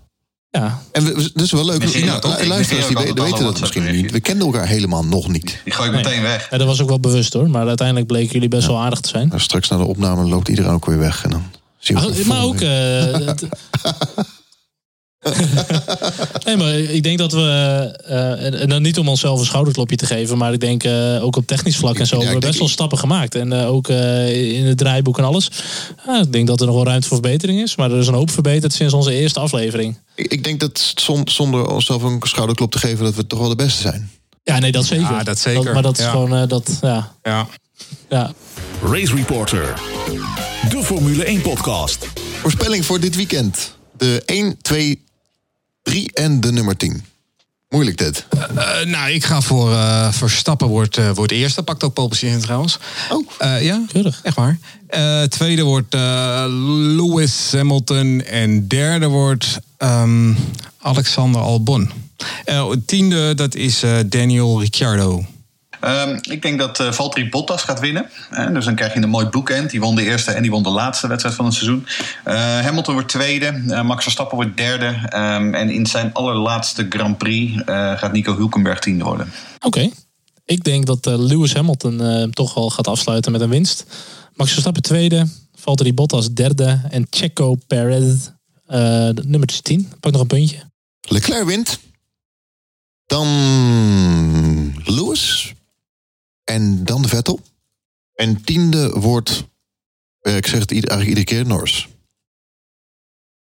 Ja, 0.52 0.82
En 0.92 1.04
we, 1.06 1.22
het 1.34 1.42
is 1.42 1.52
wel 1.52 1.66
leuk. 1.66 1.80
Misschien 1.80 2.06
Nou, 2.06 2.48
luisteraars 2.48 2.88
die 2.88 2.98
weten, 2.98 3.44
dat 3.44 3.60
misschien 3.60 3.92
niet. 3.92 4.12
We 4.12 4.20
kenden 4.20 4.46
elkaar 4.46 4.68
helemaal 4.68 5.06
nog 5.06 5.28
niet. 5.28 5.62
Die 5.64 5.74
gooi 5.74 5.90
ik 5.90 5.96
meteen 5.96 6.22
weg. 6.22 6.48
Ja, 6.50 6.58
dat 6.58 6.68
was 6.68 6.82
ook 6.82 6.90
wel 6.90 7.00
bewust 7.00 7.34
hoor. 7.34 7.50
Maar 7.50 7.68
uiteindelijk 7.68 8.08
bleken 8.08 8.32
jullie 8.34 8.48
best 8.48 8.68
wel 8.68 8.80
aardig 8.80 9.00
te 9.00 9.10
zijn. 9.10 9.28
Nou, 9.28 9.40
straks 9.40 9.70
na 9.70 9.78
de 9.78 9.84
opname 9.84 10.24
loopt 10.30 10.48
iedereen 10.48 10.72
ook 10.72 10.86
weer 10.86 10.98
weg. 10.98 11.24
En 11.24 11.30
dan 11.30 11.44
zien 11.80 11.98
we 11.98 12.04
Ach, 12.04 12.10
elkaar 12.10 12.26
maar 12.26 12.44
ook. 12.44 12.62
eh, 12.62 13.30
nee, 16.46 16.58
maar 16.58 16.74
ik 16.80 17.04
denk 17.04 17.18
dat 17.18 17.32
we. 17.32 17.42
eh, 18.06 18.46
en- 18.46 18.60
en 18.60 18.70
dan 18.70 18.82
niet 18.82 18.98
om 18.98 19.08
onszelf 19.08 19.40
een 19.40 19.46
schouderklopje 19.46 19.96
te 19.96 20.06
geven. 20.06 20.38
Maar 20.38 20.54
ik 20.54 20.60
denk 20.60 20.84
eh, 20.84 21.24
ook 21.24 21.36
op 21.36 21.48
technisch 21.48 21.76
vlak 21.78 21.98
en 22.00 22.08
zo. 22.08 22.16
Ja, 22.18 22.22
hebben 22.24 22.42
we 22.42 22.48
best 22.48 22.60
wel 22.60 22.68
stappen 22.68 22.98
gemaakt. 22.98 23.36
En 23.36 23.54
eh, 23.54 23.70
ook 23.72 23.88
eh, 23.88 24.54
in 24.58 24.66
het 24.66 24.78
draaiboek 24.78 25.18
en 25.18 25.24
alles. 25.24 25.50
Ja, 26.06 26.20
ik 26.22 26.32
denk 26.32 26.48
dat 26.48 26.60
er 26.60 26.66
nog 26.66 26.76
wel 26.76 26.86
ruimte 26.86 27.08
voor 27.08 27.18
verbetering 27.22 27.62
is. 27.62 27.76
Maar 27.76 27.92
er 27.92 27.98
is 28.00 28.08
een 28.08 28.14
hoop 28.14 28.32
verbeterd 28.32 28.74
sinds 28.74 28.94
onze 28.94 29.14
eerste 29.14 29.40
aflevering. 29.40 29.98
Ik, 30.16 30.32
ik 30.32 30.44
denk 30.44 30.60
dat 30.60 30.94
zon- 30.96 31.28
zonder 31.30 31.68
onszelf 31.68 32.04
een 32.04 32.18
schouderklop 32.22 32.72
te 32.72 32.80
geven... 32.80 33.04
dat 33.06 33.16
we 33.16 33.28
toch 33.28 33.40
wel 33.40 33.50
de 33.50 33.56
beste 33.56 33.82
zijn. 33.82 34.12
Ja, 34.44 34.60
nee, 34.60 34.72
dat 34.72 34.86
zeker. 34.86 35.04
Ja, 35.12 35.24
dat 35.24 35.40
zeker. 35.40 35.74
maar 35.74 35.82
dat 35.84 35.98
is 35.98 36.04
Ja. 36.04 36.10
gewoon. 36.12 36.36
eh, 36.36 36.48
dat, 36.48 36.78
ja, 36.82 37.12
Ja. 37.24 37.48
ja. 38.10 38.32
Race 38.84 39.16
Reporter. 39.16 39.74
De 40.70 40.84
Formule 40.84 41.24
1 41.24 41.42
podcast. 41.42 42.08
Voorspelling 42.42 42.86
voor 42.86 43.00
dit 43.00 43.16
weekend. 43.16 43.78
De 43.98 44.24
1, 44.26 44.58
2, 44.62 45.04
3 45.84 46.12
en 46.14 46.42
de 46.42 46.52
nummer 46.52 46.78
10. 46.78 47.04
Moeilijk 47.70 47.98
dit. 47.98 48.26
Eh, 48.56 48.86
nou, 48.86 49.12
ik 49.12 49.24
ga 49.26 49.42
voor 49.42 49.72
eh, 49.72 50.12
Verstappen 50.12 50.68
wordt, 50.68 50.98
eh, 50.98 51.10
wordt 51.14 51.32
eerste. 51.32 51.64
Pakt 51.64 51.84
ook 51.84 51.94
pole 51.94 52.08
position 52.08 52.40
trouwens. 52.40 52.78
Oh. 53.10 53.28
Eh, 53.38 53.64
ja, 53.64 53.82
Keurig. 53.92 54.20
echt 54.24 54.36
waar. 54.36 54.60
Eh, 54.88 55.22
tweede 55.24 55.64
wordt 55.64 55.94
eh, 55.94 56.44
Lewis 56.96 57.52
Hamilton. 57.52 58.22
En 58.24 58.68
derde 58.68 59.08
wordt 59.08 59.60
ehm, 59.78 60.34
Alexander 60.78 61.42
Albon. 61.42 61.92
Eh, 62.46 62.72
tiende, 62.86 63.34
dat 63.36 63.56
is 63.56 63.84
eh, 63.84 63.98
Daniel 64.06 64.60
Ricciardo. 64.62 65.26
Ehm, 65.80 66.18
ik 66.22 66.42
denk 66.42 66.60
dat 66.60 66.80
eh 66.80 66.92
Valtteri 66.92 67.30
Bottas 67.30 67.64
gaat 67.64 67.80
winnen. 67.80 68.10
Eh, 68.30 68.48
dus 68.48 68.66
dan 68.66 68.76
krijg 68.76 68.94
je 68.94 69.02
een 69.02 69.10
mooi 69.10 69.26
boekend. 69.26 69.70
Die 69.70 69.80
won 69.80 69.96
de 69.96 70.04
eerste 70.04 70.32
en 70.32 70.42
die 70.42 70.52
won 70.52 70.64
de 70.64 70.70
laatste 70.70 71.08
wedstrijd 71.08 71.36
van 71.36 71.46
het 71.46 71.54
seizoen. 71.54 71.86
Eh, 72.24 72.36
Hamilton 72.36 72.94
wordt 72.94 73.10
tweede. 73.10 73.52
Max 73.84 74.04
Verstappen 74.04 74.36
wordt 74.38 74.58
derde. 74.58 74.96
Ehm, 75.10 75.54
en 75.54 75.70
in 75.70 75.86
zijn 75.86 76.14
allerlaatste 76.14 76.86
Grand 76.90 77.18
Prix 77.18 77.64
eh, 77.64 77.98
gaat 77.98 78.12
Nico 78.12 78.36
Hulkenberg 78.36 78.80
tiende 78.80 79.04
worden. 79.04 79.32
Oké. 79.60 79.90
Ik 80.46 80.64
denk 80.64 80.86
dat 80.86 81.06
Lewis 81.06 81.54
Hamilton 81.54 82.02
eh, 82.02 82.24
toch 82.24 82.54
wel 82.54 82.70
gaat 82.70 82.88
afsluiten 82.88 83.32
met 83.32 83.42
een 83.42 83.50
winst. 83.50 83.86
Max 84.34 84.52
Verstappen 84.52 84.82
tweede. 84.82 85.28
Valtteri 85.56 85.94
Bottas 85.94 86.34
derde. 86.34 86.82
En 86.90 87.08
Checo 87.10 87.56
Perez 87.68 88.30
eh 88.68 89.10
nummer 89.10 89.62
10. 89.62 89.92
Pak 90.00 90.12
nog 90.12 90.22
een 90.22 90.28
puntje. 90.28 90.58
Leclerc 91.02 91.46
wint. 91.46 91.80
Dan 93.06 93.28
Lewis. 94.84 95.54
En 96.50 96.84
dan 96.84 97.08
Vettel. 97.08 97.40
En 98.14 98.44
tiende 98.44 98.90
wordt, 98.90 99.44
eh, 100.20 100.36
ik 100.36 100.48
zeg 100.48 100.60
het 100.60 100.72
eigenlijk 100.72 101.08
iedere 101.08 101.26
keer, 101.26 101.46
Norris. 101.46 101.88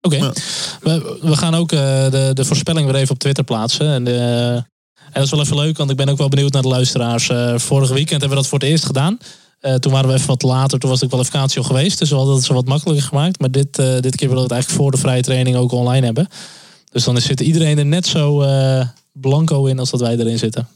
Oké. 0.00 0.16
Ja. 0.16 0.32
We, 0.80 1.18
we 1.22 1.36
gaan 1.36 1.54
ook 1.54 1.72
eh, 1.72 2.10
de, 2.10 2.30
de 2.34 2.44
voorspelling 2.44 2.86
weer 2.86 3.00
even 3.00 3.14
op 3.14 3.18
Twitter 3.18 3.44
plaatsen. 3.44 3.86
En, 3.86 4.06
eh, 4.06 4.54
en 4.54 4.64
dat 5.12 5.24
is 5.24 5.30
wel 5.30 5.40
even 5.40 5.56
leuk, 5.56 5.76
want 5.76 5.90
ik 5.90 5.96
ben 5.96 6.08
ook 6.08 6.18
wel 6.18 6.28
benieuwd 6.28 6.52
naar 6.52 6.62
de 6.62 6.68
luisteraars. 6.68 7.28
Eh 7.28 7.58
vorige 7.58 7.94
weekend 7.94 8.20
hebben 8.20 8.38
we 8.38 8.42
dat 8.42 8.46
voor 8.46 8.58
het 8.58 8.68
eerst 8.68 8.84
gedaan. 8.84 9.18
Eh, 9.60 9.74
toen 9.74 9.92
waren 9.92 10.08
we 10.08 10.14
even 10.14 10.26
wat 10.26 10.42
later, 10.42 10.78
toen 10.78 10.90
was 10.90 11.00
de 11.00 11.06
kwalificatie 11.06 11.58
al 11.58 11.64
geweest. 11.64 11.98
Dus 11.98 12.10
we 12.10 12.16
hadden 12.16 12.34
het 12.34 12.44
zo 12.44 12.54
wat 12.54 12.66
makkelijker 12.66 13.06
gemaakt. 13.06 13.40
Maar 13.40 13.50
dit, 13.50 13.78
eh, 13.78 14.00
dit 14.00 14.16
keer 14.16 14.28
willen 14.28 14.46
we 14.46 14.48
het 14.48 14.50
eigenlijk 14.52 14.82
voor 14.82 14.90
de 14.90 14.98
vrije 14.98 15.22
training 15.22 15.56
ook 15.56 15.72
online 15.72 16.04
hebben. 16.04 16.28
Dus 16.90 17.04
dan 17.04 17.20
zit 17.20 17.40
iedereen 17.40 17.78
er 17.78 17.86
net 17.86 18.06
zo 18.06 18.42
eh, 18.42 18.88
blanco 19.12 19.64
in 19.64 19.78
als 19.78 19.90
dat 19.90 20.00
wij 20.00 20.16
erin 20.16 20.38
zitten. 20.38 20.68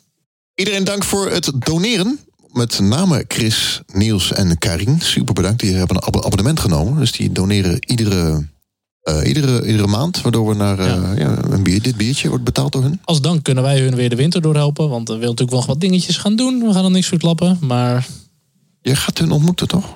Iedereen 0.60 0.84
dank 0.84 1.04
voor 1.04 1.30
het 1.30 1.50
doneren. 1.58 2.18
Met 2.52 2.80
name 2.80 3.24
Chris, 3.28 3.80
Niels 3.92 4.32
en 4.32 4.58
Karin. 4.58 5.00
Super 5.00 5.34
bedankt. 5.34 5.60
Die 5.60 5.74
hebben 5.74 5.96
een 5.96 6.02
ab- 6.02 6.24
abonnement 6.24 6.60
genomen. 6.60 6.98
Dus 6.98 7.12
die 7.12 7.32
doneren 7.32 7.76
iedere, 7.86 8.46
eh, 9.02 9.26
iedere, 9.26 9.66
iedere 9.66 9.86
maand. 9.86 10.20
Waardoor 10.22 10.48
we 10.48 10.54
naar 10.54 10.78
eh, 10.78 11.18
ja. 11.18 11.36
een 11.50 11.62
bier, 11.62 11.82
dit 11.82 11.96
biertje 11.96 12.28
wordt 12.28 12.44
betaald 12.44 12.72
door 12.72 12.82
hun. 12.82 13.00
Als 13.04 13.20
dank 13.20 13.42
kunnen 13.42 13.62
wij 13.62 13.80
hun 13.80 13.94
weer 13.94 14.08
de 14.08 14.16
winter 14.16 14.42
doorhelpen. 14.42 14.88
Want 14.88 15.08
we 15.08 15.14
willen 15.14 15.28
natuurlijk 15.28 15.56
nog 15.56 15.66
wat 15.66 15.80
dingetjes 15.80 16.16
gaan 16.16 16.36
doen. 16.36 16.66
We 16.66 16.72
gaan 16.72 16.84
er 16.84 16.90
niks 16.90 17.06
verklappen. 17.06 17.58
Maar 17.60 18.06
Je 18.82 18.96
gaat 18.96 19.18
hun 19.18 19.30
ontmoeten, 19.30 19.68
toch? 19.68 19.86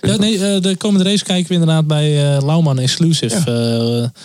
Ja, 0.00 0.16
nee, 0.16 0.34
eh, 0.54 0.60
de 0.62 0.76
komende 0.76 1.04
race 1.10 1.24
kijken 1.24 1.48
we 1.48 1.54
inderdaad 1.54 1.86
bij 1.86 2.34
eh 2.36 2.42
Lauman 2.42 2.78
Exclusive 2.78 3.50
eh, 4.14 4.22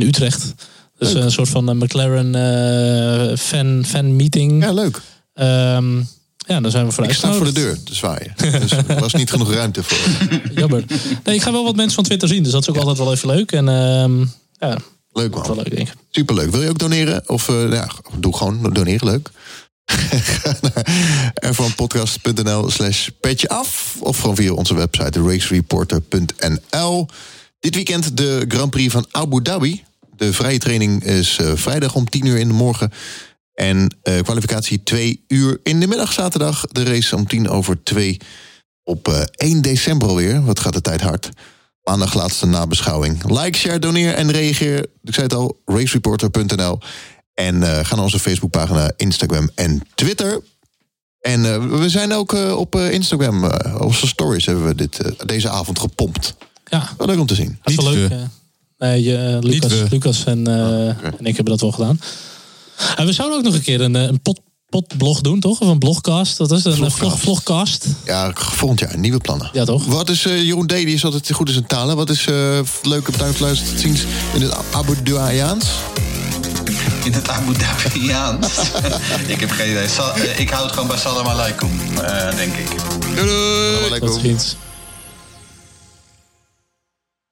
in 0.00 0.06
Utrecht. 0.06 0.54
Dus 0.98 1.12
Leuk. 1.12 1.22
een 1.22 1.30
soort 1.30 1.48
van 1.48 1.68
eh, 1.68 1.74
McLaren 1.74 2.34
eh, 2.34 3.36
fan, 3.36 3.84
fan 3.86 4.16
meeting. 4.16 4.64
Ja, 4.64 4.72
leuk. 4.72 5.00
Ehm, 5.34 5.96
ja, 6.36 6.60
dan 6.60 6.70
zijn 6.70 6.82
we 6.82 6.88
Ik 6.88 6.94
vooruit. 6.94 7.16
sta 7.16 7.32
voor 7.32 7.44
de 7.46 7.52
deur 7.52 7.82
te 7.82 7.94
zwaaien. 7.94 8.32
Dus 8.36 8.70
er 8.70 9.00
was 9.00 9.14
niet 9.14 9.30
genoeg 9.30 9.52
ruimte 9.52 9.82
voor. 9.82 9.98
Jammer. 10.60 10.84
Nee, 11.24 11.34
ik 11.34 11.42
ga 11.42 11.52
wel 11.52 11.64
wat 11.64 11.76
mensen 11.76 11.94
van 11.94 12.04
Twitter 12.04 12.28
zien, 12.28 12.42
dus 12.42 12.52
dat 12.52 12.62
is 12.62 12.68
ook 12.68 12.76
altijd 12.76 12.98
wel 12.98 13.12
even 13.12 13.28
leuk. 13.28 13.52
En 13.52 13.68
ehm, 13.68 14.20
ja, 14.58 14.76
Leuk 15.12 15.34
wel 15.34 15.44
man. 15.46 15.56
leuk 15.56 15.76
denk 15.76 15.88
ik. 15.88 15.94
Superleuk. 16.10 16.50
Wil 16.50 16.62
je 16.62 16.68
ook 16.68 16.78
doneren? 16.78 17.22
Of 17.28 17.48
eh, 17.48 17.72
ja, 17.72 17.88
doe 18.18 18.36
gewoon 18.36 18.72
doneren. 18.72 19.06
Leuk. 19.08 19.30
Ga 20.10 20.56
naar 20.60 20.86
f1podcast.nl 21.54 22.70
slash 22.70 23.08
petje 23.20 23.48
af. 23.48 23.96
Of 24.00 24.18
gewoon 24.20 24.36
via 24.36 24.52
onze 24.52 24.74
website 24.74 25.22
racereporter.nl. 25.22 27.06
Dit 27.60 27.74
weekend 27.74 28.16
de 28.16 28.44
Grand 28.48 28.70
Prix 28.70 28.92
van 28.92 29.06
Abu 29.10 29.42
Dhabi. 29.42 29.84
De 30.16 30.32
vrije 30.32 30.58
training 30.58 31.04
is 31.04 31.36
eh, 31.38 31.52
vrijdag 31.54 31.94
om 31.94 32.08
10 32.08 32.26
uur 32.26 32.38
in 32.38 32.48
de 32.48 32.54
morgen. 32.54 32.92
En 33.54 33.96
eh, 34.02 34.22
kwalificatie 34.22 34.82
2 34.82 35.24
uur 35.28 35.60
in 35.62 35.80
de 35.80 35.86
middag 35.86 36.12
zaterdag. 36.12 36.60
De 36.66 36.82
race 36.84 37.16
om 37.16 37.26
10 37.26 37.48
over 37.48 37.82
2 37.82 38.16
op 38.82 39.08
eh, 39.08 39.20
1 39.34 39.62
december 39.62 40.08
alweer. 40.08 40.44
Wat 40.44 40.60
gaat 40.60 40.72
de 40.72 40.80
tijd 40.80 41.00
hard. 41.00 41.28
Maandag 41.82 42.14
laatste 42.14 42.46
nabeschouwing. 42.46 43.40
Like, 43.40 43.58
share, 43.58 43.78
doneer 43.78 44.14
en 44.14 44.30
reageer. 44.30 44.78
Ik 45.02 45.14
zei 45.14 45.26
het 45.26 45.34
al, 45.34 45.60
racereporter.nl. 45.64 46.78
En 47.34 47.62
eh, 47.62 47.84
ga 47.84 47.94
naar 47.94 48.04
onze 48.04 48.18
Facebookpagina, 48.18 48.92
Instagram 48.96 49.50
en 49.54 49.82
Twitter. 49.94 50.40
En 51.20 51.44
eh, 51.54 51.66
we 51.78 51.88
zijn 51.88 52.12
ook 52.12 52.32
eh, 52.32 52.56
op 52.56 52.74
eh, 52.74 52.90
Instagram, 52.92 53.44
eh, 53.44 53.80
onze 53.80 54.06
stories 54.06 54.46
hebben 54.46 54.66
we 54.66 54.74
dit, 54.74 54.98
eh, 54.98 55.12
deze 55.26 55.48
avond 55.48 55.78
gepompt. 55.78 56.34
Ja, 56.64 56.88
Wel 56.96 57.06
leuk 57.06 57.18
om 57.18 57.26
te 57.26 57.34
zien. 57.34 57.58
dat 57.62 57.70
is 57.70 57.84
wel 57.84 57.94
Niet 57.94 58.08
leuk. 58.10 58.20
Eh. 58.78 58.88
nee, 58.88 59.02
je, 59.02 59.16
eh, 59.16 59.36
Lucas. 59.40 59.72
Lucas 59.90 60.24
en, 60.24 60.46
eh, 60.46 60.86
en 60.88 61.24
ik 61.24 61.34
hebben 61.36 61.44
dat 61.44 61.60
wel 61.60 61.72
gedaan. 61.72 62.00
En 62.96 63.06
we 63.06 63.12
zouden 63.12 63.38
ook 63.38 63.44
nog 63.44 63.54
een 63.54 63.62
keer 63.62 63.80
een, 63.80 63.96
eh, 63.96 64.02
een 64.02 64.20
pot, 64.20 64.40
potblog 64.68 65.20
doen, 65.20 65.40
toch? 65.40 65.60
Of 65.60 65.68
een 65.68 65.78
blogcast. 65.78 66.36
Dat 66.36 66.50
is 66.52 66.64
een 66.64 66.72
Vlogcast. 66.74 66.98
vlog, 66.98 67.20
vlogcast. 67.20 67.86
Ja, 68.04 68.30
volgend 68.34 68.80
jaar, 68.80 68.98
nieuwe 68.98 69.18
plannen. 69.18 69.50
Ja, 69.52 69.64
toch? 69.64 69.84
Wat 69.84 70.08
is, 70.10 70.26
eh, 70.26 70.42
Jeroen 70.42 70.66
D, 70.66 70.68
die 70.70 70.86
is 70.86 71.04
altijd 71.04 71.32
goed 71.32 71.46
in 71.48 71.54
zijn 71.54 71.66
talen. 71.66 71.96
Wat 71.96 72.10
is 72.10 72.26
eh 72.26 72.58
leuk 72.82 73.08
om 73.08 73.16
thuis 73.16 73.38
luisteren 73.38 73.74
te 73.74 73.80
zien 73.80 73.96
in 74.34 74.40
het 74.42 74.54
Abu 74.72 75.02
Dhaiaans? 75.02 75.66
In 77.04 77.12
het 77.12 77.28
Abu 77.28 77.52
Dhabiaans. 77.54 78.48
ik 79.34 79.40
heb 79.40 79.50
geen 79.50 79.70
idee. 79.70 79.88
Sa- 79.88 80.14
eh, 80.14 80.38
ik 80.38 80.50
hou 80.50 80.64
het 80.64 80.72
gewoon 80.72 80.88
bij 80.88 80.98
Salam 80.98 81.26
Aleikum, 81.26 81.70
eh, 82.02 82.36
denk 82.36 82.52
ik. 82.54 82.68
Doei 83.14 83.26
doei! 83.88 84.00
Tot 84.00 84.20
ziens. 84.20 84.56